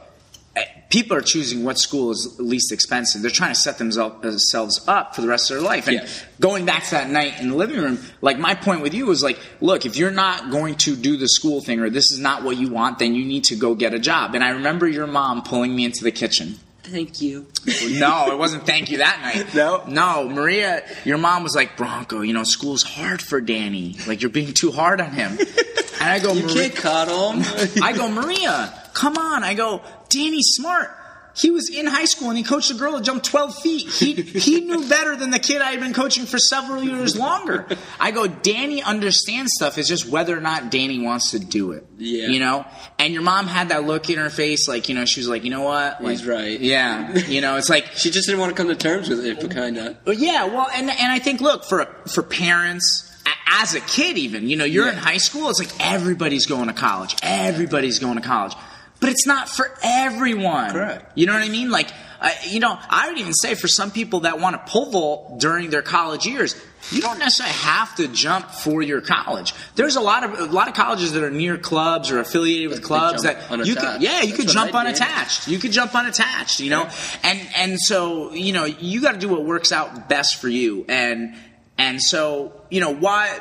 people 0.91 1.17
are 1.17 1.23
choosing 1.23 1.65
what 1.65 1.79
school 1.79 2.11
is 2.11 2.37
least 2.39 2.71
expensive. 2.73 3.23
They're 3.23 3.31
trying 3.31 3.53
to 3.55 3.59
set 3.59 3.79
themselves 3.79 4.17
uh, 4.17 4.31
themselves 4.31 4.85
up 4.87 5.15
for 5.15 5.23
the 5.23 5.29
rest 5.29 5.51
of 5.51 5.57
their 5.57 5.65
life. 5.65 5.87
And 5.89 5.97
Yes. 5.97 6.23
going 6.41 6.67
back 6.67 6.85
to 6.85 6.91
that 6.93 7.09
night 7.11 7.41
in 7.41 7.49
the 7.49 7.57
living 7.57 7.79
room, 7.81 7.99
like 8.21 8.39
my 8.39 8.55
point 8.55 8.83
with 8.83 8.93
you 8.93 9.07
was 9.07 9.23
like, 9.23 9.39
look, 9.61 9.87
if 9.87 9.97
you're 9.97 10.11
not 10.11 10.51
going 10.51 10.75
to 10.77 10.95
do 10.95 11.17
the 11.17 11.29
school 11.29 11.61
thing 11.63 11.81
or 11.81 11.89
this 11.89 12.13
is 12.13 12.19
not 12.19 12.43
what 12.43 12.57
you 12.59 12.69
want, 12.69 12.99
then 12.99 13.15
you 13.15 13.25
need 13.25 13.45
to 13.45 13.57
go 13.57 13.75
get 13.75 13.95
a 13.95 13.99
job. 13.99 14.35
And 14.35 14.45
I 14.45 14.51
remember 14.51 14.87
your 14.87 15.07
mom 15.07 15.43
pulling 15.43 15.75
me 15.75 15.85
into 15.87 16.05
the 16.05 16.13
kitchen. 16.13 16.57
Thank 16.83 17.23
you. 17.23 17.47
No, 17.93 18.31
it 18.33 18.37
wasn't 18.39 18.67
thank 18.67 18.91
you 18.91 18.99
that 18.99 19.21
night. 19.23 19.55
No? 19.55 19.85
No, 19.87 20.29
Maria, 20.29 20.83
your 21.05 21.17
mom 21.17 21.45
was 21.45 21.55
like, 21.55 21.77
Bronco, 21.77 22.21
you 22.21 22.35
know, 22.35 22.43
school's 22.43 22.83
hard 22.83 23.23
for 23.23 23.41
Danny. 23.41 23.97
Like, 24.07 24.21
you're 24.21 24.31
being 24.31 24.53
too 24.53 24.73
hard 24.73 25.01
on 25.01 25.13
him. 25.13 25.39
And 25.39 26.11
I 26.11 26.19
go, 26.19 26.33
You 26.35 26.43
Maria, 26.43 26.55
can't 26.71 26.75
cuddle. 26.75 27.33
I 27.83 27.93
go, 27.97 28.09
Maria, 28.11 28.91
come 28.93 29.17
on. 29.17 29.45
I 29.45 29.55
go, 29.55 29.81
Danny's 30.13 30.55
smart. 30.55 30.91
He 31.35 31.51
was 31.51 31.71
in 31.71 31.87
high 31.87 32.05
school 32.05 32.29
and 32.29 32.37
he 32.37 32.45
coached 32.45 32.71
a 32.71 32.75
girl 32.75 32.93
that 32.93 33.05
jumped 33.05 33.25
12 33.25 33.55
feet. 33.61 33.89
He, 33.89 34.13
he 34.23 34.61
knew 34.61 34.87
better 34.87 35.17
than 35.17 35.31
the 35.31 35.39
kid 35.39 35.63
I 35.63 35.71
had 35.71 35.81
been 35.81 35.95
coaching 35.95 36.27
for 36.27 36.39
several 36.39 36.85
years 36.85 37.17
longer. 37.17 37.67
I 37.99 38.11
go, 38.11 38.27
Danny 38.27 38.83
understands 38.83 39.53
stuff. 39.55 39.79
It's 39.79 39.89
just 39.89 40.07
whether 40.07 40.37
or 40.37 40.43
not 40.43 40.71
Danny 40.71 41.01
wants 41.01 41.31
to 41.31 41.39
do 41.39 41.73
it. 41.73 41.87
Yeah. 41.97 42.27
You 42.27 42.39
know? 42.39 42.67
And 42.99 43.15
your 43.15 43.23
mom 43.23 43.47
had 43.47 43.71
that 43.71 43.85
look 43.85 44.11
in 44.11 44.19
her 44.19 44.29
face, 44.29 44.69
like, 44.69 44.91
you 44.91 44.95
know, 44.95 45.07
she 45.07 45.21
was 45.21 45.29
like, 45.29 45.45
you 45.45 45.51
know 45.51 45.63
what? 45.63 46.03
Like, 46.03 46.11
He's 46.11 46.27
right. 46.27 46.61
Yeah. 46.61 47.17
You 47.17 47.41
know, 47.41 47.57
it's 47.57 47.71
like, 47.71 47.87
She 47.95 48.11
just 48.11 48.27
didn't 48.27 48.41
want 48.41 48.55
to 48.55 48.63
come 48.63 48.69
to 48.69 48.77
terms 48.77 49.09
with 49.09 49.25
it, 49.25 49.41
but 49.41 49.51
kind 49.51 49.79
of. 49.79 49.97
yeah, 50.15 50.45
well, 50.45 50.69
and 50.75 50.91
and 50.91 51.13
I 51.13 51.19
think 51.19 51.41
look 51.41 51.65
for 51.65 51.87
for 52.13 52.23
parents 52.23 53.09
as 53.47 53.75
a 53.75 53.81
kid, 53.81 54.19
even 54.19 54.49
you 54.49 54.57
know, 54.57 54.65
you're 54.65 54.89
in 54.89 54.97
high 54.97 55.19
school. 55.19 55.49
It's 55.51 55.59
like 55.59 55.73
everybody's 55.81 56.47
going 56.47 56.69
to 56.69 56.75
college. 56.75 57.17
Everybody's 57.23 57.99
going 57.99 58.17
to 58.17 58.23
college, 58.23 58.55
but 59.03 59.11
it's 59.11 59.27
not 59.27 59.49
for 59.49 59.71
everyone. 59.83 60.71
Correct. 60.71 61.13
You 61.17 61.27
know 61.27 61.35
what 61.35 61.43
I 61.43 61.49
mean? 61.49 61.71
Like, 61.71 61.91
I, 62.21 62.37
you 62.47 62.61
know, 62.61 62.79
I 62.89 63.09
would 63.09 63.19
even 63.19 63.35
say 63.35 63.57
for 63.57 63.67
some 63.67 63.91
people 63.91 64.21
that 64.21 64.39
want 64.39 64.55
to 64.55 64.73
pole 64.73 64.91
vault 64.91 65.41
during 65.41 65.71
their 65.71 65.83
college 65.83 66.25
years. 66.25 66.55
You 66.91 67.01
don't 67.01 67.19
necessarily 67.19 67.55
have 67.55 67.95
to 67.97 68.09
jump 68.09 68.51
for 68.51 68.83
your 68.83 69.01
college. 69.01 69.55
There's 69.75 69.97
a 69.97 70.01
lot 70.01 70.25
of 70.25 70.39
a 70.39 70.53
lot 70.53 70.69
of 70.69 70.75
colleges 70.75 71.13
that 71.13 71.23
are 71.23 71.31
near 71.31 71.57
clubs 71.57 72.11
or 72.11 72.19
affiliated 72.19 72.71
with 72.71 72.83
clubs 72.83 73.23
that 73.23 73.51
you 73.67 73.75
could 73.77 74.03
yeah 74.03 74.23
you 74.23 74.29
That's 74.29 74.37
could 74.37 74.49
jump 74.49 74.75
unattached. 74.75 75.49
You 75.49 75.59
could 75.59 75.73
jump 75.73 75.95
unattached, 75.95 76.61
you 76.61 76.71
know? 76.71 76.89
And 77.23 77.49
and 77.57 77.81
so, 77.81 78.33
you 78.33 78.53
know, 78.53 78.65
you 78.65 79.01
got 79.01 79.13
to 79.13 79.19
do 79.19 79.29
what 79.29 79.45
works 79.45 79.71
out 79.71 80.09
best 80.09 80.41
for 80.41 80.49
you. 80.49 80.85
And 80.89 81.35
and 81.79 82.03
so, 82.03 82.65
you 82.71 82.81
know, 82.81 82.95
why 82.95 83.41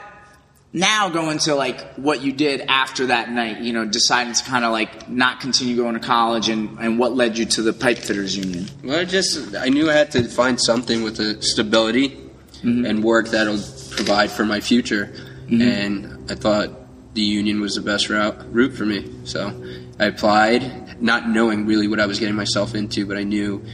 now 0.73 1.09
go 1.09 1.29
into 1.29 1.53
like 1.53 1.95
what 1.95 2.21
you 2.21 2.31
did 2.31 2.61
after 2.61 3.07
that 3.07 3.29
night, 3.29 3.59
you 3.59 3.73
know, 3.73 3.85
deciding 3.85 4.33
to 4.33 4.43
kind 4.43 4.63
of 4.63 4.71
like 4.71 5.09
not 5.09 5.41
continue 5.41 5.75
going 5.75 5.95
to 5.95 5.99
college 5.99 6.49
and 6.49 6.79
and 6.79 6.97
what 6.97 7.13
led 7.13 7.37
you 7.37 7.45
to 7.45 7.61
the 7.61 7.73
pipe 7.73 7.97
fitters 7.97 8.37
union. 8.37 8.67
Well, 8.83 8.99
I 8.99 9.05
just 9.05 9.55
I 9.55 9.69
knew 9.69 9.89
I 9.89 9.93
had 9.93 10.11
to 10.11 10.23
find 10.23 10.59
something 10.59 11.03
with 11.03 11.19
a 11.19 11.41
stability 11.41 12.09
mm-hmm. 12.09 12.85
and 12.85 13.03
work 13.03 13.29
that'll 13.29 13.59
provide 13.91 14.31
for 14.31 14.45
my 14.45 14.61
future, 14.61 15.07
mm-hmm. 15.45 15.61
and 15.61 16.31
I 16.31 16.35
thought 16.35 16.69
the 17.13 17.21
union 17.21 17.59
was 17.59 17.75
the 17.75 17.81
best 17.81 18.09
route 18.09 18.37
route 18.53 18.73
for 18.73 18.85
me. 18.85 19.13
So 19.25 19.51
I 19.99 20.05
applied, 20.05 21.01
not 21.01 21.27
knowing 21.27 21.65
really 21.65 21.87
what 21.89 21.99
I 21.99 22.05
was 22.05 22.19
getting 22.19 22.35
myself 22.35 22.75
into, 22.75 23.05
but 23.05 23.17
I 23.17 23.23
knew 23.23 23.65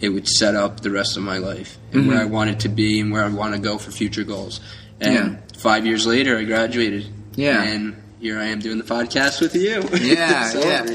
it 0.00 0.10
would 0.10 0.28
set 0.28 0.54
up 0.54 0.80
the 0.80 0.90
rest 0.90 1.16
of 1.16 1.22
my 1.22 1.38
life 1.38 1.78
and 1.92 2.08
where 2.08 2.18
mm-hmm. 2.18 2.26
I 2.26 2.30
wanted 2.30 2.60
to 2.60 2.68
be 2.68 3.00
and 3.00 3.12
where 3.12 3.24
I 3.24 3.28
want 3.28 3.54
to 3.54 3.60
go 3.60 3.78
for 3.78 3.92
future 3.92 4.24
goals. 4.24 4.60
And 5.00 5.14
Yeah. 5.14 5.51
Five 5.62 5.86
years 5.86 6.06
later, 6.06 6.36
I 6.38 6.44
graduated. 6.44 7.06
Yeah. 7.34 7.62
and 7.62 7.96
here 8.20 8.38
I 8.38 8.46
am 8.46 8.58
doing 8.60 8.78
the 8.78 8.84
podcast 8.84 9.40
with 9.40 9.54
you. 9.54 9.82
Yeah, 9.98 10.44
So- 10.50 10.60
yeah, 10.60 10.86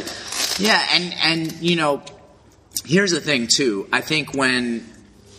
yeah, 0.60 0.88
and 0.94 1.14
and 1.24 1.62
you 1.62 1.76
know, 1.76 2.04
here's 2.86 3.12
the 3.12 3.20
thing 3.22 3.48
too. 3.48 3.88
I 3.92 4.02
think 4.02 4.34
when 4.34 4.86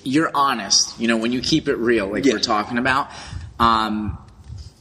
you're 0.05 0.31
honest, 0.35 0.99
you 0.99 1.07
know, 1.09 1.17
when 1.17 1.33
you 1.33 1.41
keep 1.41 1.69
it 1.69 1.77
real, 1.77 2.07
like 2.09 2.25
Yeah. 2.25 2.35
we're 2.35 2.39
talking 2.41 2.79
about, 2.79 3.11
um, 3.61 4.19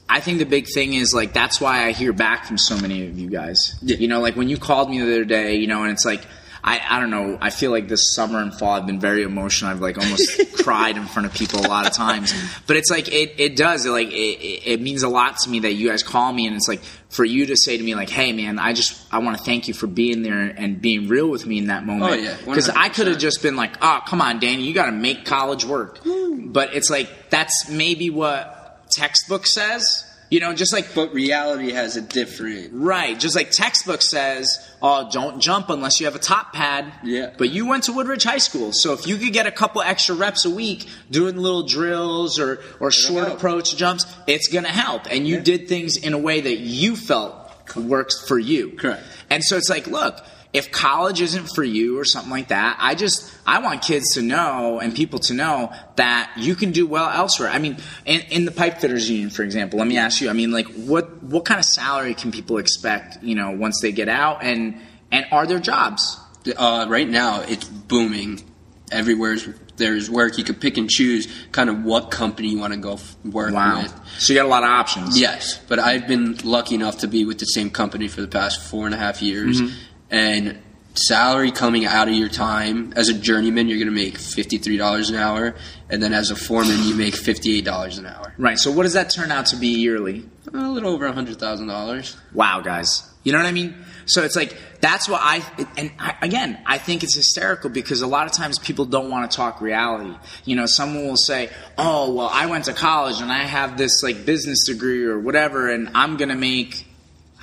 I 0.10 0.20
think 0.22 0.40
the 0.40 0.46
big 0.46 0.68
thing 0.74 0.94
is 0.94 1.14
like 1.14 1.34
that's 1.34 1.60
why 1.62 1.86
I 1.86 1.92
hear 1.92 2.14
back 2.14 2.46
from 2.46 2.58
so 2.58 2.78
many 2.78 3.08
of 3.08 3.18
you 3.20 3.30
guys. 3.30 3.76
Yeah. 3.82 3.98
You 3.98 4.08
know, 4.08 4.20
like 4.22 4.36
when 4.36 4.50
you 4.50 4.58
called 4.58 4.90
me 4.90 5.00
the 5.00 5.06
other 5.06 5.26
day, 5.26 5.56
you 5.56 5.68
know, 5.68 5.84
and 5.84 5.92
it's 5.92 6.06
like. 6.06 6.26
I, 6.68 6.82
I 6.98 7.00
don't 7.00 7.12
know. 7.12 7.38
I 7.40 7.50
feel 7.50 7.72
like 7.72 7.88
this 7.88 8.14
summer 8.14 8.40
and 8.40 8.54
fall 8.54 8.72
I've 8.72 8.86
been 8.86 9.00
very 9.00 9.24
emotional. 9.24 9.72
I've 9.72 9.80
like 9.80 9.98
almost 9.98 10.58
cried 10.64 10.98
in 10.98 11.06
front 11.06 11.26
of 11.26 11.34
people 11.34 11.62
a 11.62 11.68
lot 11.70 11.88
of 11.88 11.94
times. 11.94 12.34
But 12.68 12.76
it's 12.76 12.92
like 12.92 13.08
it, 13.08 13.36
it 13.38 13.56
does. 13.56 13.86
It 13.86 13.90
like 13.92 14.10
it, 14.10 14.12
it 14.12 14.68
it 14.68 14.82
means 14.82 15.04
a 15.04 15.08
lot 15.08 15.38
to 15.40 15.50
me 15.50 15.60
that 15.60 15.74
you 15.74 15.88
guys 15.88 16.04
call 16.04 16.34
me 16.34 16.46
and 16.46 16.58
it's 16.58 16.68
like 16.68 16.82
for 17.08 17.24
you 17.24 17.46
to 17.46 17.56
say 17.56 17.78
to 17.78 17.84
me 17.84 17.96
like, 17.96 18.10
"Hey 18.10 18.34
man, 18.34 18.60
I 18.60 18.74
just 18.74 19.02
I 19.14 19.20
want 19.20 19.38
to 19.38 19.44
thank 19.46 19.70
you 19.70 19.74
for 19.74 19.88
being 19.88 20.24
there 20.24 20.42
and 20.42 20.82
being 20.82 21.08
real 21.08 21.30
with 21.30 21.46
me 21.46 21.58
in 21.58 21.68
that 21.68 21.86
moment." 21.86 22.12
Oh, 22.12 22.16
yeah, 22.16 22.36
Because 22.46 22.68
I 22.68 22.90
could 22.90 23.08
have 23.08 23.18
just 23.18 23.42
been 23.42 23.56
like, 23.56 23.78
"Oh, 23.82 24.02
come 24.06 24.20
on, 24.22 24.40
Danny, 24.40 24.64
you 24.64 24.74
got 24.74 24.88
to 24.88 24.92
make 24.92 25.24
college 25.24 25.64
work." 25.64 26.00
Hmm. 26.00 26.52
But 26.52 26.76
it's 26.76 26.90
like 26.90 27.30
that's 27.30 27.70
maybe 27.70 28.10
what 28.10 28.90
textbook 28.90 29.48
says. 29.48 30.04
You 30.30 30.42
know, 30.42 30.54
just 30.54 30.74
like 30.74 30.94
But 30.94 31.14
reality 31.14 31.72
has 31.72 31.96
a 31.96 32.02
different. 32.02 32.72
Right, 32.74 33.18
just 33.18 33.36
like 33.36 33.52
textbook 33.52 34.02
says, 34.02 34.70
oh, 34.82 35.10
don't 35.12 35.40
jump 35.40 35.70
unless 35.70 36.00
you 36.00 36.06
have 36.06 36.16
a 36.16 36.20
top 36.20 36.54
pad. 36.54 36.92
Yeah. 37.04 37.32
But 37.38 37.50
you 37.50 37.66
went 37.66 37.86
to 37.86 37.94
Woodridge 37.94 38.24
High 38.24 38.40
School, 38.40 38.74
so 38.74 38.94
if 38.94 39.08
you 39.08 39.18
could 39.18 39.32
get 39.32 39.48
a 39.48 39.52
couple 39.52 39.82
extra 39.82 40.16
reps 40.16 40.44
a 40.44 40.50
week 40.50 40.88
doing 41.10 41.38
little 41.38 41.64
drills 41.64 42.40
or, 42.40 42.60
or 42.80 42.92
short 42.92 43.26
help. 43.26 43.38
approach 43.38 43.76
jumps, 43.78 44.06
it's 44.28 44.48
going 44.48 44.66
to 44.66 44.72
help. 44.72 45.08
And 45.10 45.28
you 45.28 45.40
did 45.40 45.70
things 45.70 45.96
in 45.96 46.14
a 46.14 46.20
way 46.20 46.42
that 46.42 46.58
you 46.58 46.96
felt 46.96 47.36
works 47.76 48.28
for 48.28 48.38
you. 48.38 48.72
Correct. 48.72 49.04
And 49.30 49.44
so 49.44 49.58
it's 49.58 49.70
like, 49.70 49.88
look, 49.88 50.24
if 50.58 50.72
college 50.72 51.22
isn't 51.22 51.48
for 51.56 51.64
you 51.64 52.00
or 52.00 52.06
something 52.06 52.32
like 52.32 52.48
that, 52.50 52.78
I 52.80 52.96
just 52.96 53.32
I 53.46 53.60
want 53.60 53.82
kids 53.82 54.14
to 54.16 54.22
know 54.22 54.80
and 54.82 54.94
people 54.96 55.20
to 55.28 55.34
know 55.34 55.72
that 55.96 56.32
you 56.38 56.56
can 56.56 56.72
do 56.72 56.86
well 56.88 57.10
elsewhere. 57.10 57.50
I 57.50 57.60
mean, 57.60 57.78
in, 58.06 58.22
in 58.36 58.46
the 58.46 58.52
pipe 58.52 58.80
fitters 58.80 59.10
union, 59.10 59.30
for 59.30 59.44
example, 59.44 59.80
let 59.80 59.88
me 59.88 59.98
ask 59.98 60.22
you. 60.22 60.30
I 60.30 60.34
mean, 60.34 60.52
like, 60.52 60.68
what 60.74 61.22
what 61.24 61.46
kind 61.46 61.60
of 61.60 61.66
salary 61.66 62.14
can 62.14 62.32
people 62.32 62.58
expect? 62.58 63.24
You 63.24 63.36
know, 63.36 63.52
once 63.52 63.80
they 63.82 63.92
get 63.92 64.10
out, 64.10 64.44
and 64.44 64.76
and 65.12 65.26
are 65.32 65.46
there 65.48 65.60
jobs? 65.60 66.20
Uh, 66.58 66.86
right 66.90 67.10
now, 67.10 67.42
it's 67.42 67.66
booming. 67.68 68.42
Everywhere 68.90 69.36
there's 69.76 70.10
work. 70.10 70.38
You 70.38 70.46
could 70.46 70.62
pick 70.62 70.78
and 70.78 70.90
choose 70.90 71.28
kind 71.52 71.70
of 71.70 71.84
what 71.84 72.10
company 72.10 72.48
you 72.48 72.58
want 72.58 72.72
to 72.74 72.80
go 72.80 72.94
f- 72.94 73.16
work 73.26 73.54
Wow. 73.54 73.82
with. 73.84 73.94
So 74.18 74.32
you 74.32 74.40
got 74.40 74.46
a 74.46 74.50
lot 74.50 74.64
of 74.64 74.70
options. 74.70 75.20
Yes, 75.20 75.60
but 75.68 75.78
I've 75.78 76.08
been 76.08 76.38
lucky 76.44 76.76
enough 76.76 77.00
to 77.00 77.08
be 77.08 77.26
with 77.26 77.38
the 77.40 77.46
same 77.46 77.70
company 77.70 78.08
for 78.08 78.22
the 78.22 78.30
past 78.30 78.62
four 78.72 78.86
and 78.86 78.96
a 78.96 78.98
half 78.98 79.22
years, 79.22 79.60
Mm-hmm. 79.62 79.76
And 80.10 80.60
salary 80.94 81.52
coming 81.52 81.86
out 81.86 82.08
of 82.08 82.16
your 82.16 82.30
time 82.30 82.92
as 82.96 83.10
a 83.10 83.14
journeyman, 83.14 83.68
you're 83.68 83.78
going 83.78 83.88
to 83.88 83.94
make 83.94 84.18
fifty 84.18 84.58
three 84.58 84.78
dollars 84.78 85.10
an 85.10 85.16
hour, 85.16 85.56
and 85.90 86.02
then 86.02 86.14
as 86.14 86.32
a 86.32 86.36
foreman, 86.36 86.84
you 86.84 86.96
make 86.96 87.16
fifty 87.16 87.58
eight 87.58 87.66
dollars 87.66 87.98
an 87.98 88.06
hour. 88.06 88.34
Right. 88.38 88.58
So 88.58 88.72
what 88.72 88.84
does 88.84 88.94
that 88.94 89.10
turn 89.10 89.32
out 89.32 89.48
to 89.48 89.56
be 89.56 89.80
yearly? 89.80 90.26
A 90.54 90.58
little 90.58 90.94
over 90.94 91.06
a 91.06 91.12
hundred 91.12 91.40
thousand 91.40 91.68
dollars. 91.68 92.16
wow, 92.34 92.62
guys. 92.62 93.08
You 93.24 93.34
know 93.34 93.40
what 93.40 93.48
I 93.48 93.52
mean? 93.52 93.76
So 94.06 94.24
it's 94.24 94.38
like 94.38 94.56
that's 94.80 95.10
what 95.10 95.20
I 95.22 95.44
and 95.76 95.92
I, 96.00 96.16
again 96.22 96.58
I 96.66 96.78
think 96.78 97.04
it's 97.04 97.14
hysterical 97.14 97.70
because 97.70 98.02
a 98.02 98.08
lot 98.08 98.26
of 98.26 98.32
times 98.32 98.58
people 98.58 98.86
don't 98.86 99.10
want 99.12 99.30
to 99.30 99.36
talk 99.36 99.60
reality. 99.60 100.16
You 100.46 100.56
know, 100.56 100.66
someone 100.66 101.06
will 101.06 101.18
say, 101.18 101.50
"Oh, 101.78 102.14
well, 102.14 102.30
I 102.32 102.46
went 102.46 102.66
to 102.66 102.74
college 102.74 103.20
and 103.20 103.30
I 103.30 103.40
have 103.40 103.78
this 103.78 104.02
like 104.02 104.26
business 104.26 104.66
degree 104.66 105.04
or 105.04 105.20
whatever, 105.20 105.70
and 105.70 105.90
I'm 105.94 106.16
gonna 106.16 106.38
make." 106.38 106.87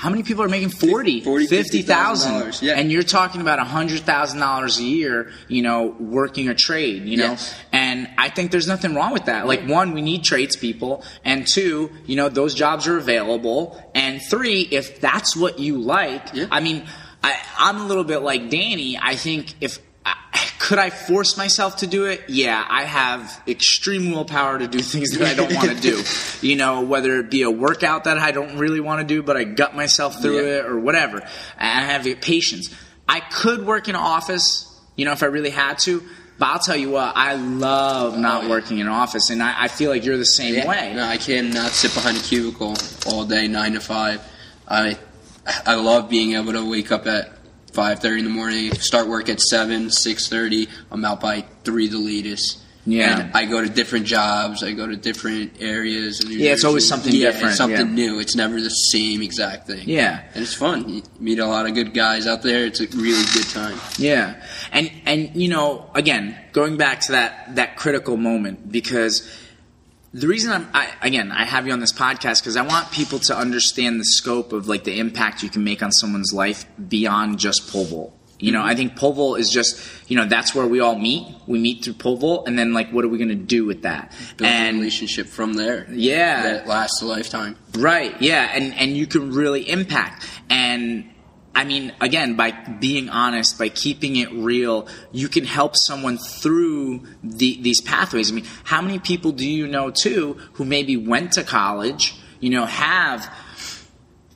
How 0.04 0.10
many 0.10 0.22
people 0.22 0.44
are 0.44 0.50
making 0.50 0.68
40, 0.68 1.22
40, 1.22 1.46
50,000? 1.46 2.32
$50,000, 2.34 2.60
yeah. 2.60 2.74
And 2.74 2.92
you're 2.92 3.02
talking 3.02 3.40
about 3.40 3.58
$100,000 3.58 4.78
a 4.78 4.82
year, 4.82 5.32
you 5.48 5.62
know, 5.62 5.96
working 5.98 6.50
a 6.50 6.54
trade, 6.54 7.06
you 7.06 7.16
know? 7.16 7.30
Yes. 7.30 7.54
And 7.72 8.10
I 8.18 8.28
think 8.28 8.50
there's 8.50 8.68
nothing 8.68 8.94
wrong 8.94 9.14
with 9.14 9.24
that. 9.24 9.46
Like, 9.46 9.66
one, 9.66 9.94
we 9.94 10.02
need 10.02 10.22
tradespeople. 10.22 11.02
And 11.24 11.46
two, 11.46 11.90
you 12.04 12.16
know, 12.16 12.28
those 12.28 12.52
jobs 12.52 12.86
are 12.86 12.98
available. 12.98 13.82
And 13.94 14.20
three, 14.20 14.68
if 14.70 15.00
that's 15.00 15.34
what 15.34 15.58
you 15.58 15.78
like, 15.78 16.34
Yeah. 16.34 16.48
I 16.50 16.60
mean, 16.60 16.86
I, 17.22 17.40
I'm 17.56 17.78
a 17.80 17.86
little 17.86 18.04
bit 18.04 18.18
like 18.18 18.50
Danny. 18.50 18.98
I 19.00 19.16
think 19.16 19.54
if. 19.62 19.78
Could 20.58 20.78
I 20.78 20.88
force 20.88 21.36
myself 21.36 21.76
to 21.78 21.86
do 21.86 22.06
it? 22.06 22.22
Yeah, 22.28 22.64
I 22.66 22.84
have 22.84 23.42
extreme 23.46 24.10
willpower 24.12 24.58
to 24.58 24.66
do 24.66 24.78
things 24.78 25.10
that 25.10 25.28
I 25.28 25.34
don't 25.34 25.54
want 25.54 25.70
to 25.70 25.80
do. 25.80 26.02
You 26.40 26.56
know, 26.56 26.82
whether 26.82 27.18
it 27.20 27.30
be 27.30 27.42
a 27.42 27.50
workout 27.50 28.04
that 28.04 28.18
I 28.18 28.30
don't 28.30 28.58
really 28.58 28.80
want 28.80 29.00
to 29.00 29.06
do, 29.06 29.22
but 29.22 29.34
I 29.36 29.44
gut 29.44 29.74
myself 29.74 30.20
through 30.20 30.36
Yeah. 30.46 30.58
it 30.58 30.66
or 30.66 30.78
whatever. 30.78 31.22
I 31.58 31.82
have 31.82 32.06
patience. 32.20 32.74
I 33.08 33.20
could 33.20 33.66
work 33.66 33.88
in 33.88 33.94
an 33.94 34.00
office, 34.00 34.66
you 34.96 35.04
know, 35.04 35.12
if 35.12 35.22
I 35.22 35.26
really 35.26 35.50
had 35.50 35.78
to. 35.80 36.02
But 36.38 36.46
I'll 36.46 36.58
tell 36.58 36.76
you 36.76 36.90
what, 36.90 37.12
I 37.16 37.34
love 37.34 38.18
not 38.18 38.40
oh, 38.40 38.46
yeah. 38.46 38.50
working 38.50 38.78
in 38.78 38.86
an 38.86 38.92
office, 38.92 39.30
and 39.30 39.42
I, 39.42 39.64
I 39.64 39.68
feel 39.68 39.90
like 39.90 40.04
you're 40.04 40.18
the 40.18 40.24
same 40.26 40.54
Yeah. 40.54 40.66
way. 40.68 40.92
No, 40.94 41.04
I 41.04 41.16
cannot 41.16 41.70
sit 41.70 41.94
behind 41.94 42.16
a 42.16 42.20
cubicle 42.20 42.74
all 43.06 43.24
day, 43.24 43.46
nine 43.48 43.72
to 43.74 43.80
five. 43.80 44.20
I 44.66 44.98
I 45.66 45.74
love 45.74 46.08
being 46.10 46.34
able 46.34 46.52
to 46.52 46.68
wake 46.68 46.90
up 46.90 47.06
at 47.06 47.30
five 47.74 47.98
thirty 48.00 48.20
in 48.20 48.24
the 48.24 48.30
morning, 48.30 48.72
start 48.74 49.08
work 49.08 49.28
at 49.28 49.40
seven, 49.40 49.90
six 49.90 50.28
thirty. 50.28 50.68
I'm 50.90 51.04
out 51.04 51.20
by 51.20 51.42
three 51.64 51.88
the 51.88 51.98
latest. 51.98 52.60
Yeah. 52.86 53.18
And 53.20 53.32
I 53.34 53.46
go 53.46 53.62
to 53.62 53.68
different 53.70 54.04
jobs. 54.04 54.62
I 54.62 54.72
go 54.72 54.86
to 54.86 54.94
different 54.94 55.62
areas. 55.62 56.22
Yeah, 56.28 56.52
it's 56.52 56.64
always 56.64 56.86
something 56.86 57.14
Yeah, 57.14 57.30
different, 57.30 57.48
It's 57.52 57.56
something 57.56 57.88
yeah. 57.88 57.94
new. 57.94 58.20
It's 58.20 58.36
never 58.36 58.60
the 58.60 58.68
same 58.68 59.22
exact 59.22 59.66
thing. 59.66 59.88
Yeah. 59.88 60.22
and 60.34 60.42
it's 60.42 60.52
fun. 60.52 60.88
You 60.90 61.02
meet 61.18 61.38
a 61.38 61.46
lot 61.46 61.64
of 61.66 61.74
good 61.74 61.94
guys 61.94 62.26
out 62.26 62.42
there. 62.42 62.66
It's 62.66 62.80
a 62.80 62.86
really 62.88 63.24
good 63.32 63.48
time. 63.48 63.78
Yeah, 63.96 64.34
and 64.70 64.90
and 65.06 65.34
you 65.34 65.48
know, 65.48 65.90
again, 65.94 66.36
going 66.52 66.76
back 66.76 67.00
to 67.02 67.12
that 67.12 67.56
that 67.56 67.76
critical 67.76 68.18
moment 68.18 68.70
because 68.70 69.26
the 70.14 70.28
reason 70.28 70.52
I'm 70.52 70.68
I, 70.72 70.90
again 71.02 71.32
I 71.32 71.44
have 71.44 71.66
you 71.66 71.72
on 71.72 71.80
this 71.80 71.92
podcast 71.92 72.40
because 72.40 72.56
I 72.56 72.62
want 72.62 72.90
people 72.92 73.18
to 73.18 73.36
understand 73.36 74.00
the 74.00 74.04
scope 74.04 74.52
of 74.52 74.68
like 74.68 74.84
the 74.84 74.98
impact 74.98 75.42
you 75.42 75.50
can 75.50 75.64
make 75.64 75.82
on 75.82 75.90
someone's 75.92 76.32
life 76.32 76.64
beyond 76.88 77.38
just 77.38 77.70
pole 77.70 77.84
vault. 77.84 78.18
You 78.38 78.52
know, 78.52 78.58
mm-hmm. 78.60 78.68
I 78.68 78.74
think 78.74 78.96
pole 78.96 79.12
vault 79.12 79.40
is 79.40 79.50
just 79.50 79.80
you 80.08 80.16
know 80.16 80.26
that's 80.26 80.54
where 80.54 80.66
we 80.66 80.80
all 80.80 80.96
meet. 80.96 81.26
We 81.46 81.58
meet 81.58 81.84
through 81.84 81.94
pole 81.94 82.16
vault, 82.16 82.48
and 82.48 82.58
then 82.58 82.72
like 82.72 82.90
what 82.90 83.04
are 83.04 83.08
we 83.08 83.18
going 83.18 83.28
to 83.28 83.34
do 83.34 83.64
with 83.64 83.82
that? 83.82 84.12
Build 84.36 84.48
a 84.48 84.52
and 84.52 84.78
relationship 84.78 85.26
from 85.26 85.54
there. 85.54 85.86
Yeah. 85.90 86.42
that 86.42 86.66
lasts 86.66 87.02
a 87.02 87.06
lifetime. 87.06 87.56
Right. 87.76 88.20
Yeah, 88.20 88.50
and 88.52 88.74
and 88.74 88.96
you 88.96 89.06
can 89.06 89.32
really 89.32 89.68
impact. 89.68 90.26
And 90.48 91.10
I 91.56 91.64
mean, 91.64 91.92
again, 92.00 92.34
by 92.34 92.50
being 92.50 93.08
honest, 93.08 93.58
by 93.58 93.68
keeping 93.68 94.16
it 94.16 94.32
real, 94.32 94.88
you 95.12 95.28
can 95.28 95.44
help 95.44 95.74
someone 95.76 96.18
through 96.18 97.04
the, 97.22 97.60
these 97.62 97.80
pathways. 97.80 98.32
I 98.32 98.34
mean, 98.34 98.46
how 98.64 98.82
many 98.82 98.98
people 98.98 99.30
do 99.32 99.48
you 99.48 99.66
know 99.68 99.90
too 99.90 100.34
who 100.54 100.64
maybe 100.64 100.96
went 100.96 101.32
to 101.32 101.44
college, 101.44 102.14
you 102.40 102.50
know, 102.50 102.64
have 102.66 103.32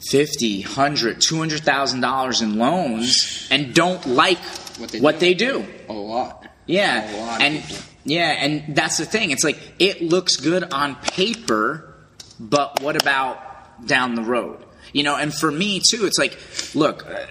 fifty, 0.00 0.60
hundred, 0.60 1.20
two 1.20 1.38
hundred 1.38 1.62
thousand 1.62 2.00
dollars 2.00 2.40
in 2.40 2.56
loans 2.58 3.48
and 3.50 3.74
don't 3.74 4.06
like 4.06 4.38
What 4.78 4.90
they 4.90 5.00
what 5.00 5.14
do. 5.14 5.18
they 5.20 5.34
do? 5.34 5.66
A 5.88 5.92
lot. 5.92 6.46
Yeah, 6.66 7.10
A 7.10 7.16
lot 7.20 7.42
and 7.42 7.82
yeah, 8.04 8.36
and 8.38 8.76
that's 8.76 8.96
the 8.98 9.04
thing. 9.04 9.30
It's 9.32 9.44
like 9.44 9.58
it 9.78 10.02
looks 10.02 10.36
good 10.36 10.72
on 10.72 10.94
paper, 10.96 11.94
but 12.38 12.80
what 12.82 13.00
about 13.00 13.86
down 13.86 14.14
the 14.14 14.22
road? 14.22 14.64
You 14.92 15.02
know, 15.02 15.16
and 15.16 15.32
for 15.32 15.50
me 15.50 15.80
too, 15.90 16.06
it's 16.06 16.18
like, 16.18 16.38
look. 16.74 17.06
Uh, 17.06 17.26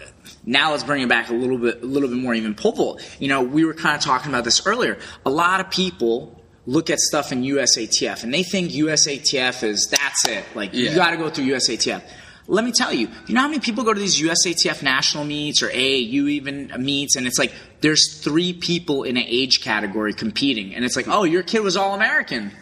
now 0.45 0.71
let's 0.71 0.83
bring 0.83 1.01
it 1.01 1.09
back 1.09 1.29
a 1.29 1.33
little 1.33 1.57
bit, 1.57 1.83
a 1.83 1.85
little 1.85 2.07
bit 2.07 2.17
more 2.17 2.33
even 2.33 2.53
vault. 2.53 3.01
You 3.19 3.27
know, 3.27 3.43
we 3.43 3.65
were 3.65 3.73
kind 3.73 3.97
of 3.97 4.01
talking 4.01 4.31
about 4.31 4.45
this 4.45 4.65
earlier. 4.65 4.97
A 5.25 5.29
lot 5.29 5.59
of 5.59 5.69
people 5.69 6.41
look 6.65 6.89
at 6.89 6.99
stuff 6.99 7.31
in 7.31 7.41
USATF 7.43 8.23
and 8.23 8.33
they 8.33 8.43
think 8.43 8.71
USATF 8.71 9.63
is 9.63 9.87
that's 9.87 10.27
it. 10.27 10.45
Like 10.55 10.73
you 10.73 10.93
got 10.93 11.11
to 11.11 11.17
go 11.17 11.29
through 11.29 11.45
USATF. 11.45 12.01
Let 12.49 12.63
me 12.63 12.71
tell 12.71 12.93
you, 12.93 13.09
you 13.27 13.35
know 13.35 13.41
how 13.41 13.49
many 13.49 13.59
people 13.59 13.83
go 13.83 13.93
to 13.93 13.99
these 13.99 14.21
USATF 14.21 14.81
national 14.81 15.25
meets 15.25 15.61
or 15.61 15.67
AAU 15.67 16.29
even 16.29 16.71
meets, 16.79 17.17
and 17.17 17.27
it's 17.27 17.37
like 17.37 17.53
there's 17.81 18.21
three 18.21 18.53
people 18.53 19.03
in 19.03 19.17
an 19.17 19.25
age 19.27 19.59
category 19.61 20.13
competing, 20.13 20.73
and 20.73 20.85
it's 20.85 20.95
like, 20.95 21.09
oh, 21.09 21.25
your 21.25 21.43
kid 21.43 21.59
was 21.59 21.75
all 21.75 21.93
American. 21.93 22.53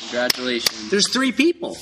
Congratulations. 0.00 0.90
There's 0.90 1.10
three 1.10 1.32
people. 1.32 1.78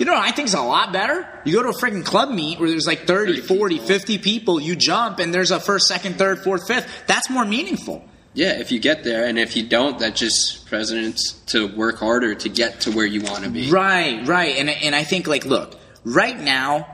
You 0.00 0.06
know 0.06 0.14
what 0.14 0.26
I 0.26 0.30
think 0.30 0.48
is 0.48 0.54
a 0.54 0.62
lot 0.62 0.94
better? 0.94 1.28
You 1.44 1.52
go 1.52 1.62
to 1.62 1.68
a 1.68 1.74
freaking 1.74 2.06
club 2.06 2.30
meet 2.30 2.58
where 2.58 2.70
there's 2.70 2.86
like 2.86 3.06
30, 3.06 3.42
30 3.42 3.46
40, 3.46 3.74
people. 3.74 3.86
50 3.86 4.18
people, 4.18 4.58
you 4.58 4.74
jump, 4.74 5.18
and 5.18 5.34
there's 5.34 5.50
a 5.50 5.60
first, 5.60 5.88
second, 5.88 6.16
third, 6.16 6.38
fourth, 6.38 6.66
fifth. 6.66 7.02
That's 7.06 7.28
more 7.28 7.44
meaningful. 7.44 8.02
Yeah, 8.32 8.58
if 8.58 8.72
you 8.72 8.78
get 8.78 9.04
there, 9.04 9.26
and 9.26 9.38
if 9.38 9.58
you 9.58 9.68
don't, 9.68 9.98
that 9.98 10.16
just 10.16 10.64
presidents 10.64 11.34
to 11.48 11.66
work 11.76 11.98
harder 11.98 12.34
to 12.34 12.48
get 12.48 12.80
to 12.82 12.92
where 12.92 13.04
you 13.04 13.20
want 13.20 13.44
to 13.44 13.50
be. 13.50 13.70
Right, 13.70 14.26
right. 14.26 14.56
And, 14.56 14.70
and 14.70 14.94
I 14.94 15.04
think, 15.04 15.26
like, 15.26 15.44
look, 15.44 15.78
right 16.02 16.40
now, 16.40 16.88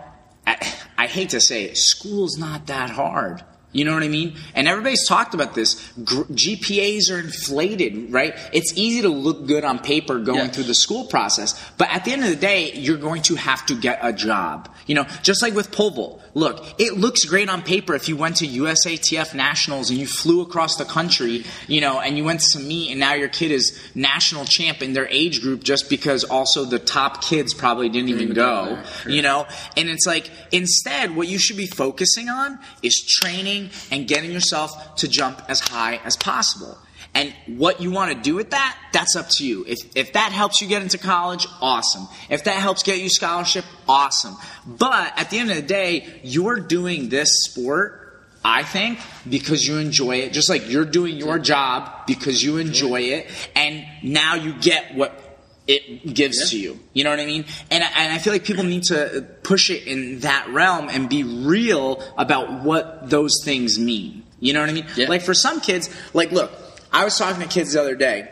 I, 0.45 0.75
I 0.99 1.07
hate 1.07 1.29
to 1.29 1.41
say 1.41 1.63
it, 1.63 1.77
school's 1.77 2.37
not 2.37 2.67
that 2.67 2.91
hard. 2.91 3.45
You 3.77 3.85
know 3.85 3.93
what 3.93 4.03
I 4.03 4.09
mean? 4.09 4.35
And 4.55 4.67
everybody's 4.67 5.07
talked 5.07 5.35
about 5.35 5.55
this. 5.55 5.75
GPAs 6.01 7.11
are 7.11 7.19
inflated, 7.19 8.11
right? 8.11 8.35
It's 8.53 8.73
easy 8.77 9.03
to 9.03 9.09
look 9.09 9.47
good 9.47 9.65
on 9.65 9.79
paper 9.79 10.19
going 10.19 10.39
Yeah. 10.39 10.49
through 10.49 10.65
the 10.65 10.75
school 10.75 11.05
process, 11.05 11.55
but 11.77 11.89
at 11.91 12.05
the 12.05 12.13
end 12.13 12.25
of 12.25 12.31
the 12.31 12.37
day, 12.37 12.73
you're 12.73 12.97
going 12.97 13.23
to 13.23 13.35
have 13.35 13.67
to 13.67 13.75
get 13.75 13.99
a 14.03 14.13
job. 14.13 14.71
You 14.87 14.95
know, 14.95 15.07
just 15.23 15.43
like 15.43 15.55
with 15.55 15.73
pole 15.73 15.91
vault. 15.91 16.23
Look, 16.35 16.65
it 16.79 16.97
looks 16.99 17.25
great 17.25 17.49
on 17.49 17.63
paper 17.63 17.95
if 17.95 18.09
you 18.09 18.17
went 18.17 18.37
to 18.37 18.47
USATF 18.47 19.35
nationals 19.35 19.91
and 19.91 19.99
you 19.99 20.07
flew 20.07 20.43
across 20.43 20.77
the 20.77 20.85
country, 20.85 21.45
you 21.67 21.81
know, 21.81 21.99
and 21.99 22.17
you 22.17 22.25
went 22.25 22.41
to 22.41 22.47
some 22.47 22.69
meet 22.69 22.91
and 22.91 23.01
now 23.01 23.15
your 23.15 23.29
kid 23.29 23.51
is 23.51 23.79
national 23.95 24.45
champ 24.45 24.83
in 24.83 24.93
their 24.93 25.09
age 25.09 25.41
group 25.41 25.65
just 25.65 25.89
because 25.91 26.25
also 26.25 26.65
the 26.65 26.79
top 26.79 27.23
kids 27.23 27.53
probably 27.55 27.89
didn't 27.89 28.11
even 28.11 28.33
go 28.33 28.79
you 29.07 29.23
know? 29.23 29.47
And 29.77 29.89
it's 29.89 30.07
like, 30.07 30.31
instead, 30.53 31.15
what 31.17 31.29
you 31.29 31.39
should 31.39 31.57
be 31.57 31.67
focusing 31.67 32.29
on 32.29 32.59
is 32.83 33.01
training 33.21 33.66
and 33.91 34.07
getting 34.09 34.33
yourself 34.33 34.97
to 34.97 35.09
jump 35.09 35.43
as 35.49 35.61
high 35.61 36.01
as 36.05 36.17
possible. 36.17 36.79
And 37.17 37.33
what 37.47 37.81
you 37.81 37.91
want 37.91 38.13
to 38.13 38.21
do 38.21 38.35
with 38.35 38.51
that, 38.51 38.77
that's 38.93 39.17
up 39.17 39.31
to 39.31 39.47
you. 39.47 39.65
If, 39.67 39.97
if 39.97 40.13
that 40.13 40.33
helps 40.33 40.61
you 40.61 40.69
get 40.69 40.83
into 40.83 40.99
college, 40.99 41.47
awesome. 41.63 42.07
If 42.29 42.45
that 42.45 42.57
helps 42.57 42.83
get 42.83 42.99
you 42.99 43.09
scholarship, 43.09 43.65
awesome. 43.89 44.37
But 44.67 45.19
at 45.19 45.31
the 45.31 45.39
end 45.39 45.51
of 45.51 45.57
the 45.57 45.63
day, 45.63 46.21
you're 46.23 46.61
doing 46.61 47.09
this 47.09 47.45
sport, 47.45 48.23
I 48.45 48.65
think, 48.65 48.99
because 49.27 49.67
you 49.67 49.79
enjoy 49.79 50.17
it. 50.17 50.35
Just 50.35 50.51
like 50.51 50.69
you're 50.69 50.85
doing 50.85 51.17
your 51.17 51.39
job 51.39 52.07
because 52.07 52.45
you 52.45 52.59
enjoy 52.59 53.01
it. 53.01 53.31
And 53.55 53.87
now 54.03 54.35
you 54.35 54.53
get 54.53 54.95
what 54.95 55.26
it 55.67 56.15
gives 56.15 56.39
Yeah. 56.39 56.47
to 56.47 56.59
you. 56.59 56.81
You 56.93 57.05
know 57.05 57.11
what 57.11 57.21
I 57.21 57.27
mean? 57.27 57.45
And 57.71 57.83
I, 57.83 57.89
and 57.97 58.13
I 58.13 58.19
feel 58.19 58.33
like 58.33 58.45
people 58.45 58.65
need 58.65 58.85
to 58.85 59.27
push 59.43 59.69
it 59.71 59.87
in 59.87 60.21
that 60.21 60.49
realm 60.51 60.89
and 60.89 61.09
be 61.09 61.23
real 61.25 62.03
about 62.17 62.63
what 62.63 63.11
those 63.11 63.43
things 63.45 63.79
mean. 63.79 64.23
You 64.39 64.53
know 64.53 64.61
what 64.61 64.69
I 64.71 64.73
mean? 64.73 64.87
Yeah. 64.97 65.09
Like 65.09 65.23
for 65.23 65.35
some 65.35 65.61
kids, 65.61 65.89
like 66.15 66.31
look, 66.31 66.53
I 66.93 67.05
was 67.05 67.17
talking 67.19 67.43
to 67.43 67.49
kids 67.49 67.73
the 67.73 67.81
other 67.81 67.97
day. 67.97 68.29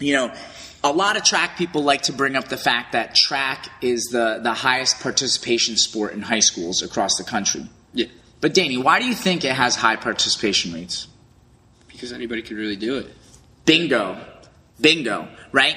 You 0.00 0.14
know, 0.14 0.34
a 0.82 0.92
lot 0.92 1.16
of 1.16 1.24
track 1.24 1.56
people 1.58 1.82
like 1.82 2.02
to 2.02 2.12
bring 2.12 2.34
up 2.36 2.48
the 2.48 2.56
fact 2.56 2.92
that 2.92 3.14
track 3.14 3.68
is 3.82 4.04
the 4.06 4.40
the 4.42 4.54
highest 4.54 5.00
participation 5.00 5.76
sport 5.76 6.12
in 6.14 6.22
high 6.22 6.40
schools 6.40 6.82
across 6.82 7.16
the 7.16 7.24
country. 7.24 7.66
Yeah, 7.92 8.06
But 8.40 8.54
Danny, 8.54 8.76
why 8.78 8.98
do 9.00 9.06
you 9.06 9.14
think 9.14 9.44
it 9.44 9.52
has 9.52 9.76
high 9.76 9.96
participation 9.96 10.72
rates? 10.72 11.08
because 11.88 12.12
anybody 12.12 12.42
could 12.42 12.56
really 12.56 12.74
do 12.76 12.98
it. 12.98 13.06
Bingo. 13.66 14.18
Bingo. 14.80 15.28
Right? 15.52 15.76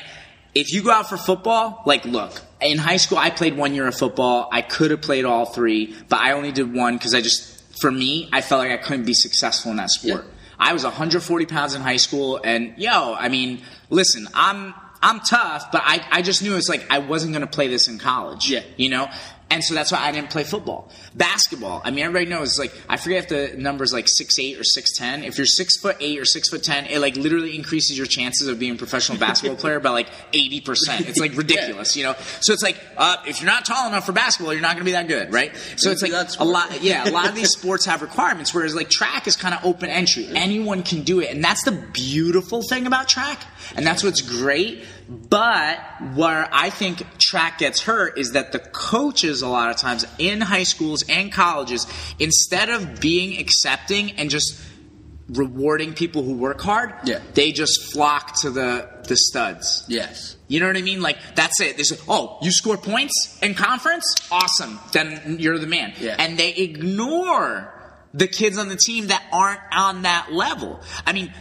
If 0.58 0.74
you 0.74 0.82
go 0.82 0.92
out 0.92 1.08
for 1.08 1.18
football, 1.18 1.84
like, 1.86 2.04
look, 2.06 2.42
in 2.60 2.80
high 2.80 2.98
school, 2.98 3.20
I 3.20 3.30
played 3.30 3.56
one 3.56 3.76
year 3.76 3.88
of 3.88 3.96
football. 3.96 4.50
I 4.52 4.64
could 4.64 4.90
have 4.90 5.02
played 5.02 5.24
all 5.24 5.46
three, 5.46 5.96
but 6.10 6.20
I 6.20 6.32
only 6.32 6.52
did 6.52 6.74
one 6.74 6.98
because 6.98 7.14
I 7.14 7.22
just, 7.22 7.80
for 7.80 7.92
me, 7.92 8.28
I 8.34 8.42
felt 8.42 8.60
like 8.60 8.72
I 8.72 8.78
couldn't 8.78 9.06
be 9.06 9.14
successful 9.14 9.70
in 9.70 9.78
that 9.78 9.92
sport. 9.92 10.26
Yeah. 10.26 10.32
I 10.60 10.74
was 10.74 10.84
140 10.84 11.46
pounds 11.46 11.76
in 11.76 11.82
high 11.84 11.98
school, 11.98 12.42
and 12.44 12.74
yo, 12.76 13.14
I 13.14 13.30
mean, 13.30 13.62
listen, 13.92 14.28
I'm 14.34 14.74
I'm 15.02 15.20
tough, 15.20 15.72
but 15.72 15.84
I, 15.86 16.04
I 16.12 16.22
just 16.24 16.42
knew 16.42 16.56
it's 16.56 16.70
like 16.70 16.86
I 16.90 16.98
wasn't 16.98 17.34
going 17.34 17.46
to 17.46 17.52
play 17.52 17.68
this 17.68 17.88
in 17.88 18.00
college. 18.00 18.50
Yeah. 18.50 18.64
You 18.78 18.90
know? 18.90 19.08
And 19.50 19.64
so 19.64 19.74
that's 19.74 19.92
why 19.92 20.00
I 20.00 20.12
didn't 20.12 20.30
play 20.30 20.44
football. 20.44 20.90
Basketball, 21.16 21.82
I 21.86 21.92
mean, 21.92 22.04
everybody 22.04 22.26
knows, 22.26 22.60
like, 22.60 22.74
I 22.90 22.98
forget 22.98 23.24
if 23.24 23.30
the 23.30 23.58
number's 23.58 23.94
like 23.94 24.08
six 24.10 24.38
eight 24.40 24.58
or 24.58 24.64
6'10. 24.64 25.26
If 25.26 25.38
you're 25.38 25.46
6 25.46 25.78
foot 25.78 25.98
8 26.00 26.20
or 26.20 26.26
6 26.26 26.50
foot 26.50 26.64
10, 26.64 26.88
it 26.88 27.00
like 27.00 27.16
literally 27.16 27.56
increases 27.56 27.98
your 27.98 28.08
chances 28.08 28.48
of 28.48 28.60
being 28.60 28.74
a 28.74 28.78
professional 28.78 29.18
basketball 29.18 29.58
player 29.60 29.80
by 29.80 29.92
like 29.92 30.10
80%. 30.34 31.08
It's 31.08 31.20
like 31.20 31.36
ridiculous, 31.36 31.96
you 31.96 32.04
know? 32.04 32.16
So 32.42 32.54
it's 32.54 32.64
like, 32.64 32.78
uh, 32.98 33.18
if 33.26 33.42
you're 33.42 33.50
not 33.50 33.66
tall 33.66 33.88
enough 33.88 34.06
for 34.06 34.12
basketball, 34.12 34.54
you're 34.54 34.62
not 34.62 34.74
going 34.76 34.86
to 34.86 34.86
be 34.86 34.92
that 34.92 35.08
good, 35.08 35.32
right? 35.32 35.56
So 35.78 35.92
it's 35.92 36.02
like 36.02 36.12
that's 36.12 36.38
a 36.38 36.44
lot, 36.44 36.82
yeah, 36.82 37.08
a 37.08 37.12
lot 37.12 37.30
of 37.30 37.36
these 37.36 37.50
sports 37.58 37.86
have 37.86 38.02
requirements, 38.02 38.54
whereas 38.54 38.76
like 38.76 38.90
track 38.90 39.28
is 39.28 39.36
kind 39.36 39.54
of 39.54 39.64
open 39.64 39.90
entry. 39.90 40.28
Anyone 40.36 40.84
can 40.84 41.04
do 41.04 41.22
it. 41.22 41.32
And 41.34 41.44
that's 41.44 41.64
the 41.64 41.72
beautiful 41.72 42.62
thing 42.62 42.86
about 42.86 43.08
track. 43.08 43.42
And 43.76 43.86
that's 43.86 44.04
what's 44.04 44.22
great. 44.22 44.84
But 45.10 45.80
where 46.16 46.50
I 46.52 46.70
think 46.70 47.04
track 47.18 47.60
gets 47.60 47.82
hurt 47.82 48.18
is 48.18 48.34
that 48.34 48.52
the 48.52 48.60
coaches, 48.60 49.42
a 49.42 49.48
lot 49.48 49.70
of 49.70 49.78
times 49.78 50.06
in 50.18 50.42
high 50.42 50.64
schools 50.64 51.04
and 51.08 51.32
colleges, 51.32 51.88
instead 52.20 52.70
of 52.70 53.00
being 53.00 53.40
accepting 53.40 54.12
and 54.12 54.30
just 54.30 54.60
rewarding 55.30 55.94
people 55.94 56.24
who 56.24 56.34
work 56.34 56.62
hard, 56.62 56.94
Yeah. 57.04 57.20
they 57.34 57.52
just 57.52 57.92
flock 57.92 58.40
to 58.42 58.50
the, 58.50 58.88
the 59.08 59.16
studs. 59.18 59.84
Yes. 59.88 60.36
You 60.48 60.60
know 60.62 60.68
what 60.68 60.78
I 60.78 60.82
mean? 60.82 61.02
Like 61.02 61.18
that's 61.36 61.60
it. 61.60 61.76
They 61.76 61.84
say, 61.84 61.98
"Oh, 62.08 62.38
you 62.42 62.52
score 62.52 62.78
points 62.78 63.38
in 63.42 63.54
conference? 63.54 64.06
Awesome. 64.32 64.80
Then 64.94 65.38
you're 65.40 65.60
the 65.60 65.68
man." 65.68 65.94
Yeah. 66.00 66.16
And 66.18 66.38
they 66.38 66.52
ignore 66.54 67.74
the 68.14 68.28
kids 68.28 68.58
on 68.58 68.70
the 68.70 68.78
team 68.78 69.08
that 69.08 69.24
aren't 69.34 69.60
on 69.74 70.04
that 70.04 70.32
level. 70.32 70.80
I 71.06 71.12
mean, 71.14 71.34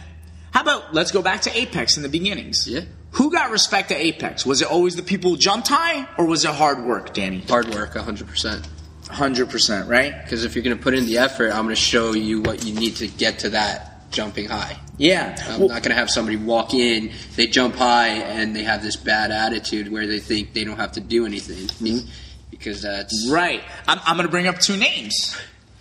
How 0.51 0.61
about 0.63 0.93
let's 0.93 1.11
go 1.11 1.21
back 1.21 1.41
to 1.41 1.55
Apex 1.57 1.97
in 1.97 2.03
the 2.03 2.09
beginnings? 2.09 2.65
Yeah. 2.67 2.81
Who 3.11 3.31
got 3.31 3.51
respect 3.51 3.91
at 3.91 3.97
Apex? 3.99 4.45
Was 4.45 4.61
it 4.61 4.69
always 4.69 4.95
the 4.95 5.03
people 5.03 5.31
who 5.31 5.37
jumped 5.37 5.67
high, 5.69 6.07
or 6.17 6.25
was 6.25 6.45
it 6.45 6.51
hard 6.53 6.83
work, 6.83 7.13
Danny? 7.13 7.39
Hard 7.41 7.73
work, 7.73 7.93
100%. 7.93 8.67
Hundred 9.09 9.49
percent, 9.49 9.87
right? 9.87 10.13
Because 10.21 10.43
if 10.43 10.53
you're 10.55 10.63
going 10.63 10.77
to 10.77 10.83
put 10.83 10.93
in 10.93 11.05
the 11.05 11.17
effort, 11.19 11.51
I'm 11.51 11.63
going 11.63 11.69
to 11.69 11.81
show 11.81 12.11
you 12.11 12.41
what 12.41 12.65
you 12.65 12.73
need 12.77 12.97
to 12.97 13.07
get 13.07 13.39
to 13.39 13.49
that 13.51 14.11
jumping 14.11 14.49
high. 14.49 14.77
Yeah. 14.97 15.35
I'm 15.47 15.59
Well, 15.61 15.69
not 15.69 15.81
going 15.81 15.91
to 15.91 15.95
have 15.95 16.09
somebody 16.09 16.35
walk 16.35 16.73
in, 16.73 17.11
they 17.37 17.47
jump 17.47 17.75
high, 17.75 18.09
and 18.09 18.53
they 18.53 18.63
have 18.63 18.83
this 18.83 18.97
bad 18.97 19.31
attitude 19.31 19.89
where 19.91 20.07
they 20.07 20.19
think 20.19 20.53
they 20.53 20.65
don't 20.65 20.75
have 20.77 20.91
to 20.93 20.99
do 20.99 21.25
anything. 21.25 21.67
Mm-hmm. 21.67 22.09
Because 22.51 22.81
that's. 22.81 23.29
right. 23.31 23.63
I'm, 23.87 23.99
I'm 24.05 24.17
going 24.17 24.27
to 24.27 24.31
bring 24.31 24.47
up 24.47 24.59
two 24.59 24.75
names. 24.75 25.39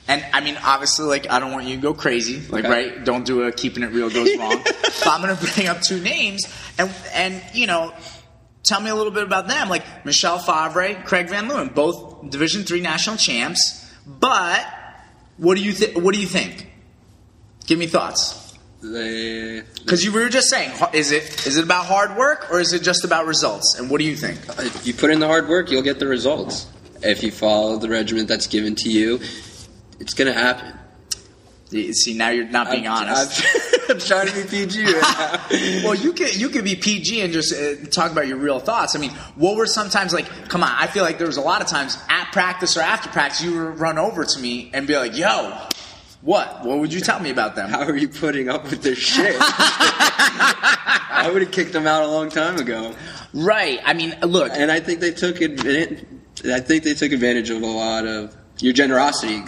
And 0.08 0.24
I 0.32 0.40
mean, 0.40 0.56
obviously, 0.62 1.06
like 1.06 1.28
I 1.30 1.40
don't 1.40 1.52
want 1.52 1.66
you 1.66 1.76
to 1.76 1.82
go 1.82 1.92
crazy, 1.94 2.40
like 2.48 2.64
Okay. 2.64 2.72
right. 2.92 3.04
Don't 3.04 3.26
do 3.26 3.42
a 3.42 3.52
keeping 3.52 3.82
it 3.82 3.88
real 3.92 4.08
goes 4.10 4.36
wrong. 4.38 4.62
but 4.64 5.06
I'm 5.06 5.20
going 5.22 5.36
to 5.36 5.54
bring 5.54 5.66
up 5.66 5.80
two 5.82 6.00
names, 6.00 6.44
and 6.78 6.90
and 7.12 7.42
you 7.52 7.66
know, 7.66 7.92
tell 8.62 8.80
me 8.80 8.90
a 8.90 8.94
little 8.94 9.12
bit 9.12 9.24
about 9.24 9.48
them. 9.48 9.68
Like 9.68 10.04
Michelle 10.06 10.38
Favre, 10.38 11.02
Craig 11.04 11.28
Van 11.28 11.48
Leeuwen, 11.48 11.74
both 11.74 12.30
Division 12.30 12.62
three 12.64 12.80
national 12.80 13.16
champs. 13.16 13.82
But 14.06 14.64
what 15.38 15.56
do 15.56 15.64
you 15.64 15.72
think? 15.72 15.96
What 16.02 16.14
do 16.14 16.20
you 16.20 16.28
think? 16.28 16.68
Give 17.66 17.78
me 17.78 17.88
thoughts. 17.88 18.42
Because 18.80 20.04
you 20.04 20.12
were 20.12 20.28
just 20.28 20.48
saying, 20.48 20.70
is 20.92 21.10
it 21.10 21.46
is 21.46 21.56
it 21.56 21.64
about 21.64 21.86
hard 21.86 22.16
work 22.16 22.46
or 22.52 22.60
is 22.60 22.72
it 22.72 22.82
just 22.82 23.04
about 23.04 23.26
results? 23.26 23.74
And 23.78 23.90
what 23.90 23.98
do 23.98 24.04
you 24.04 24.14
think? 24.14 24.38
if 24.60 24.86
you 24.86 24.94
put 24.94 25.10
in 25.10 25.18
the 25.18 25.26
hard 25.26 25.48
work, 25.48 25.70
you'll 25.72 25.82
get 25.82 25.98
the 25.98 26.06
results. 26.06 26.66
If 27.02 27.22
you 27.24 27.30
follow 27.32 27.76
the 27.78 27.88
regimen 27.88 28.26
that's 28.26 28.46
given 28.46 28.74
to 28.76 28.88
you, 28.88 29.20
it's 30.00 30.14
going 30.14 30.32
to 30.32 30.38
happen. 30.38 30.72
See, 31.68 32.14
now 32.14 32.28
you're 32.30 32.48
not 32.48 32.70
being 32.70 32.86
I'm- 32.86 33.08
honest. 33.08 33.44
I'm, 33.44 33.90
I'm 33.96 33.98
trying 34.00 34.28
to 34.28 34.34
be 34.34 34.44
PG 34.48 34.84
right 34.84 35.40
well, 35.84 35.94
you 35.94 36.12
could 36.12 36.34
you 36.36 36.48
could 36.48 36.64
be 36.64 36.74
PG 36.76 37.20
and 37.20 37.32
just 37.32 37.52
uh, 37.52 37.84
talk 37.90 38.12
about 38.12 38.26
your 38.28 38.36
real 38.36 38.58
thoughts. 38.60 38.94
I 38.94 39.00
mean, 39.00 39.10
what 39.34 39.56
were 39.56 39.66
sometimes 39.66 40.12
like? 40.12 40.26
Come 40.48 40.62
on, 40.62 40.70
I 40.76 40.86
feel 40.86 41.02
like 41.02 41.18
there 41.18 41.26
was 41.26 41.36
a 41.36 41.42
lot 41.42 41.60
of 41.62 41.66
times 41.68 41.98
at 42.08 42.30
practice 42.32 42.76
or 42.76 42.80
after 42.80 43.08
practice, 43.08 43.42
you 43.42 43.52
would 43.52 43.80
run 43.80 43.98
over 43.98 44.24
to 44.24 44.38
me 44.40 44.70
and 44.72 44.86
be 44.86 44.96
like, 44.96 45.16
"Yo, 45.16 45.56
what? 46.22 46.64
What 46.64 46.78
would 46.78 46.92
you 46.92 47.00
tell 47.00 47.18
me 47.20 47.30
about 47.30 47.56
them?" 47.56 47.68
How 47.68 47.82
are 47.82 47.96
you 47.96 48.08
putting 48.08 48.48
up 48.48 48.64
with 48.64 48.82
this 48.82 48.98
shit? 48.98 49.36
I 49.40 51.30
would 51.32 51.42
have 51.42 51.50
kicked 51.50 51.72
them 51.72 51.86
out 51.86 52.02
a 52.04 52.08
long 52.08 52.28
time 52.28 52.56
ago. 52.58 52.94
Right. 53.34 53.80
I 53.84 53.94
mean, 53.94 54.14
look. 54.22 54.52
And 54.54 54.70
I 54.70 54.80
think 54.80 55.00
they 55.00 55.12
took 55.12 55.40
advantage. 55.40 56.04
I 56.44 56.60
think 56.60 56.84
they 56.84 56.94
took 56.94 57.12
advantage 57.12 57.50
of 57.50 57.62
a 57.62 57.66
lot 57.66 58.06
of 58.06 58.36
your 58.60 58.72
generosity. 58.72 59.42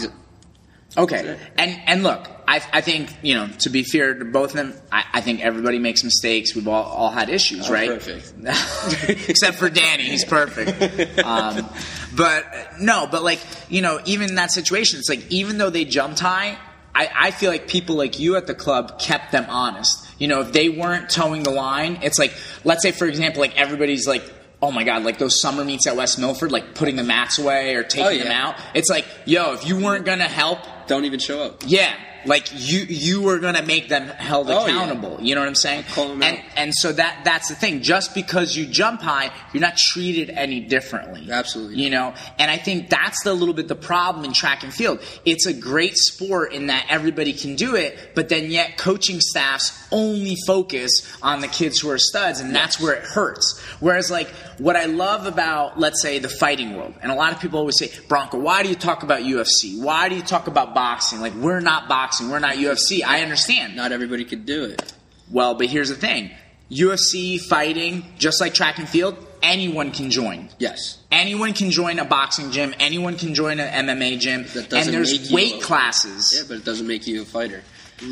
Okay, 0.97 1.39
and 1.59 1.81
and 1.87 2.03
look, 2.03 2.27
I, 2.49 2.63
I 2.73 2.81
think 2.81 3.11
you 3.23 3.35
know 3.35 3.47
to 3.61 3.69
be 3.71 3.83
fair 3.83 4.15
to 4.15 4.25
both 4.25 4.51
of 4.51 4.57
them, 4.57 4.75
I, 4.91 5.05
I 5.15 5.21
think 5.21 5.41
everybody 5.43 5.79
makes 5.79 6.03
mistakes. 6.03 6.55
We've 6.57 6.67
all, 6.67 6.83
all 6.83 7.11
had 7.11 7.29
issues, 7.29 7.67
I'm 7.69 7.73
right? 7.75 7.89
perfect. 7.91 8.33
Except 9.29 9.59
for 9.59 9.69
Danny, 9.69 10.05
he's 10.05 10.25
perfect. 10.25 11.19
Um, 11.21 11.69
but 12.17 12.45
no, 12.81 13.07
but 13.11 13.23
like 13.23 13.39
you 13.69 13.83
know, 13.83 14.01
even 14.07 14.31
in 14.31 14.35
that 14.37 14.51
situation, 14.51 14.99
it's 14.99 15.11
like 15.11 15.31
even 15.31 15.59
though 15.59 15.71
they 15.71 15.85
jumped 15.85 16.21
high, 16.21 16.57
I, 16.95 17.11
I 17.15 17.31
feel 17.33 17.51
like 17.51 17.69
people 17.69 17.97
like 17.97 18.19
you 18.19 18.37
at 18.37 18.47
the 18.47 18.55
club 18.55 18.99
kept 18.99 19.31
them 19.31 19.45
honest. 19.51 20.07
You 20.19 20.27
know, 20.27 20.41
if 20.41 20.53
they 20.53 20.71
weren't 20.71 21.11
towing 21.11 21.43
the 21.43 21.51
line, 21.51 21.99
it's 22.03 22.19
like 22.19 22.33
let's 22.65 22.83
say 22.83 22.93
for 22.93 23.07
example, 23.07 23.41
like 23.41 23.57
everybody's 23.61 24.07
like. 24.09 24.25
Oh 24.61 24.73
my 24.73 24.83
God! 24.83 25.05
Like 25.05 25.19
those 25.19 25.41
summer 25.41 25.65
meets 25.65 25.87
at 25.87 25.95
West 25.95 26.19
Milford, 26.19 26.51
like 26.51 26.75
putting 26.75 26.97
the 26.97 27.05
mats 27.05 27.39
away 27.39 27.77
or 27.77 27.85
taking 27.85 28.05
Oh, 28.07 28.09
yeah. 28.09 28.23
them 28.25 28.33
out. 28.33 28.57
It's 28.75 28.91
like, 28.91 29.07
yo, 29.25 29.53
if 29.53 29.65
you 29.65 29.79
weren't 29.79 30.05
gonna 30.05 30.25
help, 30.25 30.59
Don't 30.89 31.05
even 31.05 31.21
show 31.21 31.43
up. 31.43 31.63
yeah, 31.67 31.95
like 32.27 32.49
you 32.53 32.81
you 32.81 33.23
were 33.23 33.39
gonna 33.39 33.63
make 33.63 33.89
them 33.89 34.09
held 34.09 34.49
Oh, 34.51 34.67
yeah. 34.67 34.75
accountable. 34.75 35.19
You 35.21 35.35
know 35.35 35.41
what 35.41 35.49
I'm 35.49 35.55
saying? 35.55 35.85
And 35.97 36.23
out. 36.23 36.39
and 36.57 36.75
so 36.75 36.93
that 36.93 37.21
that's 37.25 37.49
the 37.49 37.55
thing. 37.55 37.83
Just 37.83 38.15
because 38.15 38.57
you 38.57 38.67
jump 38.67 39.01
high, 39.01 39.31
you're 39.53 39.61
not 39.61 39.77
treated 39.77 40.31
any 40.31 40.61
differently. 40.61 41.31
Absolutely. 41.31 41.83
You 41.83 41.91
know, 41.91 42.15
and 42.39 42.51
I 42.51 42.57
think 42.57 42.89
that's 42.91 43.23
the 43.25 43.35
little 43.35 43.55
bit 43.55 43.69
the 43.69 43.75
problem 43.75 44.25
in 44.25 44.33
track 44.33 44.63
and 44.65 44.73
field. 44.73 45.01
It's 45.25 45.47
a 45.47 45.53
great 45.53 45.97
sport 45.97 46.53
in 46.53 46.67
that 46.69 46.87
everybody 46.89 47.33
can 47.33 47.57
do 47.57 47.75
it, 47.77 47.97
but 48.15 48.29
then 48.29 48.51
yet 48.51 48.77
coaching 48.79 49.21
staffs 49.21 49.73
only 49.93 50.37
focus 50.47 50.91
on 51.23 51.41
the 51.41 51.49
kids 51.49 51.79
who 51.81 51.91
are 51.91 51.99
studs, 51.99 52.41
and 52.41 52.55
that's 52.55 52.81
where 52.81 52.95
it 52.95 53.03
hurts. 53.05 53.61
Whereas 53.81 54.11
like 54.11 54.29
what 54.59 54.77
I 54.77 54.87
love 54.87 55.27
about 55.27 55.79
let's 55.79 56.03
say 56.03 56.19
the 56.19 56.29
fighting 56.29 56.77
world, 56.77 56.95
and 57.03 57.13
a 57.13 57.15
lot 57.15 57.33
of 57.33 57.41
people 57.41 57.59
always 57.59 57.79
say, 57.79 57.91
Bronco, 58.09 58.39
why 58.39 58.63
do 58.63 58.69
you 58.69 58.75
talk 58.75 59.03
about 59.03 59.21
UFC? 59.23 59.81
Why 59.81 60.09
do 60.09 60.17
you 60.17 60.23
talk 60.23 60.47
about 60.49 60.75
boxing? 60.75 61.21
Like 61.21 61.35
we're 61.35 61.61
not 61.61 61.89
boxing, 61.89 62.08
we're 62.21 62.39
not 62.39 62.57
UFC. 62.57 63.03
I 63.05 63.23
understand. 63.23 63.77
Not 63.77 63.93
everybody 63.93 64.25
could 64.25 64.47
do 64.47 64.65
it. 64.65 64.93
Well, 65.31 65.55
but 65.55 65.67
here's 65.67 65.89
the 65.89 65.95
thing. 65.95 66.31
UFC 66.71 67.41
fighting, 67.41 68.05
just 68.19 68.41
like 68.41 68.53
track 68.55 68.79
and 68.79 68.89
field, 68.89 69.17
anyone 69.43 69.91
can 69.91 70.11
join. 70.11 70.49
Yes. 70.59 70.99
Anyone 71.11 71.55
can 71.55 71.71
join 71.71 71.99
a 71.99 72.05
boxing 72.05 72.51
gym. 72.51 72.75
Anyone 72.79 73.17
can 73.17 73.35
join 73.35 73.59
an 73.61 73.87
MMA 73.87 74.19
gym. 74.19 74.43
That 74.55 74.69
doesn't 74.69 74.77
And 74.77 74.89
there's 74.93 75.31
weight 75.31 75.57
a- 75.57 75.65
classes. 75.65 76.35
Yeah, 76.37 76.43
but 76.49 76.59
it 76.59 76.65
doesn't 76.65 76.87
make 76.87 77.07
you 77.07 77.23
a 77.23 77.25
fighter. 77.25 77.63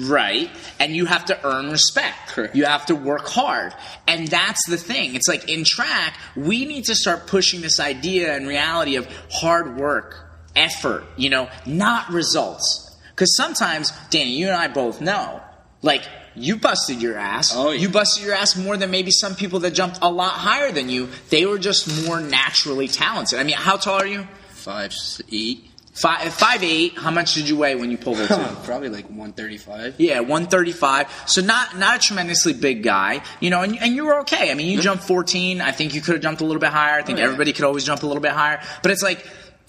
Right. 0.01 0.51
And 0.81 0.97
you 0.97 1.07
have 1.07 1.27
to 1.27 1.47
earn 1.47 1.71
respect. 1.71 2.29
Correct. 2.29 2.57
You 2.57 2.65
have 2.65 2.87
to 2.87 2.95
work 2.97 3.29
hard. 3.29 3.73
And 4.09 4.27
that's 4.27 4.67
the 4.69 4.77
thing. 4.79 5.15
It's 5.15 5.29
like 5.29 5.49
in 5.49 5.63
track, 5.65 6.19
we 6.35 6.65
need 6.65 6.87
to 6.87 6.95
start 6.95 7.27
pushing 7.27 7.61
this 7.61 7.79
idea 7.79 8.35
and 8.35 8.49
reality 8.49 8.97
of 8.97 9.07
hard 9.31 9.77
work, 9.77 10.29
effort, 10.57 11.05
you 11.17 11.31
know, 11.31 11.49
not 11.67 12.09
results. 12.11 12.86
Because 13.17 13.35
sometimes, 13.37 13.93
Danny, 14.11 14.31
you 14.37 14.47
and 14.49 14.55
I 14.57 14.69
both 14.69 15.01
know, 15.01 15.41
like, 15.83 16.03
you 16.35 16.57
busted 16.57 17.01
your 17.01 17.17
ass. 17.17 17.53
Oh, 17.57 17.71
yeah. 17.71 17.81
You 17.81 17.89
busted 17.89 18.23
your 18.23 18.35
ass 18.35 18.57
more 18.57 18.77
than 18.77 18.91
maybe 18.91 19.11
some 19.11 19.35
people 19.35 19.61
that 19.61 19.71
jumped 19.73 20.01
a 20.03 20.11
lot 20.11 20.33
higher 20.33 20.71
than 20.71 20.91
you. 20.91 21.09
They 21.31 21.47
were 21.47 21.59
just 21.59 22.07
more 22.07 22.21
naturally 22.21 22.89
talented. 22.89 23.39
I 23.39 23.43
mean, 23.45 23.57
how 23.57 23.79
tall 23.79 23.95
are 24.03 24.07
you? 24.07 24.29
Five, 24.51 24.93
eight. 25.33 25.71
Five, 25.95 26.35
five 26.35 26.63
eight. 26.63 26.99
How 26.99 27.11
much 27.11 27.33
did 27.33 27.49
you 27.49 27.57
weigh 27.57 27.75
when 27.75 27.91
you 27.91 27.97
pulled 27.97 28.19
it? 28.21 28.29
Probably 28.65 28.91
like 28.91 29.07
135. 29.07 29.95
Yeah, 29.97 30.21
135. 30.21 31.25
So 31.27 31.41
not 31.41 31.79
not 31.79 31.97
a 31.97 31.99
tremendously 31.99 32.53
big 32.53 32.83
guy, 32.83 33.23
you 33.41 33.49
know, 33.49 33.63
and, 33.63 33.79
and 33.81 33.95
you 33.95 34.05
were 34.05 34.21
okay. 34.21 34.51
I 34.51 34.55
mean, 34.55 34.67
you 34.71 34.83
jumped 34.83 35.05
14. 35.05 35.63
I 35.63 35.73
think 35.73 35.95
you 35.95 36.03
could 36.03 36.17
have 36.17 36.23
jumped 36.23 36.43
a 36.43 36.45
little 36.45 36.61
bit 36.61 36.69
higher. 36.69 36.99
I 36.99 37.03
think 37.03 37.17
Oh, 37.17 37.21
yeah. 37.21 37.25
everybody 37.29 37.55
could 37.55 37.65
always 37.65 37.85
jump 37.85 38.03
a 38.03 38.07
little 38.07 38.21
bit 38.21 38.33
higher. 38.33 38.61
But 38.83 38.91
it's 38.93 39.03
like 39.03 39.27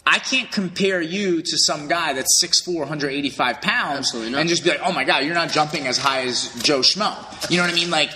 I 0.09 0.19
can't 0.19 0.49
compare 0.49 1.01
you 1.01 1.41
to 1.41 1.57
some 1.57 1.87
guy 1.89 2.13
that's 2.13 2.41
6'4", 2.43 2.79
185 2.79 3.61
pounds, 3.61 4.13
and 4.13 4.47
just 4.47 4.63
be 4.63 4.69
like, 4.69 4.79
oh 4.83 4.93
my 4.93 5.03
god, 5.03 5.25
you're 5.25 5.35
not 5.35 5.49
jumping 5.51 5.85
as 5.85 5.97
high 5.97 6.21
as 6.23 6.49
Joe 6.63 6.79
Schmo. 6.79 7.13
You 7.51 7.57
know 7.57 7.63
what 7.63 7.71
I 7.71 7.75
mean? 7.75 7.89
Like 7.91 8.11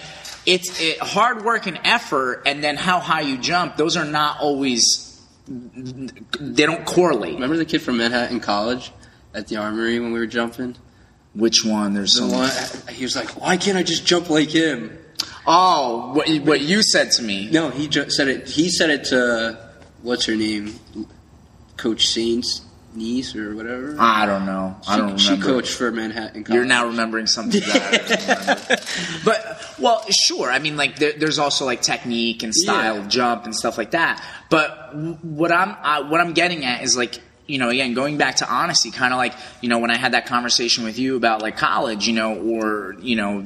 it's 0.46 0.80
it, 0.82 1.00
hard 1.00 1.44
work 1.44 1.68
and 1.68 1.80
effort, 1.84 2.44
and 2.46 2.64
then 2.64 2.78
how 2.78 3.00
high 3.00 3.22
you 3.22 3.38
jump. 3.38 3.76
Those 3.78 3.98
are 3.98 4.06
not 4.06 4.40
always. 4.40 5.22
They 5.48 6.66
don't 6.66 6.86
correlate. 6.86 7.34
Remember 7.36 7.58
the 7.58 7.66
kid 7.66 7.82
from 7.82 7.98
Manhattan 7.98 8.40
College 8.40 8.92
at 9.34 9.48
the 9.48 9.58
Armory 9.58 10.00
when 10.00 10.14
we 10.14 10.20
were 10.20 10.28
jumping? 10.28 10.76
Which 11.34 11.64
one? 11.66 11.94
There's 11.94 12.14
The 12.14 12.30
some. 12.30 12.32
one, 12.86 12.94
he 12.96 13.04
was 13.04 13.16
like, 13.16 13.30
"Why 13.42 13.58
can't 13.58 13.78
I 13.78 13.84
just 13.84 14.06
jump 14.06 14.30
like 14.30 14.50
him?" 14.50 14.98
Oh, 15.46 16.14
what, 16.14 16.30
what 16.46 16.62
you 16.62 16.84
said 16.84 17.12
to 17.12 17.24
me. 17.24 17.50
No, 17.52 17.70
he 17.70 17.88
ju- 17.88 18.10
said 18.10 18.28
it. 18.28 18.48
He 18.48 18.70
said 18.70 18.90
it 18.92 19.06
to 19.06 19.58
what's 20.04 20.26
her 20.26 20.36
name, 20.36 20.80
Coach 21.82 22.08
Saint's 22.08 22.62
niece 22.94 23.36
or 23.38 23.56
whatever. 23.56 23.96
I 23.98 24.26
don't 24.26 24.46
know. 24.46 24.76
I 24.88 24.98
don't 24.98 25.18
she, 25.18 25.30
remember. 25.30 25.46
she 25.46 25.52
coached 25.54 25.74
for 25.76 25.92
Manhattan 25.92 26.44
College. 26.44 26.56
You're 26.56 26.66
now 26.66 26.88
remembering 26.88 27.26
something 27.26 27.62
that 27.62 27.94
I 27.94 27.98
don't 28.16 28.68
remember. 28.68 28.84
But 29.24 29.76
well, 29.80 30.06
sure. 30.12 30.52
I 30.52 30.60
mean, 30.60 30.76
like 30.78 30.98
there, 31.00 31.14
there's 31.14 31.40
also 31.40 31.66
like 31.66 31.82
technique 31.82 32.44
and 32.44 32.54
style 32.54 32.98
Yeah. 32.98 33.08
jump 33.08 33.46
and 33.46 33.56
stuff 33.56 33.78
like 33.78 33.92
that. 33.92 34.22
But 34.50 34.94
what 35.24 35.52
I'm 35.52 36.10
what 36.10 36.20
I'm 36.22 36.34
getting 36.34 36.66
at 36.66 36.84
is 36.84 36.98
like 36.98 37.20
you 37.48 37.58
know 37.60 37.70
again 37.70 37.94
going 37.94 38.18
back 38.18 38.36
to 38.38 38.54
honesty, 38.54 38.92
kind 38.92 39.14
of 39.14 39.18
like 39.18 39.34
you 39.62 39.70
know 39.70 39.80
when 39.80 39.90
I 39.92 39.96
had 39.98 40.12
that 40.14 40.26
conversation 40.26 40.84
with 40.84 41.00
you 41.00 41.16
about 41.16 41.42
like 41.42 41.56
college, 41.58 42.08
you 42.08 42.14
know, 42.14 42.36
or 42.36 42.96
you 43.00 43.16
know 43.16 43.46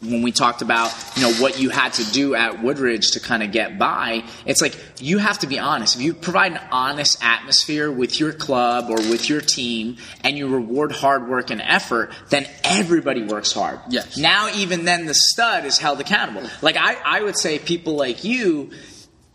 when 0.00 0.22
we 0.22 0.30
talked 0.30 0.62
about 0.62 0.94
you 1.16 1.22
know 1.22 1.32
what 1.34 1.58
you 1.58 1.70
had 1.70 1.92
to 1.94 2.04
do 2.12 2.34
at 2.34 2.62
Woodridge 2.62 3.12
to 3.12 3.20
kind 3.20 3.42
of 3.42 3.52
get 3.52 3.78
by, 3.78 4.24
it's 4.46 4.62
like 4.62 4.76
you 5.00 5.18
have 5.18 5.40
to 5.40 5.46
be 5.46 5.58
honest. 5.58 5.96
If 5.96 6.02
you 6.02 6.14
provide 6.14 6.52
an 6.52 6.60
honest 6.70 7.18
atmosphere 7.22 7.90
with 7.90 8.20
your 8.20 8.32
club 8.32 8.90
or 8.90 8.96
with 8.96 9.28
your 9.28 9.40
team, 9.40 9.96
and 10.22 10.36
you 10.38 10.48
reward 10.48 10.92
hard 10.92 11.28
work 11.28 11.50
and 11.50 11.60
effort, 11.60 12.12
then 12.30 12.46
everybody 12.64 13.22
works 13.22 13.52
hard. 13.52 13.80
Yes. 13.88 14.16
Now 14.16 14.50
even 14.54 14.84
then, 14.84 15.06
the 15.06 15.14
stud 15.14 15.64
is 15.64 15.78
held 15.78 16.00
accountable. 16.00 16.48
Like 16.62 16.76
I, 16.76 16.96
I 17.04 17.22
would 17.22 17.38
say, 17.38 17.58
people 17.58 17.96
like 17.96 18.24
you 18.24 18.70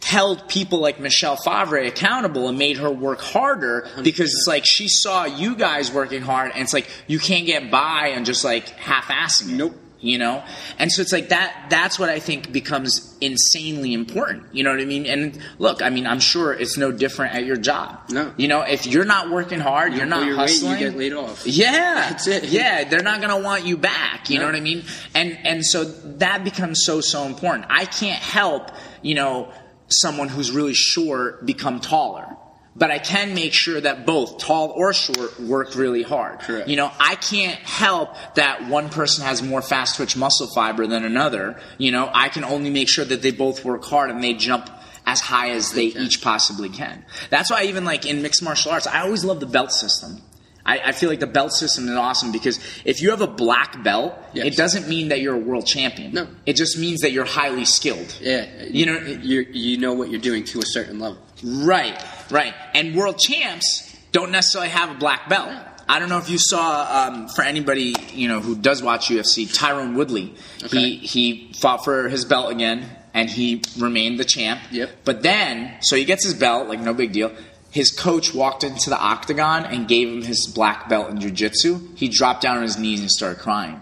held 0.03 0.49
people 0.49 0.79
like 0.79 0.99
Michelle 0.99 1.37
Favre 1.37 1.77
accountable 1.77 2.49
and 2.49 2.57
made 2.57 2.77
her 2.77 2.91
work 2.91 3.21
harder 3.21 3.87
because 4.03 4.33
it's 4.33 4.47
like 4.47 4.65
she 4.65 4.87
saw 4.87 5.25
you 5.25 5.55
guys 5.55 5.91
working 5.91 6.21
hard 6.21 6.51
and 6.51 6.61
it's 6.61 6.73
like 6.73 6.89
you 7.07 7.19
can't 7.19 7.45
get 7.45 7.71
by 7.71 8.13
on 8.15 8.25
just 8.25 8.43
like 8.43 8.67
half-assing 8.69 9.53
it. 9.53 9.55
Nope. 9.55 9.75
You 10.03 10.17
know 10.17 10.43
and 10.79 10.91
so 10.91 11.01
it's 11.01 11.13
like 11.13 11.29
that 11.29 11.67
that's 11.69 11.97
what 11.97 12.09
i 12.09 12.19
think 12.19 12.51
becomes 12.51 13.17
insanely 13.21 13.93
important 13.93 14.43
you 14.53 14.63
know 14.63 14.69
what 14.71 14.81
i 14.81 14.85
mean 14.85 15.05
and 15.05 15.39
look 15.59 15.81
i 15.81 15.89
mean 15.89 16.05
i'm 16.05 16.19
sure 16.19 16.51
it's 16.53 16.77
no 16.77 16.91
different 16.91 17.33
at 17.33 17.45
your 17.45 17.55
job 17.55 17.97
No. 18.09 18.33
you 18.35 18.47
know 18.49 18.61
if 18.61 18.85
you're 18.85 19.05
not 19.05 19.31
working 19.31 19.59
hard 19.61 19.93
you're 19.93 20.05
not 20.05 20.27
weight, 20.27 20.35
hustling 20.35 20.73
you 20.73 20.77
get 20.89 20.97
laid 20.97 21.13
off. 21.13 21.47
yeah, 21.47 22.09
That's 22.09 22.27
it. 22.27 22.43
Yeah, 22.45 22.83
they're 22.83 23.01
not 23.01 23.21
gonna 23.21 23.39
want 23.39 23.65
you 23.65 23.77
back. 23.77 24.29
You 24.29 24.39
know 24.39 24.45
what 24.45 24.55
I 24.55 24.59
mean? 24.59 24.83
And 25.15 25.37
and 25.45 25.65
so 25.65 25.85
that 25.85 26.43
becomes 26.43 26.83
so 26.85 26.99
so 27.01 27.23
important. 27.23 27.67
I 27.69 27.85
can't 27.85 28.21
help 28.21 28.71
you 29.01 29.15
know 29.15 29.51
someone 29.87 30.27
who's 30.27 30.51
really 30.51 30.73
short 30.73 31.45
become 31.45 31.79
taller. 31.79 32.35
But 32.75 32.89
I 32.89 32.97
can 32.97 33.35
make 33.35 33.53
sure 33.53 33.79
that 33.79 34.05
both 34.07 34.39
tall 34.39 34.69
or 34.75 34.93
short 34.93 35.39
work 35.39 35.75
really 35.75 36.01
hard. 36.01 36.39
Correct. 36.39 36.67
You 36.67 36.75
know, 36.75 36.91
I 36.99 37.13
can't 37.15 37.59
help 37.59 38.15
that 38.33 38.67
one 38.67 38.89
person 38.89 39.23
has 39.25 39.43
more 39.43 39.61
fast 39.61 39.97
twitch 39.97 40.17
muscle 40.17 40.47
fiber 40.47 40.87
than 40.87 41.05
another. 41.05 41.59
You 41.77 41.91
know, 41.91 42.09
I 42.11 42.29
can 42.29 42.43
only 42.43 42.71
make 42.71 42.89
sure 42.89 43.05
that 43.05 43.21
they 43.21 43.29
both 43.31 43.63
work 43.63 43.83
hard 43.83 44.09
and 44.09 44.23
they 44.23 44.33
jump 44.33 44.71
as 45.05 45.19
high 45.19 45.51
as 45.51 45.71
they 45.73 45.85
each 45.85 46.21
possibly 46.23 46.69
can. 46.69 47.05
That's 47.29 47.51
why 47.51 47.65
even 47.65 47.85
like 47.85 48.05
in 48.07 48.21
mixed 48.23 48.41
martial 48.41 48.71
arts, 48.71 48.87
I 48.87 49.01
always 49.01 49.23
love 49.23 49.39
the 49.39 49.45
belt 49.45 49.71
system. 49.71 50.21
I, 50.65 50.79
I 50.79 50.91
feel 50.93 51.09
like 51.09 51.19
the 51.19 51.27
belt 51.27 51.51
system 51.51 51.89
is 51.89 51.95
awesome 51.95 52.31
because 52.31 52.57
if 52.85 53.01
you 53.01 53.09
have 53.11 53.19
a 53.21 53.27
black 53.27 53.83
belt, 53.83 54.15
Yes. 54.33 54.45
it 54.47 54.55
doesn't 54.55 54.87
mean 54.87 55.09
that 55.09 55.19
you're 55.19 55.35
a 55.35 55.37
world 55.37 55.67
champion. 55.67 56.13
No. 56.13 56.27
It 56.45 56.55
just 56.55 56.77
means 56.79 57.01
that 57.01 57.11
you're 57.11 57.25
highly 57.25 57.65
skilled. 57.65 58.17
Yeah, 58.21 58.47
You 58.69 58.85
know- 58.85 58.99
you 58.99 59.41
you 59.51 59.77
know 59.77 59.93
what 59.93 60.09
you're 60.09 60.21
doing 60.21 60.45
to 60.45 60.59
a 60.59 60.65
certain 60.65 60.99
level. 60.99 61.17
Right, 61.43 62.01
right. 62.33 62.53
And 62.73 62.95
world 62.95 63.17
champs 63.19 63.95
don't 64.11 64.31
necessarily 64.31 64.69
have 64.69 64.91
a 64.91 64.95
black 64.95 65.29
belt. 65.29 65.51
I 65.87 65.99
don't 65.99 66.09
know 66.09 66.17
if 66.17 66.29
you 66.29 66.37
saw, 66.37 67.07
um, 67.07 67.27
for 67.29 67.41
anybody 67.43 67.95
you 68.13 68.27
know 68.27 68.39
who 68.39 68.55
does 68.55 68.81
watch 68.81 69.07
UFC, 69.09 69.45
Tyron 69.47 69.95
Woodley. 69.95 70.33
Okay. 70.63 70.77
He 70.79 70.95
he 70.97 71.53
fought 71.53 71.83
for 71.83 72.07
his 72.09 72.23
belt 72.25 72.51
again, 72.51 72.85
and 73.13 73.29
he 73.29 73.61
remained 73.77 74.19
the 74.19 74.25
champ. 74.25 74.61
Yep. 74.71 74.89
But 75.03 75.23
then, 75.23 75.75
so 75.81 75.95
he 75.95 76.05
gets 76.05 76.23
his 76.23 76.33
belt, 76.33 76.67
like 76.69 76.79
no 76.79 76.93
big 76.93 77.11
deal. 77.11 77.31
His 77.71 77.91
coach 77.91 78.33
walked 78.33 78.63
into 78.63 78.89
the 78.91 78.97
octagon 78.99 79.65
and 79.65 79.87
gave 79.87 80.07
him 80.07 80.21
his 80.21 80.45
black 80.47 80.87
belt 80.89 81.09
in 81.09 81.19
jiu-jitsu. 81.19 81.95
He 81.95 82.07
dropped 82.07 82.41
down 82.43 82.57
on 82.57 82.63
his 82.63 82.77
knees 82.77 82.99
and 82.99 83.09
started 83.09 83.39
crying. 83.39 83.81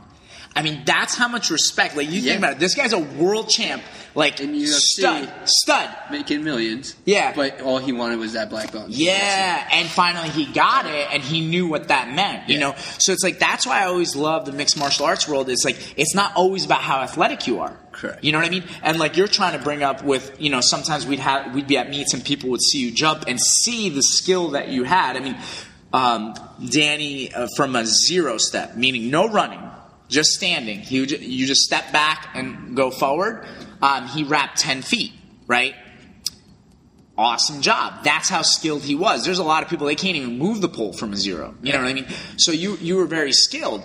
I 0.55 0.61
mean, 0.63 0.83
that's 0.85 1.15
how 1.17 1.27
much 1.27 1.49
respect. 1.49 1.95
Like 1.97 2.07
you 2.09 2.19
Yeah. 2.21 2.31
think 2.31 2.37
about 2.39 2.51
it. 2.53 2.59
This 2.59 2.73
guy's 2.73 2.93
a 2.93 2.99
world 2.99 3.49
champ. 3.49 3.83
Like 4.13 4.41
In 4.41 4.53
UFC. 4.53 4.67
stud, 4.99 5.31
stud. 5.45 5.89
Making 6.11 6.43
millions. 6.43 6.95
Yeah. 7.05 7.31
But 7.33 7.61
all 7.61 7.77
he 7.77 7.93
wanted 7.93 8.19
was 8.19 8.33
that 8.33 8.49
black 8.49 8.71
belt. 8.73 8.89
Yeah, 8.89 9.67
and 9.71 9.87
finally 9.87 10.27
he 10.29 10.45
got 10.45 10.85
it, 10.85 11.07
and 11.13 11.23
he 11.23 11.39
knew 11.47 11.67
what 11.67 11.87
that 11.87 12.13
meant. 12.13 12.49
You 12.49 12.55
Yeah. 12.55 12.59
know, 12.71 12.75
so 12.97 13.13
it's 13.13 13.23
like 13.23 13.39
that's 13.39 13.65
why 13.65 13.81
I 13.81 13.85
always 13.85 14.15
love 14.15 14.45
the 14.45 14.51
mixed 14.51 14.77
martial 14.77 15.05
arts 15.05 15.27
world. 15.29 15.47
It's 15.49 15.63
like 15.63 15.77
it's 15.97 16.13
not 16.13 16.35
always 16.35 16.65
about 16.65 16.81
how 16.81 16.99
athletic 16.99 17.47
you 17.47 17.61
are. 17.61 17.77
Correct. 17.93 18.23
You 18.23 18.31
know 18.33 18.39
what 18.39 18.47
I 18.47 18.51
mean? 18.51 18.63
And 18.83 18.99
like 18.99 19.15
you're 19.15 19.27
trying 19.27 19.57
to 19.57 19.63
bring 19.63 19.81
up 19.83 20.03
with, 20.03 20.35
you 20.41 20.49
know, 20.49 20.59
sometimes 20.61 21.05
we'd 21.07 21.19
have 21.19 21.53
we'd 21.55 21.67
be 21.67 21.77
at 21.77 21.89
meets 21.89 22.13
and 22.13 22.23
people 22.23 22.49
would 22.49 22.61
see 22.61 22.79
you 22.79 22.91
jump 22.91 23.25
and 23.27 23.39
see 23.39 23.89
the 23.89 24.01
skill 24.03 24.49
that 24.51 24.67
you 24.69 24.83
had. 24.83 25.15
I 25.15 25.19
mean, 25.21 25.37
um, 25.93 26.33
Danny 26.69 27.33
uh, 27.33 27.47
from 27.55 27.75
a 27.75 27.85
zero 27.85 28.37
step, 28.37 28.75
meaning 28.75 29.09
no 29.09 29.29
running, 29.29 29.61
just 30.09 30.31
standing. 30.31 30.79
He 30.79 30.99
would 30.99 31.11
you 31.11 31.45
just 31.47 31.61
step 31.61 31.91
back 31.93 32.29
and 32.33 32.75
go 32.75 32.91
forward. 32.91 33.45
Um, 33.81 34.07
he 34.07 34.23
wrapped 34.23 34.59
ten 34.59 34.81
feet, 34.81 35.13
right? 35.47 35.75
awesome 37.17 37.61
job. 37.61 38.03
That's 38.03 38.29
how 38.29 38.41
skilled 38.41 38.81
he 38.81 38.95
was. 38.95 39.23
There's 39.25 39.37
a 39.37 39.43
lot 39.43 39.61
of 39.63 39.69
people 39.69 39.85
they 39.85 39.95
can't 39.95 40.15
even 40.15 40.39
move 40.39 40.59
the 40.61 40.69
pole 40.69 40.91
from 40.93 41.13
a 41.13 41.17
zero. 41.17 41.53
You 41.61 41.73
know 41.73 41.79
what 41.79 41.87
I 41.87 41.93
mean? 41.93 42.07
So 42.37 42.51
you 42.51 42.77
you 42.81 42.95
were 42.97 43.05
very 43.05 43.31
skilled. 43.31 43.83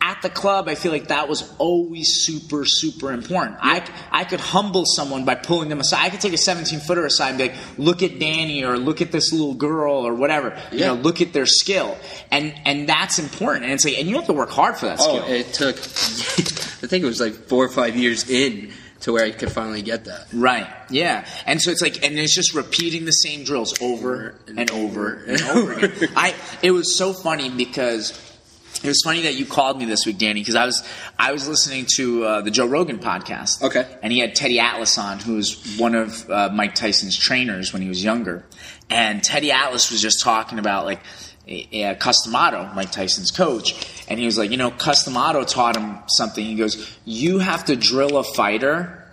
At 0.00 0.22
the 0.22 0.30
club, 0.30 0.68
I 0.68 0.76
feel 0.76 0.92
like 0.92 1.08
that 1.08 1.28
was 1.28 1.52
always 1.58 2.24
super, 2.24 2.64
super 2.64 3.10
important. 3.12 3.56
I, 3.60 3.84
I 4.12 4.22
could 4.24 4.38
humble 4.38 4.84
someone 4.86 5.24
by 5.24 5.34
pulling 5.34 5.68
them 5.68 5.80
aside. 5.80 6.04
I 6.04 6.10
could 6.10 6.20
take 6.20 6.32
a 6.32 6.38
17 6.38 6.78
footer 6.78 7.04
aside 7.04 7.30
and 7.30 7.38
be 7.38 7.48
like, 7.48 7.56
look 7.76 8.02
at 8.04 8.20
Danny 8.20 8.62
or 8.64 8.78
look 8.78 9.00
at 9.02 9.10
this 9.10 9.32
little 9.32 9.54
girl 9.54 10.06
or 10.06 10.14
whatever. 10.14 10.56
You 10.70 10.78
Yeah. 10.78 10.86
know, 10.88 10.94
look 10.94 11.20
at 11.20 11.32
their 11.32 11.46
skill. 11.46 11.98
And 12.30 12.54
and 12.64 12.88
that's 12.88 13.18
important. 13.18 13.64
And 13.64 13.72
it's 13.74 13.84
like, 13.84 13.98
and 13.98 14.08
you 14.08 14.14
have 14.16 14.26
to 14.26 14.32
work 14.32 14.50
hard 14.50 14.76
for 14.76 14.86
that 14.86 15.00
skill. 15.00 15.24
Oh, 15.26 15.30
it 15.30 15.52
took. 15.52 15.76
I 15.76 16.86
think 16.86 17.02
it 17.02 17.06
was 17.06 17.20
like 17.20 17.34
four 17.48 17.64
or 17.64 17.68
five 17.70 17.96
years 17.96 18.30
in 18.30 18.72
to 19.00 19.12
where 19.12 19.24
I 19.24 19.30
could 19.30 19.52
finally 19.52 19.82
get 19.82 20.06
that. 20.06 20.26
Right. 20.32 20.66
Yeah. 20.90 21.26
And 21.46 21.60
so 21.60 21.70
it's 21.70 21.82
like, 21.82 22.04
and 22.04 22.18
it's 22.18 22.34
just 22.34 22.54
repeating 22.54 23.04
the 23.04 23.12
same 23.12 23.44
drills 23.44 23.80
over 23.80 24.34
and 24.48 24.70
over 24.70 25.14
and 25.14 25.42
over 25.42 25.72
again. 25.74 26.10
I. 26.16 26.34
It 26.62 26.70
was 26.70 26.96
so 26.96 27.12
funny 27.12 27.50
because 27.50 28.10
it 28.82 28.88
was 28.88 29.00
funny 29.02 29.22
that 29.22 29.34
you 29.34 29.46
called 29.46 29.78
me 29.78 29.84
this 29.84 30.04
week, 30.06 30.18
Danny, 30.18 30.40
because 30.40 30.54
I 30.54 30.64
was 30.64 30.86
I 31.18 31.32
was 31.32 31.48
listening 31.48 31.86
to 31.96 32.24
uh, 32.24 32.40
the 32.42 32.50
Joe 32.50 32.66
Rogan 32.66 32.98
podcast. 32.98 33.62
Okay. 33.62 33.86
And 34.02 34.12
he 34.12 34.18
had 34.18 34.34
Teddy 34.34 34.60
Atlas 34.60 34.98
on, 34.98 35.18
who 35.18 35.34
was 35.36 35.76
one 35.78 35.94
of 35.94 36.28
uh, 36.30 36.50
Mike 36.52 36.74
Tyson's 36.74 37.16
trainers 37.16 37.72
when 37.72 37.82
he 37.82 37.88
was 37.88 38.02
younger, 38.02 38.44
and 38.90 39.22
Teddy 39.22 39.52
Atlas 39.52 39.90
was 39.90 40.00
just 40.00 40.22
talking 40.22 40.58
about 40.58 40.84
like. 40.84 41.00
Uh, 41.48 41.94
Cus 41.94 42.24
D'Amato, 42.24 42.72
Mike 42.74 42.90
Tyson's 42.90 43.30
coach, 43.30 44.04
and 44.08 44.18
he 44.18 44.26
was 44.26 44.36
like, 44.36 44.50
you 44.50 44.56
know, 44.56 44.72
Cus 44.72 45.04
D'Amato 45.04 45.44
taught 45.44 45.76
him 45.76 45.98
something. 46.08 46.44
He 46.44 46.56
goes, 46.56 46.98
you 47.04 47.38
have 47.38 47.66
to 47.66 47.76
drill 47.76 48.18
a 48.18 48.24
fighter 48.24 49.04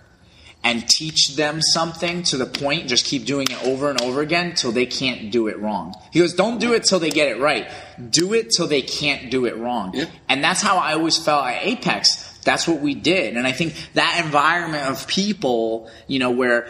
and 0.64 0.88
teach 0.88 1.36
them 1.36 1.60
something 1.60 2.22
to 2.24 2.38
the 2.38 2.46
point, 2.46 2.88
just 2.88 3.04
keep 3.04 3.26
doing 3.26 3.46
it 3.50 3.62
over 3.64 3.90
and 3.90 4.00
over 4.00 4.22
again 4.22 4.54
till 4.54 4.72
they 4.72 4.86
can't 4.86 5.30
do 5.30 5.46
it 5.46 5.60
wrong. 5.60 5.94
He 6.10 6.20
goes, 6.20 6.32
don't 6.32 6.58
do 6.58 6.72
it 6.72 6.84
till 6.84 6.98
they 6.98 7.10
get 7.10 7.28
it 7.28 7.38
right. 7.38 7.70
Do 8.10 8.32
it 8.32 8.50
till 8.50 8.66
they 8.66 8.80
can't 8.80 9.30
do 9.30 9.44
it 9.44 9.58
wrong. 9.58 9.92
Yeah. 9.94 10.06
And 10.26 10.42
that's 10.42 10.62
how 10.62 10.78
I 10.78 10.94
always 10.94 11.18
felt 11.18 11.46
at 11.46 11.64
Apex. 11.64 12.38
That's 12.38 12.66
what 12.66 12.80
we 12.80 12.94
did. 12.94 13.36
And 13.36 13.46
I 13.46 13.52
think 13.52 13.74
that 13.92 14.22
environment 14.24 14.88
of 14.88 15.06
people, 15.06 15.90
you 16.08 16.18
know, 16.18 16.30
where 16.30 16.66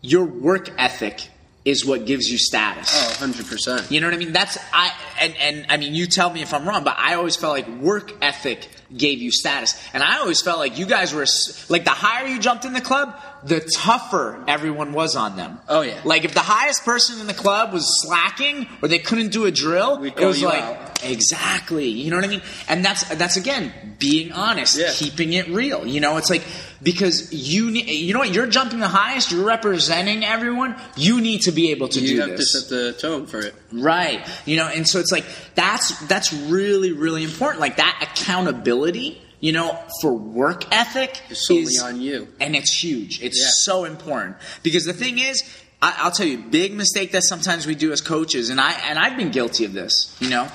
your 0.00 0.24
work 0.24 0.68
ethic 0.76 1.28
is 1.64 1.84
what 1.84 2.06
gives 2.06 2.30
you 2.30 2.38
status. 2.38 2.88
Oh, 2.92 3.24
100%. 3.24 3.90
You 3.90 4.00
know 4.00 4.08
what 4.08 4.14
I 4.14 4.18
mean? 4.18 4.32
That's 4.32 4.58
I 4.72 4.92
and 5.20 5.36
and 5.36 5.66
I 5.68 5.76
mean 5.76 5.94
you 5.94 6.06
tell 6.06 6.30
me 6.30 6.42
if 6.42 6.52
I'm 6.52 6.68
wrong, 6.68 6.84
but 6.84 6.96
I 6.98 7.14
always 7.14 7.36
felt 7.36 7.52
like 7.52 7.68
work 7.68 8.12
ethic 8.20 8.68
gave 8.94 9.20
you 9.20 9.30
status, 9.30 9.80
and 9.94 10.02
I 10.02 10.18
always 10.18 10.42
felt 10.42 10.58
like 10.58 10.78
you 10.78 10.86
guys 10.86 11.14
were 11.14 11.24
like 11.68 11.84
the 11.84 11.90
higher 11.90 12.26
you 12.26 12.38
jumped 12.38 12.64
in 12.64 12.72
the 12.72 12.80
club, 12.80 13.18
the 13.44 13.60
tougher 13.60 14.44
everyone 14.46 14.92
was 14.92 15.16
on 15.16 15.36
them. 15.36 15.58
Oh, 15.68 15.82
yeah. 15.82 16.00
Like 16.04 16.24
if 16.24 16.34
the 16.34 16.40
highest 16.40 16.84
person 16.84 17.20
in 17.20 17.26
the 17.26 17.34
club 17.34 17.72
was 17.72 17.86
slacking 18.02 18.68
or 18.82 18.88
they 18.88 18.98
couldn't 18.98 19.32
do 19.32 19.46
a 19.46 19.50
drill, 19.50 20.02
it 20.04 20.16
was 20.18 20.42
like 20.42 20.62
out. 20.62 20.81
Exactly. 21.02 21.88
You 21.88 22.10
know 22.10 22.16
what 22.16 22.24
I 22.24 22.28
mean? 22.28 22.42
And 22.68 22.84
that's 22.84 23.04
that's 23.16 23.36
again 23.36 23.72
being 23.98 24.32
honest, 24.32 24.78
Yeah. 24.78 24.90
keeping 24.92 25.32
it 25.32 25.48
real. 25.48 25.86
You 25.86 26.00
know, 26.00 26.16
it's 26.16 26.30
like 26.30 26.42
because 26.82 27.32
you 27.32 27.70
need, 27.70 27.88
you 27.88 28.12
know 28.12 28.18
what 28.18 28.32
you're 28.32 28.46
jumping 28.48 28.80
the 28.80 28.88
highest, 28.88 29.30
you're 29.30 29.44
representing 29.44 30.24
everyone. 30.24 30.74
You 30.96 31.20
need 31.20 31.42
to 31.42 31.52
be 31.52 31.70
able 31.70 31.88
to. 31.88 32.00
You 32.00 32.14
do 32.16 32.20
have 32.20 32.30
this. 32.36 32.52
to 32.52 32.60
set 32.60 32.68
the 32.70 32.92
tone 32.94 33.26
for 33.26 33.40
it. 33.40 33.54
Right. 33.72 34.26
You 34.46 34.56
know, 34.56 34.66
and 34.68 34.86
so 34.88 34.98
it's 34.98 35.12
like 35.12 35.24
that's 35.54 35.98
that's 36.06 36.32
really 36.32 36.92
really 36.92 37.22
important. 37.24 37.60
Like 37.60 37.76
that 37.76 37.98
accountability, 38.02 39.20
you 39.40 39.52
know, 39.52 39.78
for 40.00 40.12
work 40.12 40.64
ethic 40.72 41.20
It's 41.30 41.46
solely 41.46 41.62
is 41.62 41.82
on 41.82 42.00
you. 42.00 42.28
and 42.40 42.56
it's 42.56 42.72
huge. 42.82 43.22
It's 43.22 43.40
Yeah. 43.40 43.48
so 43.72 43.84
important 43.84 44.36
because 44.62 44.84
the 44.84 44.92
thing 44.92 45.18
is, 45.18 45.42
I, 45.80 45.94
I'll 45.98 46.12
tell 46.12 46.26
you, 46.26 46.38
big 46.38 46.74
mistake 46.74 47.10
that 47.12 47.24
sometimes 47.24 47.66
we 47.66 47.74
do 47.74 47.90
as 47.92 48.00
coaches, 48.00 48.50
and 48.50 48.60
I 48.60 48.72
and 48.88 48.98
I've 48.98 49.16
been 49.16 49.30
guilty 49.30 49.64
of 49.64 49.72
this. 49.72 50.14
You 50.20 50.30
know, 50.30 50.48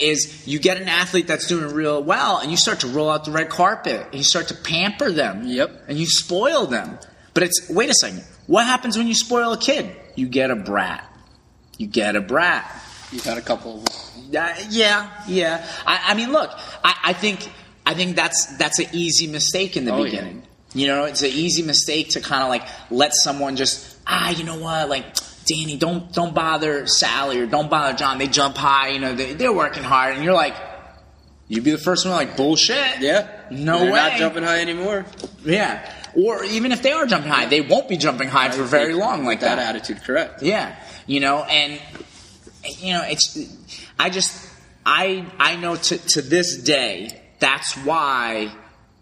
is 0.00 0.46
you 0.46 0.58
get 0.58 0.80
an 0.80 0.88
athlete 0.88 1.26
that's 1.26 1.46
doing 1.46 1.72
real 1.74 2.02
well, 2.02 2.38
and 2.38 2.50
you 2.50 2.56
start 2.56 2.80
to 2.80 2.88
roll 2.88 3.10
out 3.10 3.24
the 3.24 3.30
red 3.30 3.48
carpet, 3.48 4.06
and 4.06 4.14
you 4.14 4.24
start 4.24 4.48
to 4.48 4.54
pamper 4.54 5.10
them. 5.12 5.46
Yep. 5.46 5.84
And 5.88 5.98
you 5.98 6.06
spoil 6.06 6.66
them. 6.66 6.98
But 7.34 7.42
it's 7.44 7.68
wait 7.70 7.88
a 7.90 7.94
second. 7.94 8.24
What 8.46 8.66
happens 8.66 8.96
when 8.96 9.06
you 9.06 9.14
spoil 9.14 9.52
a 9.52 9.58
kid? 9.58 9.94
You 10.16 10.26
get 10.26 10.50
a 10.50 10.56
brat. 10.56 11.04
You 11.76 11.86
get 11.86 12.16
a 12.16 12.20
brat. 12.20 12.64
You've 13.12 13.24
had 13.24 13.38
a 13.38 13.42
couple 13.42 13.80
of. 13.82 13.86
Uh, 14.34 14.54
yeah, 14.68 15.10
yeah. 15.28 15.66
I, 15.86 16.00
I 16.08 16.14
mean, 16.14 16.32
look, 16.32 16.50
I, 16.84 16.96
I 17.04 17.12
think 17.12 17.48
I 17.86 17.94
think 17.94 18.16
that's 18.16 18.56
that's 18.58 18.78
an 18.78 18.86
easy 18.92 19.26
mistake 19.26 19.76
in 19.76 19.84
the 19.84 19.92
Oh, 19.94 20.04
beginning. 20.04 20.42
You 20.74 20.86
know, 20.88 21.04
it's 21.04 21.22
an 21.22 21.30
easy 21.30 21.62
mistake 21.62 22.10
to 22.10 22.20
kind 22.20 22.42
of 22.42 22.48
like 22.50 22.62
let 22.90 23.12
someone 23.14 23.56
just 23.56 23.96
ah, 24.06 24.30
you 24.30 24.44
know 24.44 24.58
what, 24.58 24.88
like 24.88 25.04
Danny, 25.48 25.76
don't 25.76 26.12
don't 26.12 26.34
bother 26.34 26.86
Sally 26.86 27.38
or 27.40 27.46
don't 27.46 27.70
bother 27.70 27.96
John. 27.96 28.18
They 28.18 28.26
jump 28.28 28.56
high, 28.56 28.88
you 28.88 28.98
know, 28.98 29.14
they, 29.14 29.34
they're 29.34 29.52
working 29.52 29.82
hard, 29.82 30.14
and 30.14 30.24
you're 30.24 30.34
like, 30.34 30.54
you'd 31.48 31.64
be 31.64 31.70
the 31.70 31.78
first 31.78 32.04
one 32.04 32.14
like 32.14 32.36
bullshit. 32.36 33.00
Yeah. 33.00 33.28
No 33.50 33.78
They're 33.78 33.92
way. 33.92 33.98
not 33.98 34.18
jumping 34.18 34.42
high 34.42 34.60
anymore. 34.60 35.06
Yeah. 35.44 35.94
Or 36.14 36.44
even 36.44 36.72
if 36.72 36.82
they 36.82 36.92
are 36.92 37.06
jumping 37.06 37.30
high, 37.30 37.46
they 37.46 37.60
won't 37.60 37.88
be 37.88 37.96
jumping 37.96 38.28
high 38.28 38.50
for 38.50 38.64
very 38.64 38.94
long 38.94 39.24
like 39.24 39.40
that 39.40 39.56
that. 39.56 39.76
attitude, 39.76 40.02
correct. 40.02 40.42
Yeah, 40.42 40.74
you 41.06 41.20
know, 41.20 41.44
and 41.44 41.80
you 42.78 42.92
know, 42.92 43.02
it's. 43.04 43.38
I 43.98 44.10
just, 44.10 44.48
I, 44.84 45.26
I 45.38 45.56
know 45.56 45.76
to 45.76 45.98
to 45.98 46.22
this 46.22 46.56
day, 46.62 47.20
that's 47.38 47.74
why 47.84 48.52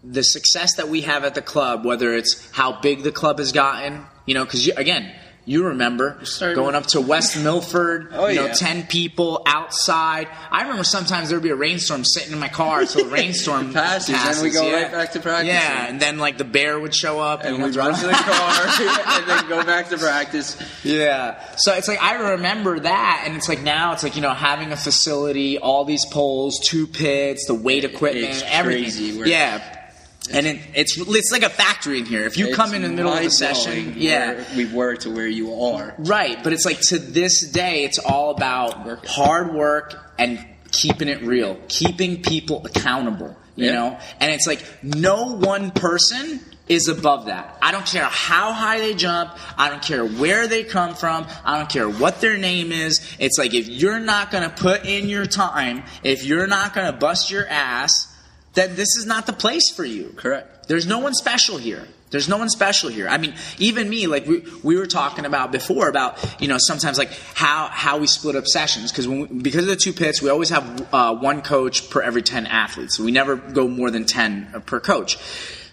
the 0.03 0.23
success 0.23 0.75
that 0.75 0.89
we 0.89 1.01
have 1.01 1.23
at 1.23 1.33
the 1.33 1.41
club, 1.41 1.85
whether 1.85 2.13
it's 2.13 2.49
how 2.51 2.79
big 2.81 3.03
the 3.03 3.11
club 3.11 3.39
has 3.39 3.51
gotten, 3.51 4.05
you 4.25 4.33
know, 4.33 4.45
because 4.45 4.67
again, 4.69 5.11
You 5.49 5.67
remember 5.67 6.17
Started- 6.23 6.55
going 6.55 6.75
up 6.75 6.87
to 6.87 6.99
West 6.99 7.37
Milford, 7.41 8.09
Oh, 8.11 8.27
you 8.27 8.35
know, 8.35 8.47
yeah. 8.47 8.51
10 8.53 8.87
people 8.87 9.43
outside. 9.45 10.27
I 10.51 10.63
remember 10.63 10.83
sometimes 10.83 11.29
there'd 11.29 11.41
be 11.41 11.51
a 11.51 11.55
rainstorm 11.55 12.03
sitting 12.03 12.33
in 12.33 12.39
my 12.39 12.49
car 12.49 12.81
until 12.81 13.05
the 13.05 13.09
rainstorm 13.15 13.71
Passes, 13.71 14.13
then 14.13 14.43
we 14.43 14.49
go 14.51 14.69
right 14.69 14.91
back 14.91 15.13
to 15.13 15.21
practice. 15.21 15.47
Yeah, 15.47 15.87
and 15.87 16.01
then 16.01 16.17
like 16.17 16.37
the 16.37 16.43
bear 16.43 16.77
would 16.77 16.93
show 16.93 17.21
up 17.21 17.45
and 17.45 17.57
you 17.57 17.63
we'd 17.63 17.75
run 17.77 17.97
to 17.97 18.07
the 18.07 18.11
car 18.11 18.65
and 19.17 19.27
then 19.29 19.47
go 19.47 19.63
back 19.63 19.87
to 19.87 19.97
practice. 19.97 20.57
Yeah. 20.83 21.39
So 21.55 21.73
it's 21.75 21.87
like 21.87 22.01
I 22.03 22.31
remember 22.33 22.81
that, 22.81 23.23
and 23.25 23.37
it's 23.37 23.47
like 23.47 23.61
now 23.61 23.93
it's 23.93 24.03
like 24.03 24.17
you 24.17 24.21
know 24.21 24.33
having 24.33 24.73
a 24.73 24.77
facility, 24.77 25.57
all 25.59 25.85
these 25.85 26.05
poles, 26.07 26.59
two 26.59 26.87
pits, 26.87 27.45
the 27.47 27.53
weight 27.55 27.85
equipment, 27.85 28.25
It's 28.31 28.43
everything. 28.45 28.83
crazy 28.83 29.17
where- 29.17 29.27
yeah. 29.27 29.75
And 30.31 30.45
it, 30.45 30.59
it's 30.75 30.97
it's 30.97 31.31
like 31.31 31.43
a 31.43 31.49
factory 31.49 31.99
in 31.99 32.05
here. 32.05 32.25
If 32.25 32.37
you 32.37 32.53
come 32.53 32.73
in 32.73 32.81
the 32.81 32.89
middle 32.89 33.11
of 33.13 33.23
the 33.23 33.29
session, 33.29 33.93
yeah, 33.97 34.43
we 34.55 34.65
were 34.65 34.95
to 34.97 35.09
where 35.09 35.27
you 35.27 35.53
are. 35.63 35.95
right. 35.99 36.43
But 36.43 36.53
it's 36.53 36.65
like 36.65 36.79
to 36.89 36.99
this 36.99 37.49
day, 37.49 37.83
it's 37.83 37.99
all 37.99 38.31
about 38.31 38.85
Work. 38.85 39.05
hard 39.05 39.53
work 39.53 39.95
and 40.19 40.45
keeping 40.71 41.07
it 41.07 41.21
real, 41.21 41.57
keeping 41.69 42.21
people 42.21 42.65
accountable. 42.65 43.35
You 43.55 43.65
Yeah. 43.67 43.71
know, 43.73 43.99
and 44.19 44.31
it's 44.31 44.45
like 44.45 44.63
no 44.83 45.35
one 45.35 45.71
person 45.71 46.39
is 46.69 46.89
above 46.89 47.27
that. 47.27 47.57
I 47.61 47.71
don't 47.71 47.85
care 47.85 48.03
how 48.03 48.51
high 48.51 48.79
they 48.79 48.93
jump. 48.93 49.31
I 49.57 49.69
don't 49.69 49.81
care 49.81 50.05
where 50.05 50.47
they 50.47 50.63
come 50.65 50.93
from. 50.95 51.25
I 51.45 51.57
don't 51.57 51.69
care 51.69 51.89
what 51.89 52.19
their 52.19 52.37
name 52.37 52.71
is. 52.73 52.99
It's 53.19 53.37
like 53.39 53.53
if 53.53 53.67
you're 53.69 53.99
not 53.99 54.29
going 54.31 54.43
to 54.43 54.49
put 54.53 54.85
in 54.85 55.07
your 55.07 55.25
time, 55.25 55.83
if 56.03 56.25
you're 56.25 56.45
not 56.45 56.73
going 56.75 56.85
to 56.87 56.91
bust 56.97 57.31
your 57.31 57.47
ass, 57.47 58.13
then 58.57 58.75
this 58.75 58.97
is 58.97 59.05
not 59.05 59.27
the 59.27 59.33
place 59.33 59.69
for 59.69 59.85
you. 59.85 60.13
Correct. 60.15 60.67
There's 60.67 60.87
no 60.87 60.99
one 60.99 61.13
special 61.13 61.57
here. 61.57 61.87
There's 62.09 62.27
no 62.27 62.37
one 62.37 62.49
special 62.49 62.89
here. 62.89 63.07
I 63.07 63.17
mean, 63.17 63.35
even 63.59 63.89
me, 63.89 64.07
like 64.07 64.25
we, 64.25 64.43
we 64.63 64.77
were 64.77 64.87
talking 64.87 65.25
about 65.25 65.51
before 65.51 65.89
about 65.89 66.17
you 66.41 66.47
know 66.47 66.57
sometimes 66.57 66.97
like 66.97 67.11
how 67.33 67.67
how 67.67 67.97
we 67.99 68.07
split 68.07 68.35
up 68.35 68.47
sessions 68.47 68.91
because 68.91 69.07
when 69.07 69.19
we, 69.19 69.27
because 69.27 69.63
of 69.63 69.69
the 69.69 69.75
two 69.75 69.93
pits 69.93 70.21
we 70.21 70.29
always 70.29 70.49
have 70.49 70.93
uh, 70.93 71.13
one 71.15 71.41
coach 71.41 71.89
per 71.89 72.01
every 72.01 72.21
ten 72.21 72.47
athletes. 72.47 72.97
We 72.99 73.11
never 73.11 73.35
go 73.35 73.67
more 73.67 73.91
than 73.91 74.05
ten 74.05 74.63
per 74.65 74.79
coach. 74.79 75.17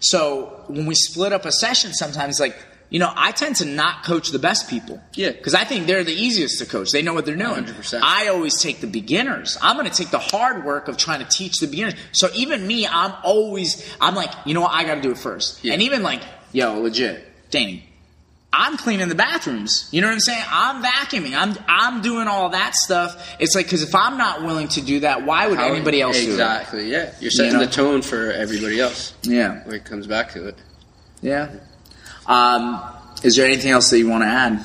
So 0.01 0.65
when 0.69 0.87
we 0.87 0.95
split 0.95 1.33
up 1.33 1.45
a 1.47 1.53
session, 1.53 1.95
sometimes 1.95 2.39
like 2.39 2.57
you 2.95 3.01
know 3.01 3.13
I 3.27 3.33
tend 3.33 3.57
to 3.57 3.65
not 3.65 4.05
coach 4.05 4.27
the 4.31 4.39
best 4.39 4.71
people. 4.71 4.97
Yeah. 5.15 5.33
because 5.33 5.55
I 5.55 5.65
think 5.65 5.87
they're 5.89 6.05
the 6.05 6.15
easiest 6.27 6.61
to 6.61 6.67
coach. 6.67 6.89
They 6.93 7.03
know 7.03 7.13
what 7.13 7.25
they're 7.27 7.35
doing. 7.47 7.65
100%. 7.65 8.01
I 8.03 8.29
always 8.29 8.55
take 8.63 8.81
the 8.81 8.87
beginners. 8.87 9.59
I'm 9.61 9.77
going 9.77 9.91
to 9.91 9.97
take 10.03 10.11
the 10.11 10.19
hard 10.33 10.65
work 10.65 10.87
of 10.89 10.97
trying 10.97 11.19
to 11.25 11.29
teach 11.39 11.59
the 11.59 11.67
beginners. 11.67 11.95
So 12.13 12.29
even 12.35 12.65
me, 12.67 12.87
I'm 12.87 13.13
always, 13.25 13.69
I'm 14.01 14.15
like, 14.15 14.31
you 14.47 14.55
know 14.55 14.61
what, 14.61 14.73
I 14.73 14.85
got 14.85 14.95
to 14.97 15.01
do 15.01 15.11
it 15.11 15.19
first. 15.19 15.65
Yeah. 15.65 15.73
And 15.73 15.83
even 15.83 16.03
like, 16.05 16.23
yo, 16.53 16.79
legit, 16.81 17.27
Danny, 17.51 17.85
I'm 18.57 18.77
cleaning 18.77 19.09
the 19.09 19.17
bathrooms. 19.17 19.89
You 19.91 20.01
know 20.01 20.07
what 20.07 20.15
I'm 20.15 20.21
saying? 20.21 20.45
I'm 20.49 20.77
vacuuming. 20.85 21.35
I'm 21.37 21.57
I'm 21.67 22.01
doing 22.03 22.29
all 22.29 22.51
that 22.51 22.77
stuff. 22.77 23.11
It's 23.41 23.57
like 23.57 23.67
because 23.67 23.83
if 23.83 23.93
I'm 23.97 24.17
not 24.17 24.43
willing 24.43 24.69
to 24.69 24.81
do 24.81 25.01
that, 25.01 25.27
why 25.27 25.49
would 25.49 25.59
How- 25.59 25.73
anybody 25.73 26.01
else 26.01 26.17
Exactly. 26.17 26.29
Do 26.29 26.33
it? 26.33 26.91
Exactly. 26.91 26.91
Yeah, 26.93 27.15
you're 27.21 27.31
setting 27.33 27.53
You 27.53 27.59
know? 27.59 27.65
the 27.67 27.73
tone 27.73 28.03
for 28.03 28.31
everybody 28.31 28.79
else? 28.79 29.15
Yeah, 29.25 29.65
when 29.65 29.75
it 29.75 29.85
comes 29.85 30.07
back 30.07 30.31
to 30.35 30.47
it. 30.47 30.57
yeah. 31.21 31.49
Um, 32.27 32.81
is 33.23 33.37
there 33.37 33.47
anything 33.47 33.71
else 33.71 33.91
that 33.91 33.99
you 33.99 34.09
want 34.09 34.23
to 34.23 34.29
add? 34.29 34.65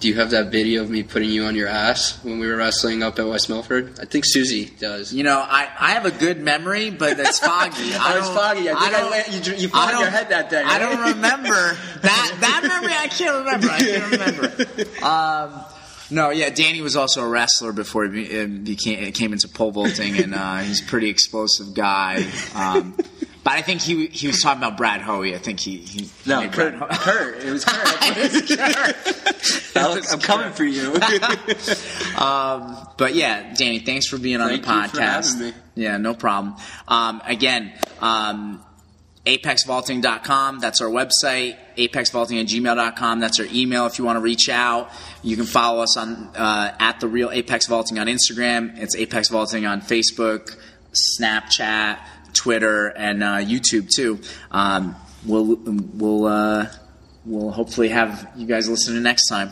Do 0.00 0.06
you 0.06 0.14
have 0.14 0.30
that 0.30 0.52
video 0.52 0.82
of 0.82 0.90
me 0.90 1.02
putting 1.02 1.28
you 1.28 1.46
on 1.46 1.56
your 1.56 1.66
ass 1.66 2.22
when 2.22 2.38
we 2.38 2.46
were 2.46 2.54
wrestling 2.54 3.02
up 3.02 3.18
at 3.18 3.26
West 3.26 3.48
Milford? 3.48 3.98
I 4.00 4.04
think 4.04 4.24
Susie 4.26 4.66
does. 4.78 5.12
You 5.12 5.24
know, 5.24 5.40
I, 5.40 5.68
I 5.76 5.90
have 5.90 6.06
a 6.06 6.12
good 6.12 6.40
memory, 6.40 6.90
but 6.90 7.16
that's 7.16 7.38
foggy. 7.44 7.94
I 7.94 8.18
it's 8.18 8.28
foggy. 8.28 8.70
I 8.70 8.74
think 8.74 8.94
I 8.94 9.00
don't- 9.00 9.10
let- 9.10 9.32
you 9.48 9.54
you 9.56 9.70
I 9.74 9.98
your 9.98 10.08
head 10.08 10.28
that 10.28 10.50
day, 10.50 10.62
I 10.64 10.78
don't 10.78 11.14
remember 11.14 11.48
that. 12.02 12.36
That 12.40 12.62
memory, 12.62 12.92
I 12.96 13.08
can't 13.08 13.38
remember. 13.38 13.68
I 13.68 13.78
can't 13.80 14.12
remember. 14.12 15.04
Um, 15.04 15.64
no, 16.10 16.30
yeah, 16.30 16.48
Danny 16.50 16.80
was 16.80 16.94
also 16.96 17.24
a 17.24 17.28
wrestler 17.28 17.72
before 17.72 18.06
he 18.06 18.46
became 18.46 19.10
came 19.12 19.32
into 19.32 19.48
pole 19.48 19.72
vaulting, 19.72 20.16
and 20.22 20.32
uh, 20.32 20.58
he's 20.58 20.80
a 20.80 20.86
pretty 20.86 21.08
explosive 21.10 21.74
guy. 21.74 22.24
Um, 22.54 22.96
but 23.44 23.52
I 23.54 23.62
think 23.62 23.80
he 23.80 24.06
he 24.08 24.26
was 24.26 24.40
talking 24.40 24.62
about 24.62 24.76
Brad 24.76 25.00
Hoey. 25.00 25.34
I 25.34 25.38
think 25.38 25.60
he, 25.60 25.78
he 25.78 26.08
No, 26.26 26.46
Kurt. 26.48 26.78
Brad 26.78 26.90
Kurt. 26.90 27.44
It 27.44 27.50
was 27.50 27.64
Kurt. 27.64 29.74
Alex, 29.76 30.12
I'm 30.12 30.20
coming 30.20 30.52
for 30.52 30.64
you. 30.64 30.96
Um, 32.18 32.76
but 32.96 33.14
yeah, 33.14 33.54
Danny, 33.54 33.78
thanks 33.78 34.08
for 34.08 34.18
being 34.18 34.40
on 34.40 34.48
Thank 34.48 34.64
the 34.64 34.72
you 34.72 34.80
podcast. 34.80 35.36
for 35.36 35.42
me. 35.44 35.52
Yeah, 35.76 35.98
no 35.98 36.14
problem. 36.14 36.56
Um, 36.88 37.22
again, 37.24 37.72
um, 38.00 38.60
apexvaulting.com, 39.24 40.58
that's 40.58 40.80
our 40.80 40.88
website. 40.88 41.56
apexvaulting 41.76 42.40
at 42.40 42.46
gmail.com, 42.48 43.20
that's 43.20 43.38
our 43.38 43.46
email 43.52 43.86
if 43.86 44.00
you 44.00 44.04
want 44.04 44.16
to 44.16 44.20
reach 44.20 44.48
out. 44.48 44.90
You 45.22 45.36
can 45.36 45.44
follow 45.46 45.80
us 45.82 45.96
on 45.96 46.30
uh, 46.34 46.74
at 46.80 46.98
the 46.98 47.06
real 47.06 47.30
Apex 47.30 47.68
Vaulting 47.68 48.00
on 48.00 48.08
Instagram. 48.08 48.76
It's 48.78 48.96
Apex 48.96 49.28
Vaulting 49.28 49.64
on 49.64 49.80
Facebook, 49.80 50.56
Snapchat, 51.20 52.00
Twitter, 52.38 52.86
and 52.88 53.22
uh, 53.22 53.36
YouTube 53.36 53.88
too. 53.94 54.20
Um, 54.50 54.96
we'll 55.26 55.56
we'll 55.64 56.26
uh, 56.26 56.66
we'll 57.24 57.50
hopefully 57.50 57.88
have 57.88 58.30
you 58.36 58.46
guys 58.46 58.68
listening 58.68 59.02
next 59.02 59.28
time. 59.28 59.50